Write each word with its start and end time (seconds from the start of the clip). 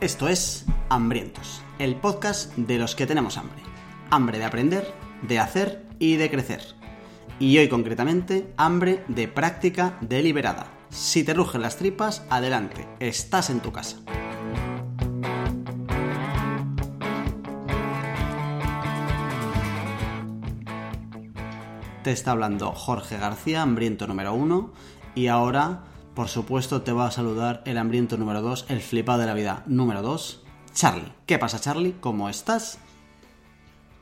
Esto 0.00 0.28
es 0.28 0.64
Hambrientos, 0.88 1.60
el 1.78 1.94
podcast 1.94 2.56
de 2.56 2.78
los 2.78 2.94
que 2.94 3.06
tenemos 3.06 3.36
hambre. 3.36 3.60
Hambre 4.08 4.38
de 4.38 4.46
aprender, 4.46 4.94
de 5.20 5.38
hacer 5.38 5.86
y 5.98 6.16
de 6.16 6.30
crecer. 6.30 6.62
Y 7.38 7.58
hoy 7.58 7.68
concretamente, 7.68 8.50
hambre 8.56 9.04
de 9.08 9.28
práctica 9.28 9.98
deliberada. 10.00 10.68
Si 10.88 11.22
te 11.22 11.34
rugen 11.34 11.60
las 11.60 11.76
tripas, 11.76 12.24
adelante, 12.30 12.88
estás 12.98 13.50
en 13.50 13.60
tu 13.60 13.72
casa. 13.72 13.98
Te 22.02 22.10
está 22.10 22.30
hablando 22.30 22.72
Jorge 22.72 23.18
García, 23.18 23.60
hambriento 23.60 24.06
número 24.06 24.32
uno, 24.32 24.72
y 25.14 25.26
ahora 25.26 25.84
por 26.14 26.28
supuesto, 26.28 26.82
te 26.82 26.92
va 26.92 27.06
a 27.06 27.10
saludar 27.10 27.62
el 27.64 27.78
hambriento 27.78 28.16
número 28.16 28.42
2, 28.42 28.66
el 28.68 28.80
flipado 28.80 29.20
de 29.20 29.26
la 29.26 29.34
vida 29.34 29.62
número 29.66 30.02
2, 30.02 30.42
Charlie. 30.74 31.12
¿Qué 31.26 31.38
pasa, 31.38 31.60
Charlie? 31.60 31.94
¿Cómo 32.00 32.28
estás? 32.28 32.78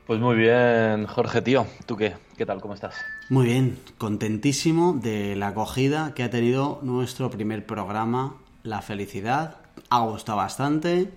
Pues 0.06 0.20
muy 0.20 0.36
bien, 0.36 1.06
Jorge, 1.06 1.42
tío. 1.42 1.66
¿Tú 1.84 1.96
qué? 1.96 2.14
¿Qué 2.36 2.46
tal? 2.46 2.62
¿Cómo 2.62 2.72
estás? 2.72 2.94
Muy 3.28 3.46
bien, 3.46 3.78
contentísimo 3.98 4.94
de 4.94 5.36
la 5.36 5.48
acogida 5.48 6.14
que 6.14 6.22
ha 6.22 6.30
tenido 6.30 6.80
nuestro 6.82 7.28
primer 7.30 7.66
programa, 7.66 8.36
La 8.62 8.80
Felicidad. 8.80 9.56
Ha 9.90 10.00
gustado 10.00 10.38
bastante. 10.38 11.12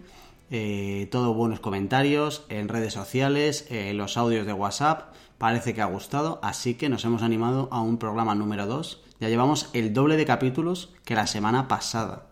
Eh, 0.50 1.08
todo 1.10 1.34
buenos 1.34 1.62
comentarios 1.62 2.44
en 2.50 2.68
redes 2.68 2.92
sociales, 2.92 3.66
en 3.70 3.98
los 3.98 4.18
audios 4.18 4.46
de 4.46 4.52
WhatsApp. 4.52 5.14
Parece 5.38 5.74
que 5.74 5.82
ha 5.82 5.86
gustado, 5.86 6.40
así 6.44 6.76
que 6.76 6.90
nos 6.90 7.06
hemos 7.06 7.22
animado 7.22 7.70
a 7.72 7.80
un 7.80 7.98
programa 7.98 8.36
número 8.36 8.68
2 8.68 9.02
ya 9.22 9.30
llevamos 9.30 9.70
el 9.74 9.94
doble 9.94 10.18
de 10.18 10.26
capítulos 10.26 10.90
que 11.06 11.14
la 11.14 11.28
semana 11.28 11.68
pasada. 11.68 12.28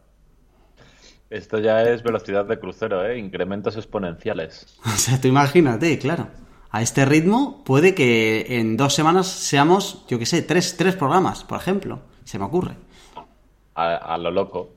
Esto 1.29 1.59
ya 1.59 1.83
es 1.83 2.01
velocidad 2.01 2.45
de 2.45 2.59
crucero, 2.59 3.05
¿eh? 3.05 3.19
Incrementos 3.19 3.77
exponenciales. 3.77 4.65
O 4.85 4.97
sea, 4.97 5.21
tú 5.21 5.27
imagínate, 5.27 5.99
claro. 5.99 6.27
A 6.71 6.81
este 6.81 7.05
ritmo 7.05 7.63
puede 7.63 7.93
que 7.93 8.57
en 8.59 8.75
dos 8.75 8.95
semanas 8.95 9.27
seamos, 9.27 10.03
yo 10.07 10.17
qué 10.17 10.25
sé, 10.25 10.41
tres, 10.41 10.77
tres 10.77 10.95
programas, 10.95 11.43
por 11.43 11.59
ejemplo. 11.59 11.99
Se 12.23 12.39
me 12.39 12.45
ocurre. 12.45 12.75
A, 13.75 14.17
lo 14.17 14.31
loco. 14.31 14.71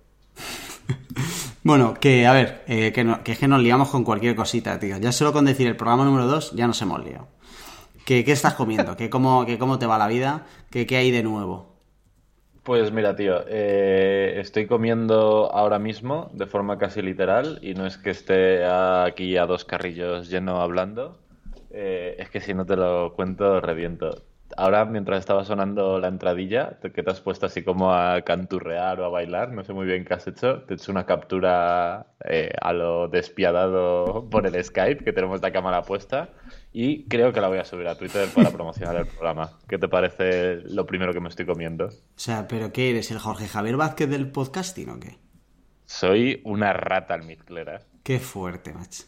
bueno, 1.65 1.95
que 1.95 2.27
a 2.27 2.33
ver, 2.33 2.63
eh, 2.69 2.93
que, 2.93 3.33
es 3.33 3.39
que 3.39 3.49
nos 3.49 3.63
liamos 3.63 3.89
con 3.89 4.05
cualquier 4.05 4.37
cosita, 4.37 4.79
tío. 4.79 4.99
Ya 4.99 5.13
solo 5.13 5.33
con 5.33 5.47
decir 5.47 5.67
el 5.67 5.77
programa 5.77 6.05
número 6.05 6.27
dos 6.27 6.53
ya 6.53 6.67
nos 6.67 6.81
hemos 6.83 7.03
liado. 7.03 7.29
¿Qué, 8.05 8.23
qué 8.23 8.33
estás 8.33 8.55
comiendo? 8.55 8.97
¿Qué, 8.97 9.09
cómo, 9.09 9.47
que 9.47 9.59
cómo 9.59 9.79
te 9.79 9.87
va 9.87 9.97
la 9.97 10.09
vida? 10.09 10.47
¿Qué, 10.71 10.87
¿Qué 10.87 10.99
hay 10.99 11.11
de 11.11 11.23
nuevo? 11.23 11.72
Pues 12.65 12.93
mira, 12.93 13.17
tío, 13.17 13.45
eh, 13.49 14.35
estoy 14.39 14.67
comiendo 14.69 15.51
ahora 15.53 15.81
mismo 15.81 16.31
de 16.33 16.47
forma 16.47 16.79
casi 16.79 17.03
literal 17.03 17.59
y 17.61 17.75
no 17.75 17.87
es 17.87 17.99
que 17.99 18.11
esté 18.11 18.65
aquí 18.65 19.37
a 19.37 19.47
dos 19.47 19.65
carrillos 19.65 20.31
lleno 20.31 20.61
hablando, 20.61 21.19
eh, 21.71 22.15
es 22.19 22.31
que 22.31 22.41
si 22.41 22.55
no 22.55 22.65
te 22.65 22.77
lo 22.77 23.15
cuento 23.15 23.61
reviento. 23.61 24.23
Ahora, 24.57 24.85
mientras 24.85 25.19
estaba 25.19 25.45
sonando 25.45 25.99
la 25.99 26.09
entradilla, 26.09 26.79
que 26.81 27.03
te 27.03 27.11
has 27.11 27.21
puesto 27.21 27.47
así 27.47 27.65
como 27.65 27.93
a 27.95 28.23
canturrear 28.23 29.01
o 29.01 29.07
a 29.07 29.09
bailar, 29.09 29.51
no 29.51 29.65
sé 29.65 29.73
muy 29.73 29.87
bien 29.87 30.05
qué 30.05 30.15
has 30.15 30.27
hecho, 30.29 30.63
te 30.63 30.75
he 30.75 30.77
hecho 30.77 30.93
una 30.93 31.07
captura 31.07 32.07
eh, 32.25 32.53
a 32.61 32.73
lo 32.73 33.09
despiadado 33.09 34.29
por 34.31 34.47
el 34.47 34.63
Skype, 34.63 35.03
que 35.03 35.13
tenemos 35.13 35.43
la 35.43 35.53
cámara 35.53 35.83
puesta, 35.83 36.29
y 36.73 37.05
creo 37.05 37.33
que 37.33 37.41
la 37.41 37.49
voy 37.49 37.59
a 37.59 37.65
subir 37.65 37.87
a 37.87 37.97
Twitter 37.97 38.29
para 38.35 38.51
promocionar 38.51 38.97
el 38.97 39.07
programa. 39.07 39.59
¿Qué 39.69 39.79
te 39.79 39.89
parece 39.89 40.57
lo 40.65 40.87
primero 40.87 41.13
que 41.13 41.21
me 41.21 41.29
estoy 41.29 41.45
comiendo? 41.45 41.87
O 41.87 41.91
sea, 42.17 42.49
¿pero 42.49 42.73
qué 42.73 42.91
eres? 42.91 43.11
¿El 43.11 43.19
Jorge 43.19 43.47
Javier 43.47 43.77
Vázquez 43.77 44.09
del 44.09 44.31
podcasting 44.31 44.89
o 44.89 44.99
qué? 44.99 45.19
Soy 45.85 46.41
una 46.45 46.73
rata 46.73 47.15
almizclera. 47.15 47.83
Qué 48.03 48.19
fuerte, 48.19 48.73
macho. 48.73 49.05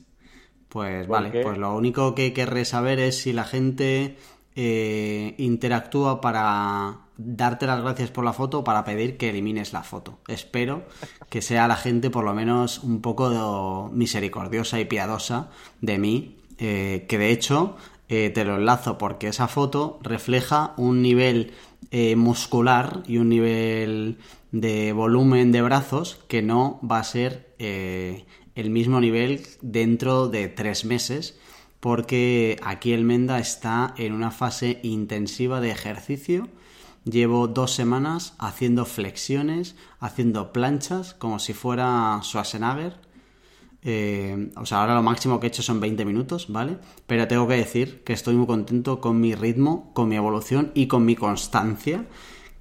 Pues 0.69 1.07
vale, 1.07 1.31
pues 1.43 1.57
lo 1.57 1.75
único 1.75 2.15
que 2.15 2.33
querré 2.33 2.65
saber 2.65 2.99
es 2.99 3.23
si 3.23 3.33
la 3.33 3.45
gente 3.45 4.17
eh, 4.57 5.35
interactúa 5.39 6.21
para 6.21 6.99
darte 7.17 7.67
las 7.67 7.81
gracias 7.81 8.11
por 8.11 8.25
la 8.25 8.33
foto 8.33 8.59
o 8.59 8.65
para 8.65 8.85
pedir 8.85 9.17
que 9.17 9.31
elimines 9.31 9.73
la 9.73 9.85
foto. 9.85 10.19
Espero 10.27 10.83
que 11.31 11.43
sea 11.43 11.69
la 11.69 11.77
gente 11.77 12.11
por 12.11 12.25
lo 12.25 12.35
menos 12.35 12.81
un 12.81 13.01
poco 13.01 13.91
misericordiosa 13.93 14.81
y 14.81 14.85
piadosa 14.85 15.51
de 15.81 15.99
mí 15.99 16.44
eh, 16.59 17.07
que 17.09 17.19
de 17.19 17.31
hecho 17.31 17.77
eh, 18.09 18.31
te 18.31 18.45
lo 18.45 18.57
enlazo 18.57 18.99
porque 18.99 19.29
esa 19.29 19.49
foto 19.49 19.99
refleja 20.03 20.75
un 20.77 21.03
nivel 21.03 21.53
eh, 21.91 22.17
muscular 22.17 23.03
y 23.07 23.19
un 23.19 23.29
nivel 23.29 24.19
de 24.53 24.93
volumen 24.93 25.53
de 25.53 25.63
brazos 25.63 26.19
que 26.29 26.43
no 26.43 26.81
va 26.89 27.01
a 27.01 27.05
ser 27.05 27.55
el 27.59 28.71
mismo 28.71 29.01
nivel 29.01 29.43
dentro 29.63 30.29
de 30.29 30.49
tres 30.49 30.85
meses 30.85 31.39
porque 31.81 32.57
aquí 32.63 32.93
el 32.93 33.05
Menda 33.05 33.39
está 33.39 33.95
en 33.99 34.13
una 34.13 34.31
fase 34.31 34.81
intensiva 34.83 35.61
de 35.61 35.71
ejercicio. 35.71 36.49
Llevo 37.05 37.49
dos 37.49 37.73
semanas 37.75 38.35
haciendo 38.39 38.87
flexiones, 38.87 39.77
haciendo 39.99 40.53
planchas 40.53 41.15
como 41.15 41.39
si 41.39 41.53
fuera 41.53 42.19
Schwarzenegger 42.23 43.04
eh, 43.85 44.51
o 44.57 44.65
sea, 44.65 44.81
ahora 44.81 44.95
lo 44.95 45.03
máximo 45.03 45.39
que 45.39 45.47
he 45.47 45.49
hecho 45.49 45.63
son 45.63 45.79
20 45.79 46.05
minutos, 46.05 46.47
¿vale? 46.49 46.79
Pero 47.07 47.29
tengo 47.29 47.47
que 47.47 47.57
decir 47.57 48.03
que 48.03 48.15
estoy 48.15 48.35
muy 48.35 48.47
contento 48.47 49.01
con 49.01 49.21
mi 49.21 49.35
ritmo, 49.35 49.93
con 49.93 50.09
mi 50.09 50.17
evolución 50.17 50.73
y 50.75 50.87
con 50.87 51.05
mi 51.05 51.17
constancia 51.17 52.07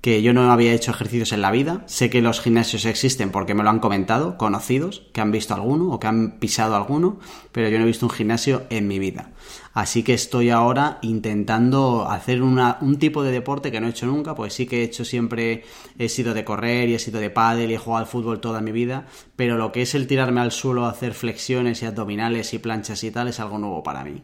que 0.03 0.21
yo 0.21 0.33
no 0.33 0.51
había 0.51 0.73
hecho 0.73 0.91
ejercicios 0.91 1.31
en 1.31 1.41
la 1.41 1.49
vida. 1.49 1.85
Sé 1.87 2.09
que 2.09 2.21
los 2.21 2.41
gimnasios 2.41 2.83
existen 2.83 3.31
porque 3.31 3.53
me 3.53 3.63
lo 3.63 3.69
han 3.69 3.79
comentado, 3.79 4.37
conocidos, 4.37 5.07
que 5.13 5.21
han 5.21 5.31
visto 5.31 5.53
alguno 5.53 5.91
o 5.91 5.99
que 6.01 6.07
han 6.07 6.39
pisado 6.39 6.75
alguno, 6.75 7.19
pero 7.53 7.69
yo 7.69 7.77
no 7.77 7.85
he 7.85 7.87
visto 7.87 8.05
un 8.05 8.09
gimnasio 8.09 8.63
en 8.69 8.89
mi 8.89 8.99
vida. 8.99 9.31
Así 9.73 10.03
que 10.03 10.13
estoy 10.13 10.51
ahora 10.51 10.99
intentando 11.01 12.07
hacer 12.07 12.43
un 12.43 12.97
tipo 12.99 13.23
de 13.23 13.31
deporte 13.31 13.71
que 13.71 13.81
no 13.81 13.87
he 13.87 13.89
hecho 13.89 14.05
nunca, 14.05 14.35
pues 14.35 14.53
sí 14.53 14.67
que 14.67 14.81
he 14.81 14.83
hecho 14.83 15.03
siempre, 15.03 15.63
he 15.97 16.09
sido 16.09 16.33
de 16.33 16.45
correr 16.45 16.89
y 16.89 16.95
he 16.95 16.99
sido 16.99 17.19
de 17.19 17.31
pádel 17.31 17.71
y 17.71 17.73
he 17.73 17.77
jugado 17.79 18.03
al 18.05 18.09
fútbol 18.09 18.39
toda 18.39 18.61
mi 18.61 18.71
vida, 18.71 19.07
pero 19.35 19.57
lo 19.57 19.71
que 19.71 19.81
es 19.81 19.95
el 19.95 20.05
tirarme 20.05 20.41
al 20.41 20.51
suelo, 20.51 20.85
hacer 20.85 21.13
flexiones 21.13 21.81
y 21.81 21.87
abdominales 21.87 22.53
y 22.53 22.59
planchas 22.59 23.03
y 23.03 23.11
tal 23.11 23.27
es 23.29 23.39
algo 23.39 23.57
nuevo 23.57 23.81
para 23.81 24.03
mí. 24.03 24.21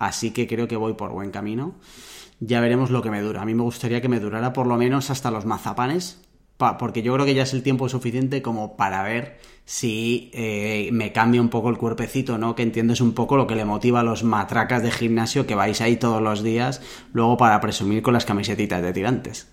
Así 0.00 0.32
que 0.32 0.46
creo 0.48 0.66
que 0.66 0.76
voy 0.76 0.94
por 0.94 1.12
buen 1.12 1.30
camino 1.30 1.76
ya 2.40 2.60
veremos 2.60 2.90
lo 2.90 3.02
que 3.02 3.10
me 3.10 3.20
dura. 3.20 3.42
A 3.42 3.44
mí 3.44 3.54
me 3.54 3.62
gustaría 3.62 4.00
que 4.00 4.08
me 4.08 4.20
durara 4.20 4.52
por 4.52 4.66
lo 4.66 4.76
menos 4.76 5.10
hasta 5.10 5.30
los 5.30 5.44
mazapanes, 5.44 6.20
porque 6.78 7.02
yo 7.02 7.14
creo 7.14 7.26
que 7.26 7.34
ya 7.34 7.42
es 7.42 7.54
el 7.54 7.62
tiempo 7.62 7.88
suficiente 7.88 8.42
como 8.42 8.76
para 8.76 9.02
ver 9.02 9.38
si 9.68 10.30
eh, 10.32 10.88
me 10.92 11.12
cambia 11.12 11.42
un 11.42 11.50
poco 11.50 11.68
el 11.68 11.76
cuerpecito, 11.76 12.38
¿no? 12.38 12.54
Que 12.54 12.62
entiendes 12.62 13.02
un 13.02 13.12
poco 13.12 13.36
lo 13.36 13.46
que 13.46 13.54
le 13.54 13.66
motiva 13.66 14.00
a 14.00 14.02
los 14.02 14.24
matracas 14.24 14.82
de 14.82 14.90
gimnasio 14.90 15.46
que 15.46 15.54
vais 15.54 15.82
ahí 15.82 15.96
todos 15.96 16.22
los 16.22 16.42
días, 16.42 16.80
luego 17.12 17.36
para 17.36 17.60
presumir 17.60 18.02
con 18.02 18.14
las 18.14 18.24
camisetitas 18.24 18.80
de 18.80 18.94
tirantes. 18.94 19.52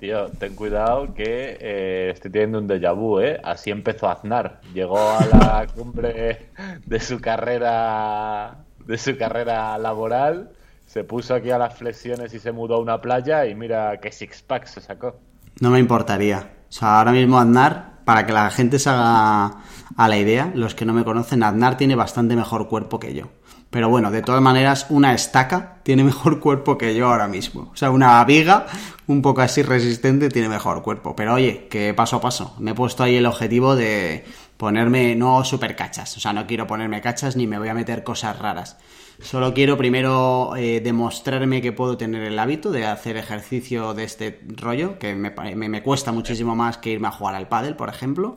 Tío, 0.00 0.28
ten 0.38 0.54
cuidado 0.54 1.12
que 1.12 1.58
eh, 1.60 2.10
estoy 2.14 2.30
teniendo 2.30 2.58
un 2.58 2.66
déjà 2.66 2.94
vu, 2.94 3.20
¿eh? 3.20 3.38
Así 3.44 3.70
empezó 3.70 4.08
Aznar. 4.08 4.62
Llegó 4.72 4.98
a 4.98 5.26
la 5.26 5.66
cumbre 5.76 6.48
de 6.86 7.00
su 7.00 7.20
carrera 7.20 8.64
de 8.86 8.96
su 8.96 9.18
carrera 9.18 9.76
laboral 9.76 10.48
se 10.86 11.04
puso 11.04 11.34
aquí 11.34 11.50
a 11.50 11.58
las 11.58 11.76
flexiones 11.76 12.32
y 12.32 12.38
se 12.38 12.52
mudó 12.52 12.76
a 12.76 12.80
una 12.80 13.02
playa 13.02 13.44
y 13.44 13.54
mira 13.54 13.98
qué 14.00 14.10
six 14.10 14.40
pack 14.40 14.64
se 14.64 14.80
sacó. 14.80 15.16
No 15.60 15.70
me 15.70 15.78
importaría. 15.78 16.52
O 16.68 16.72
sea, 16.72 16.98
ahora 16.98 17.12
mismo 17.12 17.38
Aznar, 17.38 18.00
para 18.04 18.26
que 18.26 18.32
la 18.32 18.50
gente 18.50 18.78
se 18.78 18.90
haga 18.90 19.56
a 19.96 20.08
la 20.08 20.16
idea, 20.18 20.52
los 20.54 20.74
que 20.74 20.84
no 20.84 20.92
me 20.92 21.04
conocen, 21.04 21.42
Aznar 21.42 21.76
tiene 21.76 21.94
bastante 21.94 22.36
mejor 22.36 22.68
cuerpo 22.68 23.00
que 23.00 23.14
yo. 23.14 23.28
Pero 23.70 23.88
bueno, 23.88 24.10
de 24.10 24.22
todas 24.22 24.40
maneras, 24.40 24.86
una 24.90 25.12
estaca 25.14 25.78
tiene 25.82 26.04
mejor 26.12 26.40
cuerpo 26.40 26.78
que 26.78 26.94
yo 26.94 27.08
ahora 27.08 27.28
mismo. 27.28 27.70
O 27.72 27.76
sea, 27.76 27.90
una 27.90 28.24
viga 28.24 28.66
un 29.06 29.22
poco 29.22 29.40
así 29.40 29.62
resistente 29.62 30.28
tiene 30.28 30.48
mejor 30.48 30.82
cuerpo. 30.82 31.16
Pero 31.16 31.34
oye, 31.34 31.68
que 31.68 31.94
paso 31.94 32.16
a 32.16 32.20
paso. 32.20 32.54
Me 32.58 32.72
he 32.72 32.74
puesto 32.74 33.02
ahí 33.02 33.16
el 33.16 33.26
objetivo 33.26 33.76
de 33.76 34.24
ponerme, 34.56 35.14
no 35.14 35.44
super 35.44 35.76
cachas. 35.76 36.16
O 36.16 36.20
sea, 36.20 36.32
no 36.32 36.46
quiero 36.46 36.66
ponerme 36.66 37.00
cachas 37.00 37.36
ni 37.36 37.46
me 37.46 37.58
voy 37.58 37.68
a 37.68 37.74
meter 37.74 38.04
cosas 38.04 38.38
raras. 38.38 38.76
Solo 39.20 39.54
quiero 39.54 39.78
primero 39.78 40.54
eh, 40.56 40.80
demostrarme 40.80 41.62
que 41.62 41.72
puedo 41.72 41.96
tener 41.96 42.22
el 42.22 42.38
hábito 42.38 42.70
de 42.70 42.84
hacer 42.84 43.16
ejercicio 43.16 43.94
de 43.94 44.04
este 44.04 44.40
rollo, 44.48 44.98
que 44.98 45.14
me, 45.14 45.30
me, 45.30 45.82
cuesta 45.82 46.12
muchísimo 46.12 46.54
más 46.54 46.76
que 46.78 46.90
irme 46.90 47.08
a 47.08 47.12
jugar 47.12 47.34
al 47.34 47.48
pádel, 47.48 47.76
por 47.76 47.88
ejemplo. 47.88 48.36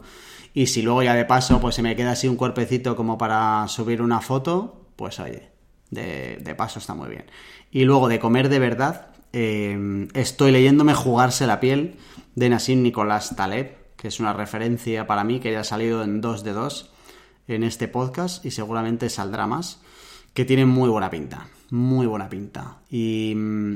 Y 0.54 0.68
si 0.68 0.81
luego 0.81 1.04
ya 1.04 1.14
de 1.14 1.26
paso 1.26 1.60
pues 1.60 1.76
se 1.76 1.84
me 1.84 1.96
queda 1.96 2.12
así 2.12 2.28
un 2.28 2.38
cuerpecito 2.38 2.96
como 2.96 3.18
para 3.18 3.68
subir 3.68 4.02
una 4.02 4.22
foto, 4.22 4.88
pues 4.96 5.20
oye, 5.20 5.50
de, 5.92 6.56
paso 6.58 6.80
está 6.80 6.94
muy 6.94 7.10
bien. 7.10 7.25
Y 7.72 7.84
luego 7.84 8.08
de 8.08 8.20
comer 8.20 8.48
de 8.48 8.60
verdad, 8.60 9.10
eh, 9.34 10.08
estoy 10.14 10.52
leyéndome 10.52 10.94
Jugarse 10.94 11.46
la 11.46 11.60
piel 11.60 11.98
de 12.36 12.50
Nassim 12.50 12.82
Nicolás 12.82 13.36
Taleb, 13.36 13.75
que 13.98 14.08
es 14.08 14.20
una 14.20 14.34
referencia 14.34 15.06
para 15.08 15.25
mí 15.25 15.40
que 15.40 15.52
ya 15.52 15.60
ha 15.60 15.66
salido 15.66 16.04
en 16.04 16.22
2 16.22 16.44
de 16.44 16.54
2 16.54 16.92
en 17.50 17.64
este 17.64 17.88
podcast 17.88 18.46
y 18.46 18.52
seguramente 18.52 19.10
saldrá 19.10 19.46
más 19.46 19.82
que 20.34 20.46
tiene 20.46 20.66
muy 20.66 20.90
buena 20.90 21.10
pinta, 21.10 21.48
muy 21.72 22.06
buena 22.08 22.30
pinta. 22.30 22.78
¿Y, 22.90 23.36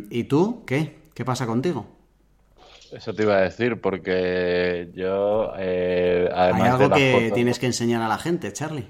¿y 0.10 0.24
tú 0.26 0.64
qué? 0.66 1.04
¿Qué 1.14 1.26
pasa 1.26 1.46
contigo? 1.46 1.86
Eso 2.92 3.14
te 3.14 3.24
iba 3.24 3.38
a 3.38 3.42
decir, 3.42 3.82
porque 3.82 4.90
yo. 4.94 5.54
Eh, 5.58 6.30
Hay 6.34 6.62
algo 6.62 6.90
que 6.92 7.32
tienes 7.34 7.58
que 7.58 7.66
enseñar 7.66 8.02
a 8.02 8.08
la 8.08 8.18
gente, 8.18 8.54
Charlie. 8.54 8.88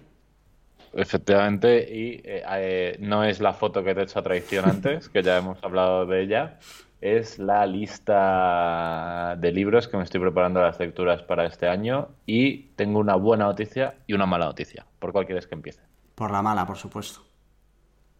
Efectivamente, 0.94 1.90
y 1.90 2.22
eh, 2.24 2.44
eh, 2.48 2.98
no 3.00 3.24
es 3.24 3.40
la 3.40 3.54
foto 3.54 3.84
que 3.84 3.96
te 3.96 4.02
he 4.02 4.04
hecho 4.04 4.20
a 4.20 4.22
traición 4.22 4.66
antes, 4.66 5.10
que 5.10 5.24
ya 5.24 5.38
hemos 5.38 5.58
hablado 5.64 6.06
de 6.06 6.22
ella, 6.22 6.60
es 7.02 7.40
la 7.40 7.66
lista 7.66 9.36
de 9.40 9.52
libros 9.52 9.88
que 9.88 9.98
me 9.98 10.04
estoy 10.04 10.22
preparando 10.22 10.62
las 10.62 10.80
lecturas 10.80 11.24
para 11.24 11.46
este 11.46 11.68
año 11.68 12.10
y 12.26 12.70
tengo 12.76 13.00
una 13.00 13.16
buena 13.16 13.46
noticia 13.46 13.96
y 14.06 14.14
una 14.14 14.26
mala 14.26 14.46
noticia. 14.46 14.86
¿Por 15.00 15.12
cuál 15.12 15.26
quieres 15.26 15.48
que 15.48 15.56
empiece? 15.56 15.82
Por 16.14 16.30
la 16.30 16.42
mala, 16.42 16.66
por 16.66 16.78
supuesto. 16.78 17.26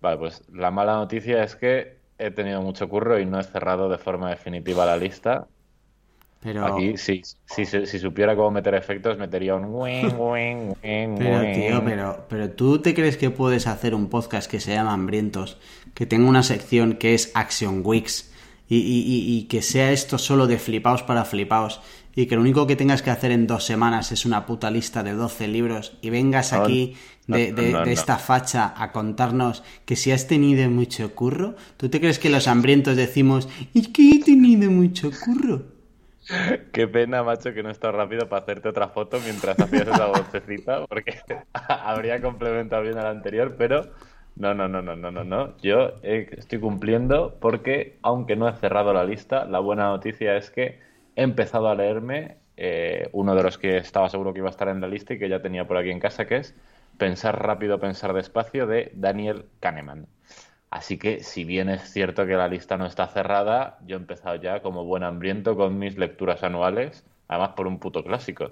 Vale, 0.04 0.18
pues 0.18 0.44
la 0.52 0.70
mala 0.70 0.96
noticia 0.96 1.46
es 1.46 1.56
que 1.56 1.96
he 2.18 2.30
tenido 2.30 2.62
mucho 2.62 2.90
curro 2.90 3.18
y 3.22 3.26
no 3.26 3.40
he 3.40 3.44
cerrado 3.46 3.88
de 3.88 3.98
forma 3.98 4.30
definitiva 4.30 4.86
la 4.86 4.98
lista. 4.98 5.48
Pero... 6.42 6.66
Aquí, 6.66 6.98
si, 6.98 7.22
si, 7.46 7.66
si, 7.66 8.00
supiera 8.00 8.36
cómo 8.36 8.52
meter 8.52 8.76
efectos, 8.76 9.18
metería 9.18 9.56
un... 9.56 9.64
pero, 10.82 11.54
tío, 11.54 11.86
pero, 11.86 12.26
pero 12.28 12.50
tú 12.50 12.80
te 12.80 12.94
crees 12.94 13.16
que 13.16 13.30
puedes 13.30 13.66
hacer 13.66 13.96
un 13.96 14.10
podcast 14.10 14.52
que 14.52 14.60
se 14.60 14.74
llama 14.74 14.92
Hambrientos, 14.92 15.58
que 15.94 16.06
tenga 16.06 16.28
una 16.28 16.44
sección 16.44 16.96
que 16.96 17.14
es 17.14 17.32
Action 17.34 17.82
Weeks, 17.82 18.30
y, 18.68 18.80
y, 18.80 19.38
y, 19.38 19.44
que 19.44 19.62
sea 19.62 19.92
esto 19.92 20.18
solo 20.18 20.48
de 20.48 20.58
flipaos 20.58 21.04
para 21.04 21.24
flipaos, 21.24 21.80
y 22.14 22.26
que 22.26 22.36
lo 22.36 22.42
único 22.42 22.68
que 22.68 22.76
tengas 22.76 23.02
que 23.02 23.10
hacer 23.10 23.32
en 23.32 23.48
dos 23.48 23.64
semanas 23.64 24.12
es 24.12 24.26
una 24.26 24.46
puta 24.46 24.70
lista 24.70 25.02
de 25.02 25.14
12 25.14 25.48
libros, 25.48 25.98
y 26.02 26.10
vengas 26.10 26.52
aquí 26.52 26.96
de, 27.28 27.54
de, 27.54 27.92
esta 27.92 28.18
facha 28.18 28.74
a 28.76 28.92
contarnos 28.92 29.64
que 29.86 29.96
si 29.96 30.12
has 30.12 30.28
tenido 30.28 30.70
mucho 30.70 31.16
curro, 31.16 31.56
¿tú 31.78 31.90
te 31.90 32.00
crees 32.00 32.20
que 32.20 32.30
los 32.30 32.48
hambrientos 32.48 32.96
decimos, 32.98 33.48
es 33.74 33.88
que 33.88 34.10
he 34.12 34.24
tenido 34.24 34.70
mucho 34.70 35.10
curro? 35.24 35.74
Qué 36.72 36.88
pena, 36.88 37.22
macho, 37.24 37.54
que 37.54 37.64
no 37.64 37.70
está 37.70 37.92
rápido 37.92 38.30
para 38.30 38.44
hacerte 38.44 38.70
otra 38.70 38.88
foto 38.88 39.20
mientras 39.24 39.60
hacías 39.60 39.88
esa 39.88 40.06
vocecita, 40.06 40.86
porque 40.88 41.20
habría 41.54 42.22
complementado 42.22 42.84
bien 42.84 42.98
a 42.98 43.04
la 43.04 43.10
anterior, 43.10 43.56
pero 43.58 43.92
no, 44.36 44.54
no, 44.54 44.68
no, 44.68 44.82
no, 44.82 44.96
no, 44.96 45.12
no, 45.12 45.24
no. 45.24 45.58
Yo 45.58 45.94
estoy 46.02 46.60
cumpliendo 46.60 47.38
porque, 47.42 47.98
aunque 48.02 48.36
no 48.36 48.48
he 48.48 48.54
cerrado 48.54 48.94
la 48.94 49.04
lista, 49.04 49.46
la 49.46 49.60
buena 49.60 49.86
noticia 49.86 50.38
es 50.38 50.50
que 50.50 50.80
he 51.16 51.24
empezado 51.24 51.68
a 51.68 51.76
leerme 51.76 52.38
eh, 52.56 53.10
uno 53.12 53.36
de 53.36 53.44
los 53.44 53.58
que 53.58 53.78
estaba 53.78 54.10
seguro 54.10 54.34
que 54.34 54.40
iba 54.40 54.48
a 54.48 54.52
estar 54.52 54.70
en 54.70 54.80
la 54.80 54.88
lista 54.88 55.14
y 55.14 55.20
que 55.20 55.28
ya 55.28 55.42
tenía 55.42 55.68
por 55.68 55.78
aquí 55.78 55.90
en 55.90 56.00
casa, 56.00 56.26
que 56.26 56.38
es 56.38 56.56
Pensar 57.04 57.44
rápido, 57.46 57.82
pensar 57.82 58.14
despacio 58.14 58.66
de 58.66 58.94
Daniel 58.96 59.48
Kahneman. 59.60 60.08
Así 60.70 60.98
que, 60.98 61.22
si 61.22 61.44
bien 61.44 61.68
es 61.68 61.92
cierto 61.92 62.26
que 62.26 62.38
la 62.38 62.48
lista 62.48 62.78
no 62.78 62.86
está 62.86 63.08
cerrada, 63.08 63.78
yo 63.86 63.98
he 63.98 64.00
empezado 64.00 64.36
ya 64.36 64.62
como 64.62 64.86
buen 64.86 65.04
hambriento 65.04 65.58
con 65.58 65.78
mis 65.78 65.98
lecturas 65.98 66.44
anuales, 66.44 67.06
además 67.28 67.56
por 67.58 67.68
un 67.68 67.80
puto 67.80 68.06
clásico. 68.06 68.52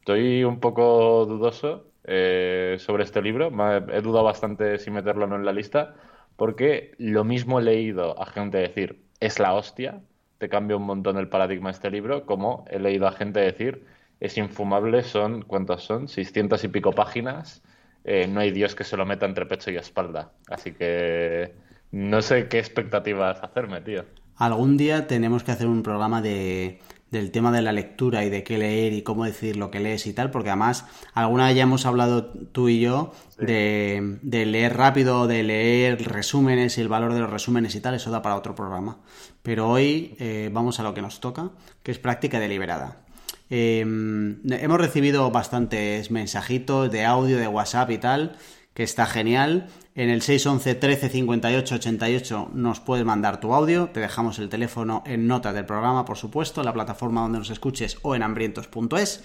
Estoy 0.00 0.44
un 0.44 0.60
poco 0.60 1.24
dudoso 1.24 1.86
eh, 2.04 2.76
sobre 2.78 3.04
este 3.04 3.22
libro, 3.22 3.46
he 3.90 4.02
dudado 4.02 4.24
bastante 4.24 4.78
si 4.78 4.90
meterlo 4.90 5.24
o 5.24 5.28
no 5.28 5.36
en 5.36 5.46
la 5.46 5.54
lista, 5.54 5.94
porque 6.36 6.92
lo 6.98 7.24
mismo 7.24 7.58
he 7.58 7.62
leído 7.62 8.20
a 8.20 8.26
gente 8.26 8.58
decir, 8.58 9.02
es 9.18 9.38
la 9.38 9.54
hostia, 9.54 10.02
te 10.36 10.50
cambia 10.50 10.76
un 10.76 10.84
montón 10.84 11.16
el 11.16 11.30
paradigma 11.30 11.70
este 11.70 11.90
libro, 11.90 12.26
como 12.26 12.66
he 12.68 12.78
leído 12.80 13.06
a 13.06 13.12
gente 13.12 13.40
decir, 13.40 13.86
es 14.20 14.36
infumable, 14.36 15.04
son, 15.04 15.40
¿cuántas 15.40 15.84
son? 15.84 16.06
600 16.06 16.62
y 16.64 16.68
pico 16.68 16.92
páginas 16.92 17.62
eh, 18.10 18.26
no 18.26 18.40
hay 18.40 18.52
Dios 18.52 18.74
que 18.74 18.84
se 18.84 18.96
lo 18.96 19.04
meta 19.04 19.26
entre 19.26 19.44
pecho 19.44 19.70
y 19.70 19.76
espalda. 19.76 20.32
Así 20.48 20.72
que 20.72 21.52
no 21.92 22.22
sé 22.22 22.48
qué 22.48 22.58
expectativas 22.58 23.42
hacerme, 23.42 23.82
tío. 23.82 24.06
Algún 24.36 24.78
día 24.78 25.06
tenemos 25.06 25.44
que 25.44 25.50
hacer 25.50 25.66
un 25.66 25.82
programa 25.82 26.22
de, 26.22 26.78
del 27.10 27.30
tema 27.30 27.52
de 27.52 27.60
la 27.60 27.72
lectura 27.72 28.24
y 28.24 28.30
de 28.30 28.44
qué 28.44 28.56
leer 28.56 28.94
y 28.94 29.02
cómo 29.02 29.26
decir 29.26 29.56
lo 29.56 29.70
que 29.70 29.80
lees 29.80 30.06
y 30.06 30.14
tal, 30.14 30.30
porque 30.30 30.48
además 30.48 30.86
alguna 31.12 31.48
vez 31.48 31.56
ya 31.56 31.64
hemos 31.64 31.84
hablado 31.84 32.32
tú 32.32 32.70
y 32.70 32.80
yo 32.80 33.12
de, 33.36 34.18
leer 34.22 34.74
rápido, 34.74 35.26
de 35.26 35.42
leer 35.42 36.02
resúmenes 36.08 36.78
y 36.78 36.80
el 36.80 36.88
valor 36.88 37.12
de 37.12 37.20
los 37.20 37.28
resúmenes 37.28 37.74
y 37.74 37.82
tal, 37.82 37.94
eso 37.94 38.10
da 38.10 38.22
para 38.22 38.36
otro 38.36 38.54
programa. 38.54 39.00
Pero 39.42 39.68
hoy 39.68 40.16
eh, 40.18 40.48
vamos 40.50 40.80
a 40.80 40.82
lo 40.82 40.94
que 40.94 41.02
nos 41.02 41.20
toca, 41.20 41.50
que 41.82 41.90
es 41.90 41.98
práctica 41.98 42.40
deliberada. 42.40 43.02
Em, 43.50 44.40
hemos 44.50 44.78
recibido 44.78 45.30
bastantes 45.30 46.10
mensajitos 46.10 46.90
de 46.90 47.04
audio, 47.04 47.38
de 47.38 47.48
WhatsApp 47.48 47.90
y 47.90 47.98
tal, 47.98 48.36
que 48.74 48.82
está 48.82 49.06
genial. 49.06 49.68
En 49.94 50.10
el 50.10 50.22
611 50.22 50.76
13 50.76 51.08
58 51.08 51.74
88 51.74 52.50
nos 52.54 52.78
puedes 52.78 53.04
mandar 53.04 53.40
tu 53.40 53.52
audio. 53.52 53.88
Te 53.88 53.98
dejamos 53.98 54.38
el 54.38 54.48
teléfono 54.48 55.02
en 55.06 55.26
notas 55.26 55.54
del 55.54 55.66
programa, 55.66 56.04
por 56.04 56.16
supuesto, 56.16 56.60
en 56.60 56.66
la 56.66 56.72
plataforma 56.72 57.22
donde 57.22 57.38
nos 57.38 57.50
escuches 57.50 57.98
o 58.02 58.14
en 58.14 58.22
hambrientos.es. 58.22 59.24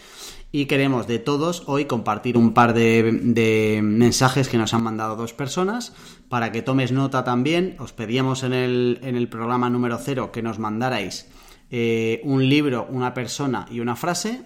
Y 0.52 0.66
queremos 0.66 1.06
de 1.06 1.20
todos 1.20 1.64
hoy 1.68 1.86
compartir 1.86 2.38
un 2.38 2.54
par 2.54 2.74
de, 2.74 3.82
mensajes 3.84 4.50
que 4.50 4.58
nos 4.58 4.74
han 4.74 4.84
mandado 4.84 5.16
dos 5.16 5.34
personas. 5.34 5.94
Para 6.30 6.52
que 6.52 6.64
tomes 6.64 6.92
nota 6.92 7.24
también, 7.24 7.76
os 7.78 7.94
pedíamos 7.94 8.42
en 8.42 8.54
el, 8.54 9.00
en 9.04 9.16
el 9.16 9.28
programa 9.28 9.70
número 9.70 10.00
0 10.00 10.32
que 10.32 10.42
nos 10.42 10.58
mandarais 10.58 11.28
eh, 11.76 12.22
un 12.24 12.48
libro, 12.48 12.86
una 12.88 13.16
persona 13.16 13.66
y 13.72 13.80
una 13.80 13.96
frase 13.96 14.44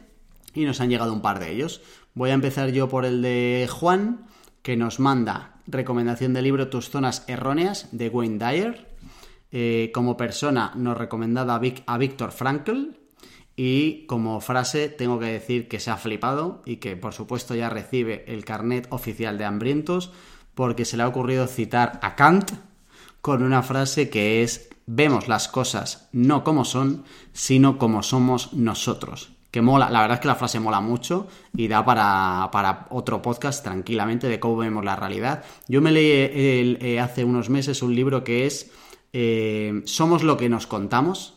y 0.54 0.64
nos 0.64 0.80
han 0.80 0.90
llegado 0.90 1.12
un 1.12 1.22
par 1.22 1.40
de 1.40 1.52
ellos. 1.52 1.82
Voy 2.14 2.30
a 2.30 2.34
empezar 2.34 2.72
yo 2.72 2.88
por 2.88 3.04
el 3.04 3.22
de 3.22 3.68
Juan, 3.70 4.28
que 4.62 4.78
nos 4.78 5.02
manda 5.02 5.60
recomendación 5.68 6.34
de 6.34 6.42
libro 6.42 6.70
Tus 6.70 6.90
zonas 6.90 7.26
erróneas 7.28 7.90
de 7.92 8.08
Wayne 8.08 8.38
Dyer. 8.38 8.96
Eh, 9.52 9.92
como 9.94 10.16
persona 10.16 10.72
nos 10.76 10.98
recomendada 10.98 11.56
a, 11.56 11.94
a 11.94 11.98
Víctor 11.98 12.32
Frankl. 12.32 12.92
Y 13.58 14.06
como 14.06 14.40
frase 14.40 14.88
tengo 14.88 15.20
que 15.20 15.26
decir 15.26 15.68
que 15.68 15.82
se 15.82 15.92
ha 15.92 15.98
flipado 15.98 16.62
y 16.66 16.78
que 16.78 16.96
por 16.96 17.14
supuesto 17.14 17.56
ya 17.56 17.70
recibe 17.70 18.24
el 18.30 18.46
carnet 18.46 18.88
oficial 18.90 19.38
de 19.38 19.44
hambrientos 19.44 20.14
porque 20.56 20.86
se 20.86 20.96
le 20.96 21.04
ha 21.04 21.10
ocurrido 21.10 21.46
citar 21.48 22.00
a 22.02 22.16
Kant 22.16 22.52
con 23.20 23.44
una 23.44 23.64
frase 23.64 24.10
que 24.10 24.44
es 24.44 24.70
vemos 24.88 25.28
las 25.28 25.48
cosas 25.48 26.10
no 26.12 26.44
como 26.44 26.66
son, 26.66 27.04
sino 27.34 27.78
como 27.78 28.02
somos 28.02 28.54
nosotros. 28.54 29.34
Que 29.52 29.62
mola, 29.62 29.90
la 29.90 30.02
verdad 30.02 30.16
es 30.16 30.22
que 30.22 30.28
la 30.28 30.36
frase 30.36 30.60
mola 30.60 30.82
mucho 30.82 31.28
y 31.56 31.68
da 31.68 31.86
para, 31.86 32.88
otro 32.90 33.22
podcast 33.22 33.64
tranquilamente 33.64 34.28
de 34.28 34.40
cómo 34.40 34.58
vemos 34.58 34.84
la 34.84 34.96
realidad. 34.96 35.44
Yo 35.68 35.82
me 35.82 35.92
leí 35.92 36.10
eh, 36.12 37.00
hace 37.00 37.24
unos 37.24 37.50
meses 37.50 37.82
un 37.82 37.96
libro 37.96 38.24
que 38.24 38.46
es 38.46 38.72
eh, 39.14 39.82
Somos 39.86 40.24
lo 40.24 40.38
que 40.38 40.50
nos 40.50 40.68
contamos. 40.68 41.36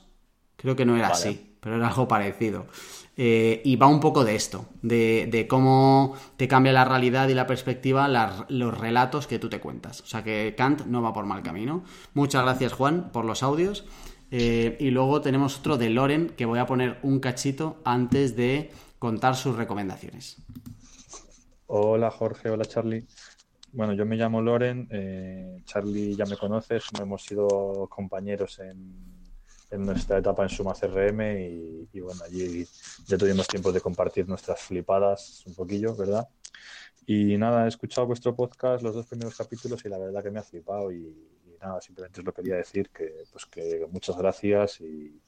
Creo 0.57 0.77
que 0.77 0.85
no 0.85 0.97
era 0.97 1.09
así, 1.09 1.57
pero 1.61 1.77
era 1.77 1.89
algo 1.89 2.09
parecido. 2.09 2.67
Eh, 3.23 3.61
y 3.67 3.77
va 3.77 3.87
un 3.87 4.01
poco 4.01 4.25
de 4.25 4.35
esto, 4.35 4.65
de, 4.81 5.47
cómo 5.47 6.15
te 6.39 6.49
cambia 6.49 6.73
la 6.73 6.87
realidad 6.87 7.29
y 7.29 7.35
la 7.35 7.47
perspectiva 7.47 8.09
los 8.49 8.79
relatos 8.79 9.27
que 9.27 9.39
tú 9.39 9.51
te 9.51 9.61
cuentas. 9.61 10.01
O 10.01 10.07
sea 10.07 10.25
que 10.25 10.55
Kant 10.57 10.87
no 10.87 11.03
va 11.03 11.13
por 11.13 11.27
mal 11.27 11.43
camino. 11.43 11.85
Muchas 12.15 12.43
gracias 12.45 12.73
Juan 12.73 13.11
por 13.13 13.27
los 13.27 13.43
audios. 13.43 13.85
Eh, 14.31 14.79
y 14.81 14.91
luego 14.91 15.21
tenemos 15.21 15.59
otro 15.59 15.77
de 15.77 15.91
Loren 15.91 16.31
que 16.31 16.47
voy 16.47 16.61
a 16.61 16.65
poner 16.65 16.99
un 17.03 17.21
cachito 17.21 17.83
antes 17.85 18.37
de 18.37 18.71
contar 18.99 19.37
sus 19.37 19.55
recomendaciones. 19.55 20.39
Hola 21.67 22.11
Jorge, 22.11 22.49
hola 22.49 22.65
Charlie. 22.65 23.07
Bueno, 23.73 23.93
yo 23.93 24.07
me 24.07 24.17
llamo 24.17 24.41
Loren, 24.41 24.89
eh, 24.91 25.61
Charlie 25.67 26.17
ya 26.17 26.25
me 26.25 26.39
conoces, 26.39 26.85
hemos 26.99 27.23
sido 27.23 27.87
compañeros 27.91 28.61
en, 28.61 29.10
en 29.71 29.87
nuestra 29.87 30.19
etapa 30.19 30.43
en 30.43 30.49
Suma 30.49 30.75
CRM 30.75 31.87
y, 31.93 32.01
bueno, 32.01 32.23
allí 32.25 32.67
ya 33.07 33.17
tuvimos 33.17 33.47
tiempo 33.47 33.73
de 33.73 33.81
compartir 33.81 34.29
nuestras 34.29 34.61
flipadas 34.61 35.45
un 35.47 35.55
poquillo, 35.55 35.95
¿verdad? 35.95 36.29
Y 37.07 37.37
nada, 37.39 37.65
he 37.65 37.69
escuchado 37.69 38.07
vuestro 38.07 38.35
podcast, 38.35 38.83
los 38.83 38.95
dos 38.95 39.07
primeros 39.07 39.37
capítulos 39.37 39.85
y 39.85 39.89
la 39.89 39.99
verdad 39.99 40.23
que 40.23 40.31
me 40.31 40.41
ha 40.41 40.43
flipado 40.43 40.93
y, 40.93 41.15
nada, 41.61 41.81
simplemente 41.81 42.21
os 42.21 42.27
lo 42.27 42.33
quería 42.33 42.57
decir 42.57 42.91
que 42.91 43.25
pues 43.31 43.47
que 43.47 43.87
muchas 43.91 44.17
gracias 44.17 44.81
y, 44.81 45.21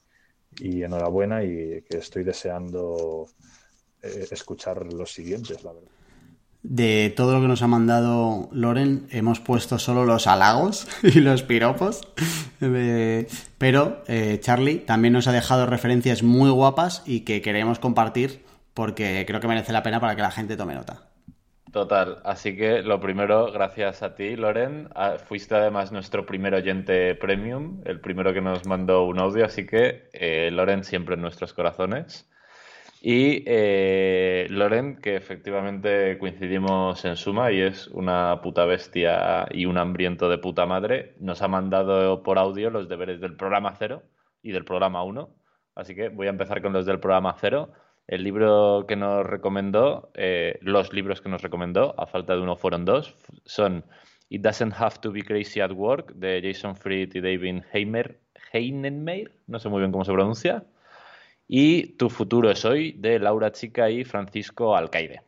enhorabuena 0.59 1.43
y 1.43 1.81
que 1.81 1.97
estoy 1.97 2.23
deseando 2.23 3.27
eh, 4.03 4.27
escuchar 4.29 4.93
los 4.93 5.11
siguientes, 5.11 5.63
la 5.63 5.73
verdad. 5.73 5.92
De 6.63 7.13
todo 7.15 7.33
lo 7.33 7.41
que 7.41 7.47
nos 7.47 7.61
ha 7.61 7.67
mandado 7.67 8.47
Loren, 8.53 9.07
hemos 9.11 9.41
puesto 9.41 9.79
solo 9.79 10.05
los 10.05 10.27
halagos 10.27 10.87
y 11.03 11.19
los 11.19 11.43
piropos. 11.43 12.07
Eh, 12.61 13.27
pero 13.57 14.01
eh, 14.07 14.39
Charlie 14.39 14.77
también 14.79 15.13
nos 15.13 15.27
ha 15.27 15.33
dejado 15.33 15.65
referencias 15.65 16.23
muy 16.23 16.49
guapas 16.49 17.03
y 17.05 17.21
que 17.21 17.41
queremos 17.41 17.79
compartir 17.79 18.45
porque 18.73 19.25
creo 19.27 19.39
que 19.39 19.47
merece 19.47 19.73
la 19.73 19.83
pena 19.83 19.99
para 19.99 20.15
que 20.15 20.21
la 20.21 20.31
gente 20.31 20.55
tome 20.57 20.73
nota. 20.73 21.03
Total, 21.73 22.19
así 22.23 22.55
que 22.55 22.83
lo 22.83 22.99
primero, 22.99 23.51
gracias 23.51 24.03
a 24.03 24.13
ti, 24.13 24.35
Loren. 24.35 24.89
Ah, 24.93 25.15
fuiste 25.17 25.55
además 25.55 25.91
nuestro 25.91 26.23
primer 26.23 26.53
oyente 26.53 27.15
premium, 27.15 27.81
el 27.85 27.99
primero 27.99 28.31
que 28.31 28.41
nos 28.41 28.67
mandó 28.67 29.05
un 29.05 29.19
audio, 29.19 29.43
así 29.43 29.65
que 29.65 30.07
eh, 30.13 30.51
Loren 30.51 30.83
siempre 30.83 31.15
en 31.15 31.21
nuestros 31.21 31.51
corazones. 31.51 32.29
Y 33.05 33.43
eh, 33.47 34.47
Loren, 34.49 34.95
que 34.95 35.17
efectivamente 35.17 36.17
coincidimos 36.17 37.03
en 37.03 37.17
suma 37.17 37.51
y 37.51 37.59
es 37.59 37.89
una 37.89 38.39
puta 38.41 38.63
bestia 38.63 39.45
y 39.51 39.65
un 39.65 39.77
hambriento 39.77 40.29
de 40.29 40.37
puta 40.37 40.65
madre, 40.65 41.13
nos 41.19 41.41
ha 41.41 41.49
mandado 41.49 42.23
por 42.23 42.39
audio 42.39 42.69
los 42.69 42.87
deberes 42.87 43.19
del 43.19 43.35
programa 43.35 43.75
0 43.77 44.01
y 44.41 44.53
del 44.53 44.63
programa 44.63 45.03
1, 45.03 45.29
así 45.75 45.95
que 45.95 46.07
voy 46.07 46.27
a 46.27 46.29
empezar 46.29 46.61
con 46.61 46.71
los 46.71 46.85
del 46.85 47.01
programa 47.01 47.35
cero. 47.37 47.73
El 48.07 48.23
libro 48.23 48.85
que 48.87 48.95
nos 48.95 49.25
recomendó, 49.25 50.09
eh, 50.13 50.57
los 50.61 50.93
libros 50.93 51.19
que 51.19 51.27
nos 51.27 51.41
recomendó, 51.41 51.95
a 51.99 52.05
falta 52.05 52.37
de 52.37 52.41
uno 52.41 52.55
fueron 52.55 52.85
dos, 52.85 53.17
son 53.43 53.83
It 54.29 54.43
Doesn't 54.43 54.75
Have 54.77 54.99
to 55.01 55.11
Be 55.11 55.23
Crazy 55.23 55.59
at 55.59 55.73
Work 55.73 56.13
de 56.13 56.41
Jason 56.41 56.77
Fried 56.77 57.13
y 57.15 57.19
David 57.19 57.63
Heimer, 57.73 58.21
no 59.47 59.59
sé 59.59 59.67
muy 59.67 59.79
bien 59.79 59.91
cómo 59.91 60.05
se 60.05 60.13
pronuncia, 60.13 60.63
y 61.47 61.97
Tu 61.97 62.09
futuro 62.09 62.49
es 62.49 62.63
hoy 62.65 62.93
de 62.93 63.19
Laura 63.19 63.51
Chica 63.51 63.89
y 63.89 64.03
Francisco 64.03 64.75
Alcaide. 64.75 65.21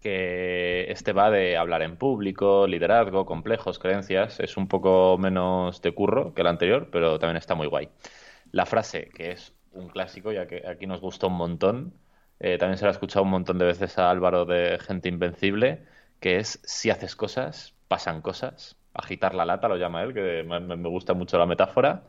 Que 0.00 0.90
este 0.90 1.12
va 1.12 1.30
de 1.30 1.56
hablar 1.56 1.82
en 1.82 1.96
público, 1.96 2.66
liderazgo, 2.66 3.26
complejos, 3.26 3.78
creencias. 3.78 4.38
Es 4.40 4.56
un 4.56 4.68
poco 4.68 5.18
menos 5.18 5.82
de 5.82 5.92
curro 5.92 6.34
que 6.34 6.42
el 6.42 6.46
anterior, 6.46 6.88
pero 6.92 7.18
también 7.18 7.38
está 7.38 7.54
muy 7.54 7.66
guay. 7.66 7.88
La 8.52 8.66
frase, 8.66 9.10
que 9.14 9.32
es 9.32 9.54
un 9.72 9.88
clásico, 9.88 10.32
ya 10.32 10.46
que 10.46 10.62
aquí 10.66 10.86
nos 10.86 11.00
gusta 11.00 11.26
un 11.26 11.34
montón, 11.34 11.94
eh, 12.38 12.58
también 12.58 12.78
se 12.78 12.84
la 12.84 12.90
ha 12.90 12.92
escuchado 12.92 13.24
un 13.24 13.30
montón 13.30 13.58
de 13.58 13.64
veces 13.64 13.98
a 13.98 14.10
Álvaro 14.10 14.44
de 14.44 14.78
Gente 14.78 15.08
Invencible, 15.08 15.84
que 16.20 16.36
es 16.36 16.60
si 16.64 16.90
haces 16.90 17.16
cosas, 17.16 17.74
pasan 17.88 18.22
cosas. 18.22 18.76
Agitar 18.94 19.34
la 19.34 19.44
lata 19.44 19.68
lo 19.68 19.76
llama 19.76 20.02
él, 20.02 20.14
que 20.14 20.44
me 20.44 20.88
gusta 20.88 21.14
mucho 21.14 21.38
la 21.38 21.46
metáfora 21.46 22.04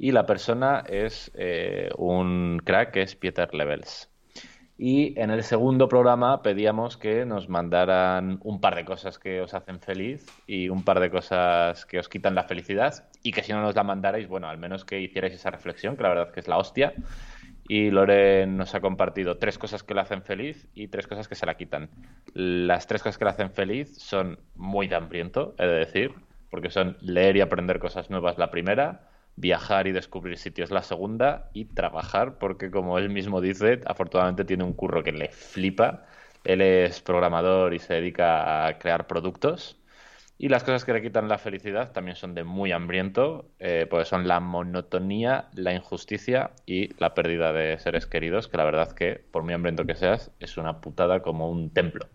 y 0.00 0.12
la 0.12 0.24
persona 0.24 0.82
es 0.88 1.30
eh, 1.34 1.90
un 1.98 2.62
crack 2.64 2.92
que 2.92 3.02
es 3.02 3.14
Peter 3.16 3.52
Levels. 3.54 4.10
Y 4.78 5.20
en 5.20 5.30
el 5.30 5.42
segundo 5.42 5.90
programa 5.90 6.40
pedíamos 6.40 6.96
que 6.96 7.26
nos 7.26 7.50
mandaran 7.50 8.40
un 8.42 8.62
par 8.62 8.76
de 8.76 8.86
cosas 8.86 9.18
que 9.18 9.42
os 9.42 9.52
hacen 9.52 9.78
feliz 9.78 10.24
y 10.46 10.70
un 10.70 10.84
par 10.84 11.00
de 11.00 11.10
cosas 11.10 11.84
que 11.84 11.98
os 11.98 12.08
quitan 12.08 12.34
la 12.34 12.44
felicidad 12.44 13.10
y 13.22 13.32
que 13.32 13.42
si 13.42 13.52
no 13.52 13.60
nos 13.60 13.74
la 13.76 13.84
mandarais, 13.84 14.26
bueno, 14.26 14.48
al 14.48 14.56
menos 14.56 14.86
que 14.86 14.98
hicierais 14.98 15.34
esa 15.34 15.50
reflexión, 15.50 15.98
que 15.98 16.02
la 16.02 16.08
verdad 16.08 16.32
que 16.32 16.40
es 16.40 16.48
la 16.48 16.56
hostia. 16.56 16.94
Y 17.68 17.90
Loren 17.90 18.56
nos 18.56 18.74
ha 18.74 18.80
compartido 18.80 19.36
tres 19.36 19.58
cosas 19.58 19.82
que 19.82 19.92
le 19.92 20.00
hacen 20.00 20.22
feliz 20.22 20.66
y 20.74 20.88
tres 20.88 21.06
cosas 21.06 21.28
que 21.28 21.34
se 21.34 21.44
la 21.44 21.58
quitan. 21.58 21.90
Las 22.32 22.86
tres 22.86 23.02
cosas 23.02 23.18
que 23.18 23.26
le 23.26 23.32
hacen 23.32 23.50
feliz 23.50 23.98
son 23.98 24.38
muy 24.54 24.88
de 24.88 24.96
hambriento, 24.96 25.54
he 25.58 25.66
de 25.66 25.74
decir, 25.74 26.14
porque 26.50 26.70
son 26.70 26.96
leer 27.02 27.36
y 27.36 27.42
aprender 27.42 27.78
cosas 27.78 28.08
nuevas 28.08 28.38
la 28.38 28.50
primera, 28.50 29.09
viajar 29.40 29.86
y 29.86 29.92
descubrir 29.92 30.38
sitios 30.38 30.70
la 30.70 30.82
segunda 30.82 31.50
y 31.54 31.64
trabajar 31.66 32.38
porque 32.38 32.70
como 32.70 32.98
él 32.98 33.10
mismo 33.10 33.40
dice, 33.40 33.80
afortunadamente 33.86 34.44
tiene 34.44 34.64
un 34.64 34.74
curro 34.74 35.02
que 35.02 35.12
le 35.12 35.28
flipa. 35.30 36.04
Él 36.44 36.60
es 36.62 37.00
programador 37.00 37.74
y 37.74 37.78
se 37.78 37.94
dedica 37.94 38.66
a 38.66 38.78
crear 38.78 39.06
productos. 39.06 39.76
Y 40.38 40.48
las 40.48 40.64
cosas 40.64 40.84
que 40.84 40.94
le 40.94 41.02
quitan 41.02 41.28
la 41.28 41.38
felicidad 41.38 41.92
también 41.92 42.16
son 42.16 42.34
de 42.34 42.44
muy 42.44 42.72
hambriento, 42.72 43.50
eh, 43.58 43.86
pues 43.90 44.08
son 44.08 44.26
la 44.26 44.40
monotonía, 44.40 45.50
la 45.52 45.74
injusticia 45.74 46.52
y 46.64 46.94
la 46.98 47.12
pérdida 47.14 47.52
de 47.52 47.78
seres 47.78 48.06
queridos, 48.06 48.48
que 48.48 48.56
la 48.56 48.64
verdad 48.64 48.92
que, 48.92 49.22
por 49.30 49.42
muy 49.42 49.52
hambriento 49.52 49.84
que 49.84 49.94
seas, 49.96 50.30
es 50.40 50.56
una 50.56 50.80
putada 50.80 51.20
como 51.20 51.50
un 51.50 51.70
templo. 51.74 52.08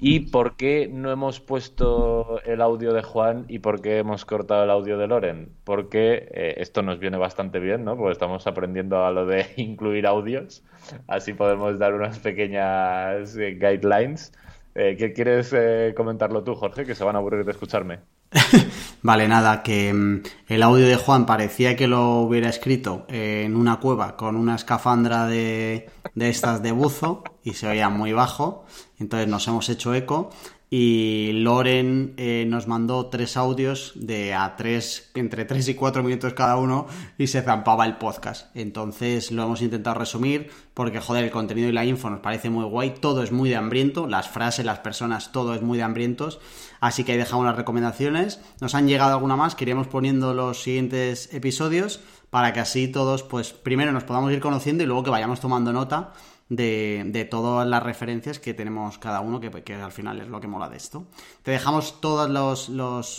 ¿Y 0.00 0.20
por 0.20 0.56
qué 0.56 0.88
no 0.92 1.10
hemos 1.10 1.40
puesto 1.40 2.40
el 2.44 2.60
audio 2.60 2.92
de 2.92 3.02
Juan 3.02 3.44
y 3.48 3.60
por 3.60 3.80
qué 3.80 3.98
hemos 3.98 4.24
cortado 4.24 4.64
el 4.64 4.70
audio 4.70 4.98
de 4.98 5.06
Loren? 5.06 5.52
Porque 5.64 6.28
eh, 6.32 6.54
esto 6.58 6.82
nos 6.82 6.98
viene 6.98 7.16
bastante 7.16 7.58
bien, 7.58 7.84
¿no? 7.84 7.96
Porque 7.96 8.12
estamos 8.12 8.46
aprendiendo 8.46 9.04
a 9.04 9.10
lo 9.10 9.26
de 9.26 9.46
incluir 9.56 10.06
audios. 10.06 10.62
Así 11.06 11.32
podemos 11.32 11.78
dar 11.78 11.94
unas 11.94 12.18
pequeñas 12.18 13.36
eh, 13.36 13.58
guidelines. 13.58 14.32
Eh, 14.74 14.96
¿Qué 14.98 15.12
quieres 15.12 15.54
comentarlo 15.94 16.42
tú, 16.42 16.54
Jorge? 16.54 16.84
Que 16.84 16.94
se 16.94 17.04
van 17.04 17.14
a 17.14 17.20
aburrir 17.20 17.44
de 17.44 17.52
escucharme. 17.52 18.00
vale, 19.02 19.28
nada, 19.28 19.62
que 19.62 19.94
mm, 19.94 20.22
el 20.48 20.62
audio 20.64 20.86
de 20.86 20.96
Juan 20.96 21.24
parecía 21.24 21.76
que 21.76 21.86
lo 21.86 22.20
hubiera 22.22 22.48
escrito 22.48 23.06
en 23.08 23.54
una 23.54 23.78
cueva 23.78 24.16
con 24.16 24.34
una 24.34 24.56
escafandra 24.56 25.26
de, 25.28 25.88
de 26.14 26.28
estas 26.28 26.62
de 26.62 26.72
buzo 26.72 27.22
y 27.44 27.54
se 27.54 27.68
oía 27.68 27.88
muy 27.88 28.12
bajo. 28.12 28.64
Entonces 28.98 29.28
nos 29.28 29.46
hemos 29.48 29.68
hecho 29.68 29.94
eco 29.94 30.30
y 30.76 31.30
Loren 31.34 32.14
eh, 32.16 32.46
nos 32.48 32.66
mandó 32.66 33.06
tres 33.06 33.36
audios 33.36 33.92
de 33.94 34.34
a 34.34 34.56
tres, 34.56 35.10
entre 35.14 35.44
tres 35.44 35.68
y 35.68 35.74
cuatro 35.74 36.02
minutos 36.02 36.32
cada 36.32 36.56
uno 36.56 36.88
y 37.16 37.28
se 37.28 37.42
zampaba 37.42 37.86
el 37.86 37.96
podcast. 37.96 38.54
Entonces 38.56 39.30
lo 39.30 39.44
hemos 39.44 39.62
intentado 39.62 39.96
resumir 39.96 40.50
porque, 40.74 40.98
joder, 40.98 41.22
el 41.22 41.30
contenido 41.30 41.68
y 41.68 41.72
la 41.72 41.84
info 41.84 42.10
nos 42.10 42.18
parece 42.18 42.50
muy 42.50 42.64
guay, 42.64 42.94
todo 43.00 43.22
es 43.22 43.30
muy 43.30 43.50
de 43.50 43.56
hambriento, 43.56 44.08
las 44.08 44.28
frases, 44.28 44.64
las 44.66 44.80
personas, 44.80 45.30
todo 45.30 45.54
es 45.54 45.62
muy 45.62 45.78
de 45.78 45.84
hambrientos. 45.84 46.40
Así 46.80 47.04
que 47.04 47.12
ahí 47.12 47.18
dejamos 47.18 47.46
las 47.46 47.54
recomendaciones. 47.54 48.40
Nos 48.60 48.74
han 48.74 48.88
llegado 48.88 49.12
alguna 49.12 49.36
más, 49.36 49.54
que 49.54 49.62
iremos 49.62 49.86
poniendo 49.86 50.34
los 50.34 50.60
siguientes 50.60 51.32
episodios 51.32 52.00
para 52.30 52.52
que 52.52 52.58
así 52.58 52.88
todos, 52.88 53.22
pues 53.22 53.52
primero 53.52 53.92
nos 53.92 54.02
podamos 54.02 54.32
ir 54.32 54.40
conociendo 54.40 54.82
y 54.82 54.86
luego 54.86 55.04
que 55.04 55.10
vayamos 55.10 55.38
tomando 55.38 55.72
nota 55.72 56.14
de, 56.48 57.28
todas 57.30 57.66
las 57.66 57.82
referencias 57.82 58.38
que 58.38 58.54
tenemos 58.54 58.98
cada 58.98 59.20
uno, 59.20 59.40
que, 59.40 59.50
que, 59.50 59.74
al 59.74 59.92
final 59.92 60.20
es 60.20 60.28
lo 60.28 60.40
que 60.40 60.46
mola 60.46 60.68
de 60.68 60.76
esto. 60.76 61.06
Te 61.42 61.50
dejamos 61.50 62.00
todas 62.00 62.30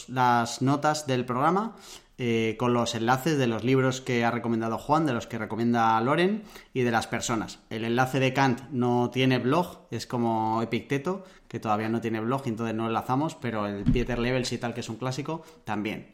las 0.09 0.61
notas 0.61 1.07
del 1.07 1.25
programa 1.25 1.75
eh, 2.17 2.55
con 2.57 2.73
los 2.73 2.95
enlaces 2.95 3.37
de 3.37 3.45
los 3.45 3.65
libros 3.65 3.99
que 3.99 4.23
ha 4.23 4.31
recomendado 4.31 4.77
Juan, 4.77 5.05
de 5.05 5.11
los 5.11 5.27
que 5.27 5.37
recomienda 5.37 5.99
Loren 5.99 6.43
y 6.73 6.83
de 6.83 6.91
las 6.91 7.07
personas. 7.07 7.59
El 7.69 7.83
enlace 7.83 8.21
de 8.21 8.31
Kant 8.31 8.61
no 8.71 9.09
tiene 9.11 9.37
blog, 9.37 9.79
es 9.91 10.07
como 10.07 10.61
Epicteto, 10.61 11.25
que 11.49 11.59
todavía 11.59 11.89
no 11.89 11.99
tiene 11.99 12.21
blog 12.21 12.43
y 12.45 12.49
entonces 12.49 12.73
no 12.73 12.87
enlazamos, 12.87 13.35
pero 13.35 13.67
el 13.67 13.83
Peter 13.83 14.17
Levels 14.17 14.53
y 14.53 14.57
tal, 14.57 14.73
que 14.73 14.79
es 14.79 14.87
un 14.87 14.95
clásico, 14.95 15.43
también. 15.65 16.07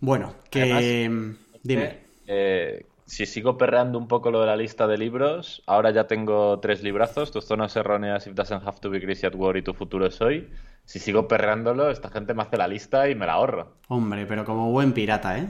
Bueno, 0.00 0.36
que... 0.48 1.36
dime. 1.62 1.98
Eh, 2.26 2.86
si 3.10 3.26
sigo 3.26 3.58
perreando 3.58 3.98
un 3.98 4.06
poco 4.06 4.30
lo 4.30 4.40
de 4.40 4.46
la 4.46 4.56
lista 4.56 4.86
de 4.86 4.96
libros, 4.96 5.64
ahora 5.66 5.90
ya 5.90 6.06
tengo 6.06 6.60
tres 6.60 6.84
librazos, 6.84 7.32
Tus 7.32 7.44
zonas 7.44 7.74
erróneas, 7.74 8.24
If 8.28 8.34
Doesn't 8.34 8.64
Have 8.64 8.78
to 8.80 8.88
Be 8.88 9.00
Crazy 9.00 9.26
at 9.26 9.34
War 9.34 9.56
y 9.56 9.62
Tu 9.62 9.74
futuro 9.74 10.06
es 10.06 10.20
hoy. 10.20 10.48
Si 10.84 11.00
sigo 11.00 11.26
perreándolo, 11.26 11.90
esta 11.90 12.08
gente 12.08 12.34
me 12.34 12.42
hace 12.42 12.56
la 12.56 12.68
lista 12.68 13.08
y 13.08 13.16
me 13.16 13.26
la 13.26 13.32
ahorro. 13.32 13.74
Hombre, 13.88 14.26
pero 14.26 14.44
como 14.44 14.70
buen 14.70 14.92
pirata, 14.92 15.38
¿eh? 15.38 15.48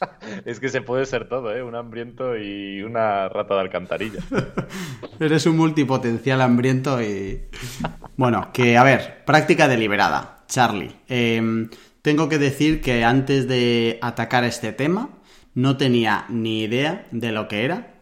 es 0.44 0.60
que 0.60 0.68
se 0.68 0.82
puede 0.82 1.06
ser 1.06 1.30
todo, 1.30 1.56
¿eh? 1.56 1.62
Un 1.62 1.76
hambriento 1.76 2.36
y 2.36 2.82
una 2.82 3.30
rata 3.30 3.54
de 3.54 3.60
alcantarilla. 3.62 4.20
Eres 5.18 5.46
un 5.46 5.56
multipotencial 5.56 6.42
hambriento 6.42 7.00
y... 7.00 7.48
Bueno, 8.18 8.50
que 8.52 8.76
a 8.76 8.84
ver, 8.84 9.24
práctica 9.24 9.66
deliberada. 9.66 10.44
Charlie, 10.46 10.94
em, 11.08 11.70
tengo 12.02 12.28
que 12.28 12.38
decir 12.38 12.82
que 12.82 13.02
antes 13.02 13.48
de 13.48 13.98
atacar 14.00 14.44
este 14.44 14.72
tema, 14.72 15.15
no 15.56 15.78
tenía 15.78 16.26
ni 16.28 16.64
idea 16.64 17.06
de 17.10 17.32
lo 17.32 17.48
que 17.48 17.64
era, 17.64 17.94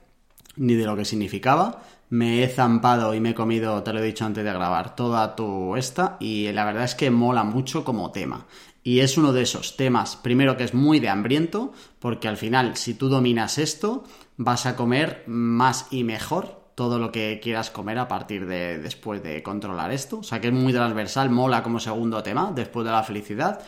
ni 0.56 0.74
de 0.74 0.86
lo 0.86 0.96
que 0.96 1.04
significaba. 1.04 1.82
Me 2.10 2.42
he 2.42 2.48
zampado 2.48 3.14
y 3.14 3.20
me 3.20 3.30
he 3.30 3.34
comido, 3.34 3.80
te 3.84 3.92
lo 3.92 4.00
he 4.00 4.04
dicho 4.04 4.24
antes 4.24 4.44
de 4.44 4.52
grabar, 4.52 4.96
toda 4.96 5.36
tu 5.36 5.76
esta 5.76 6.16
y 6.18 6.50
la 6.50 6.64
verdad 6.64 6.82
es 6.82 6.96
que 6.96 7.12
mola 7.12 7.44
mucho 7.44 7.84
como 7.84 8.10
tema. 8.10 8.46
Y 8.82 9.00
es 9.00 9.16
uno 9.16 9.32
de 9.32 9.42
esos 9.42 9.76
temas, 9.76 10.16
primero 10.16 10.56
que 10.56 10.64
es 10.64 10.74
muy 10.74 10.98
de 10.98 11.08
hambriento, 11.08 11.72
porque 12.00 12.26
al 12.26 12.36
final 12.36 12.76
si 12.76 12.94
tú 12.94 13.08
dominas 13.08 13.58
esto, 13.58 14.02
vas 14.36 14.66
a 14.66 14.74
comer 14.74 15.22
más 15.28 15.86
y 15.92 16.02
mejor 16.02 16.60
todo 16.74 16.98
lo 16.98 17.12
que 17.12 17.38
quieras 17.40 17.70
comer 17.70 18.00
a 18.00 18.08
partir 18.08 18.46
de 18.46 18.80
después 18.80 19.22
de 19.22 19.44
controlar 19.44 19.92
esto. 19.92 20.18
O 20.18 20.22
sea 20.24 20.40
que 20.40 20.48
es 20.48 20.52
muy 20.52 20.72
transversal, 20.72 21.30
mola 21.30 21.62
como 21.62 21.78
segundo 21.78 22.20
tema, 22.24 22.50
después 22.52 22.84
de 22.84 22.90
la 22.90 23.04
felicidad. 23.04 23.60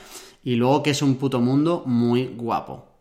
Y 0.42 0.56
luego 0.56 0.82
que 0.82 0.90
es 0.90 1.02
un 1.02 1.14
puto 1.14 1.40
mundo 1.40 1.84
muy 1.86 2.26
guapo. 2.36 2.95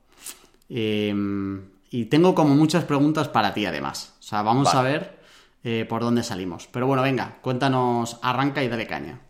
Em, 0.69 1.69
y 1.89 2.05
tengo 2.05 2.35
como 2.35 2.55
muchas 2.55 2.83
preguntas 2.85 3.29
para 3.29 3.53
ti 3.53 3.65
además. 3.65 4.15
O 4.19 4.23
sea, 4.23 4.41
vamos 4.41 4.73
a 4.73 4.81
ver 4.81 5.15
eh, 5.63 5.85
por 5.87 6.01
dónde 6.01 6.23
salimos. 6.23 6.67
Pero 6.67 6.87
bueno, 6.87 7.03
venga, 7.03 7.37
cuéntanos, 7.41 8.19
arranca 8.21 8.63
y 8.63 8.67
dale 8.67 8.87
caña. 8.87 9.21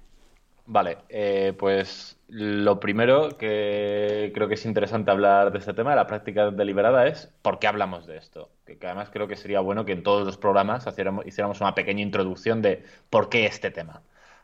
Vale, 0.68 0.98
eh, 1.10 1.54
pues 1.58 2.18
lo 2.28 2.80
primero 2.80 3.38
que 3.38 4.32
creo 4.34 4.48
que 4.48 4.56
es 4.56 4.66
interesante 4.66 5.12
hablar 5.12 5.52
de 5.52 5.60
este 5.60 5.74
tema, 5.76 5.92
de 5.92 5.98
la 5.98 6.08
práctica 6.08 6.50
deliberada, 6.50 7.08
es 7.08 7.32
por 7.44 7.60
qué 7.60 7.68
hablamos 7.68 8.08
de 8.08 8.18
esto. 8.18 8.50
Que, 8.66 8.78
además 8.82 9.10
creo 9.12 9.28
que 9.28 9.36
sería 9.36 9.60
bueno 9.60 9.86
que 9.86 9.92
en 9.92 10.02
todos 10.02 10.26
los 10.26 10.38
programas 10.38 10.88
hiciéramos 11.26 11.62
una 11.62 11.76
pequeña 11.76 12.02
introducción 12.02 12.62
de 12.64 12.84
por 13.12 13.30
qué 13.30 13.46
este 13.46 13.70
tema. 13.70 14.02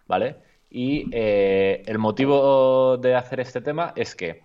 ¿Vale? 0.07 0.38
Y 0.69 1.10
eh, 1.12 1.83
el 1.88 1.98
motivo 1.98 2.98
de 2.98 3.15
hacer 3.15 3.39
este 3.39 3.62
tema 3.62 3.93
es 3.95 4.15
que 4.15 4.43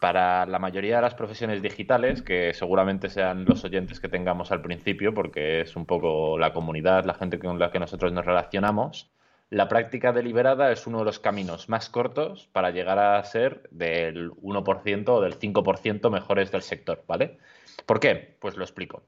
para 0.00 0.46
la 0.46 0.58
mayoría 0.58 0.96
de 0.96 1.02
las 1.02 1.14
profesiones 1.14 1.62
digitales, 1.62 2.22
que 2.22 2.54
seguramente 2.54 3.08
sean 3.08 3.44
los 3.44 3.64
oyentes 3.64 4.00
que 4.00 4.08
tengamos 4.08 4.52
al 4.52 4.62
principio, 4.62 5.12
porque 5.12 5.62
es 5.62 5.76
un 5.76 5.86
poco 5.86 6.38
la 6.38 6.52
comunidad, 6.52 7.04
la 7.04 7.14
gente 7.14 7.38
con 7.38 7.58
la 7.58 7.70
que 7.70 7.80
nosotros 7.80 8.12
nos 8.12 8.24
relacionamos, 8.24 9.10
la 9.50 9.68
práctica 9.68 10.12
deliberada 10.12 10.70
es 10.72 10.86
uno 10.86 10.98
de 10.98 11.06
los 11.06 11.18
caminos 11.18 11.70
más 11.70 11.88
cortos 11.88 12.48
para 12.52 12.70
llegar 12.70 12.98
a 12.98 13.22
ser 13.24 13.66
del 13.70 14.30
1% 14.30 15.08
o 15.08 15.20
del 15.22 15.38
5% 15.38 16.10
mejores 16.10 16.52
del 16.52 16.62
sector, 16.62 17.02
¿vale? 17.06 17.38
¿Por 17.86 17.98
qué? 17.98 18.36
Pues 18.40 18.56
lo 18.56 18.64
explico. 18.64 19.04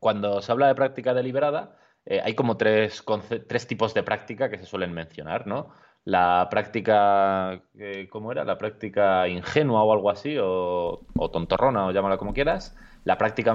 Cuando 0.00 0.42
se 0.42 0.50
habla 0.50 0.66
de 0.66 0.74
práctica 0.74 1.14
deliberada, 1.14 1.76
eh, 2.04 2.20
hay 2.24 2.34
como 2.34 2.56
tres, 2.56 3.04
tres 3.46 3.66
tipos 3.68 3.94
de 3.94 4.02
práctica 4.02 4.50
que 4.50 4.58
se 4.58 4.66
suelen 4.66 4.92
mencionar, 4.92 5.46
¿no? 5.46 5.72
La 6.04 6.48
práctica, 6.50 7.62
eh, 7.78 8.08
¿cómo 8.10 8.32
era? 8.32 8.44
La 8.44 8.58
práctica 8.58 9.28
ingenua 9.28 9.82
o 9.82 9.92
algo 9.92 10.10
así, 10.10 10.36
o, 10.40 11.00
tontorrona, 11.32 11.86
o 11.86 11.92
llámala 11.92 12.16
como 12.18 12.34
quieras. 12.34 12.76
la 13.04 13.16
práctica 13.16 13.50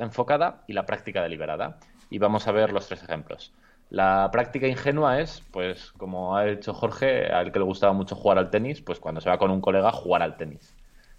enfocada 0.00 0.64
y 0.66 0.72
la 0.72 0.86
práctica 0.86 1.22
deliberada. 1.22 1.78
Y 2.10 2.18
vamos 2.18 2.48
a 2.48 2.52
ver 2.52 2.72
los 2.72 2.88
tres 2.88 3.02
ejemplos. 3.02 3.52
La 3.90 4.28
práctica 4.32 4.66
ingenua 4.66 5.20
es, 5.20 5.42
pues, 5.50 5.92
como 5.92 6.36
ha 6.36 6.44
dicho 6.44 6.74
Jorge, 6.74 7.26
al 7.28 7.52
que 7.52 7.58
le 7.58 7.64
gustaba 7.64 7.92
mucho 7.92 8.16
jugar 8.16 8.38
al 8.38 8.50
tenis, 8.50 8.82
pues 8.82 9.00
cuando 9.00 9.20
se 9.20 9.30
va 9.30 9.38
con 9.38 9.50
un 9.50 9.60
colega, 9.60 9.92
jugar 9.92 10.22
al 10.22 10.36
tenis. 10.36 10.74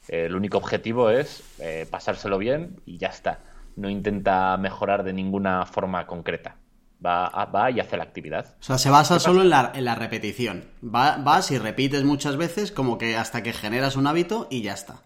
el 0.08 0.36
único 0.36 0.58
objetivo 0.58 1.10
es 1.10 1.44
eh, 1.60 1.88
pasárselo 1.90 2.38
bien 2.38 2.82
y 2.86 2.98
ya 2.98 3.10
está. 3.10 3.40
No 3.76 3.90
intenta 3.90 4.58
mejorar 4.58 5.04
de 5.04 5.14
ninguna 5.14 5.66
forma 5.66 6.08
concreta. 6.08 6.58
Va, 7.06 7.30
va 7.46 7.72
y 7.72 7.80
hace 7.80 7.96
la 7.96 8.04
actividad. 8.04 8.56
O 8.60 8.64
sea, 8.64 8.78
se 8.78 8.90
basa 8.90 9.20
solo 9.20 9.42
en 9.42 9.50
la, 9.50 9.72
en 9.74 9.86
la 9.86 9.96
repetición. 9.96 10.66
Va, 10.84 11.18
vas 11.18 11.50
y 11.52 11.58
repites 11.58 12.04
muchas 12.04 12.36
veces 12.36 12.72
como 12.72 12.98
que 12.98 13.16
hasta 13.16 13.42
que 13.42 13.54
generas 13.54 13.96
un 13.96 14.08
hábito 14.08 14.48
y 14.50 14.62
ya 14.62 14.74
está. 14.74 15.04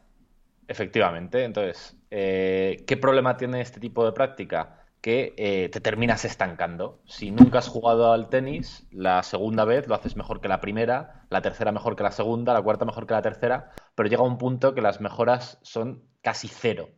Efectivamente. 0.67 1.43
Entonces, 1.43 1.95
eh, 2.09 2.83
¿qué 2.87 2.97
problema 2.97 3.37
tiene 3.37 3.61
este 3.61 3.79
tipo 3.79 4.05
de 4.05 4.11
práctica? 4.11 4.79
Que 5.01 5.33
eh, 5.37 5.69
te 5.69 5.81
terminas 5.81 6.25
estancando. 6.25 7.01
Si 7.05 7.29
nunca 7.29 7.59
has 7.59 7.67
jugado 7.67 8.11
al 8.11 8.29
tenis, 8.29 8.87
la 8.89 9.21
segunda 9.21 9.65
vez 9.65 9.87
lo 9.87 9.95
haces 9.95 10.15
mejor 10.15 10.41
que 10.41 10.47
la 10.47 10.61
primera, 10.61 11.25
la 11.29 11.41
tercera 11.41 11.71
mejor 11.71 11.95
que 11.95 12.03
la 12.03 12.11
segunda, 12.11 12.53
la 12.53 12.61
cuarta 12.61 12.85
mejor 12.85 13.05
que 13.05 13.13
la 13.13 13.21
tercera, 13.21 13.71
pero 13.95 14.09
llega 14.09 14.23
un 14.23 14.37
punto 14.37 14.73
que 14.73 14.81
las 14.81 15.01
mejoras 15.01 15.59
son 15.61 16.03
casi 16.21 16.47
cero. 16.47 16.89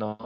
¿No? 0.00 0.18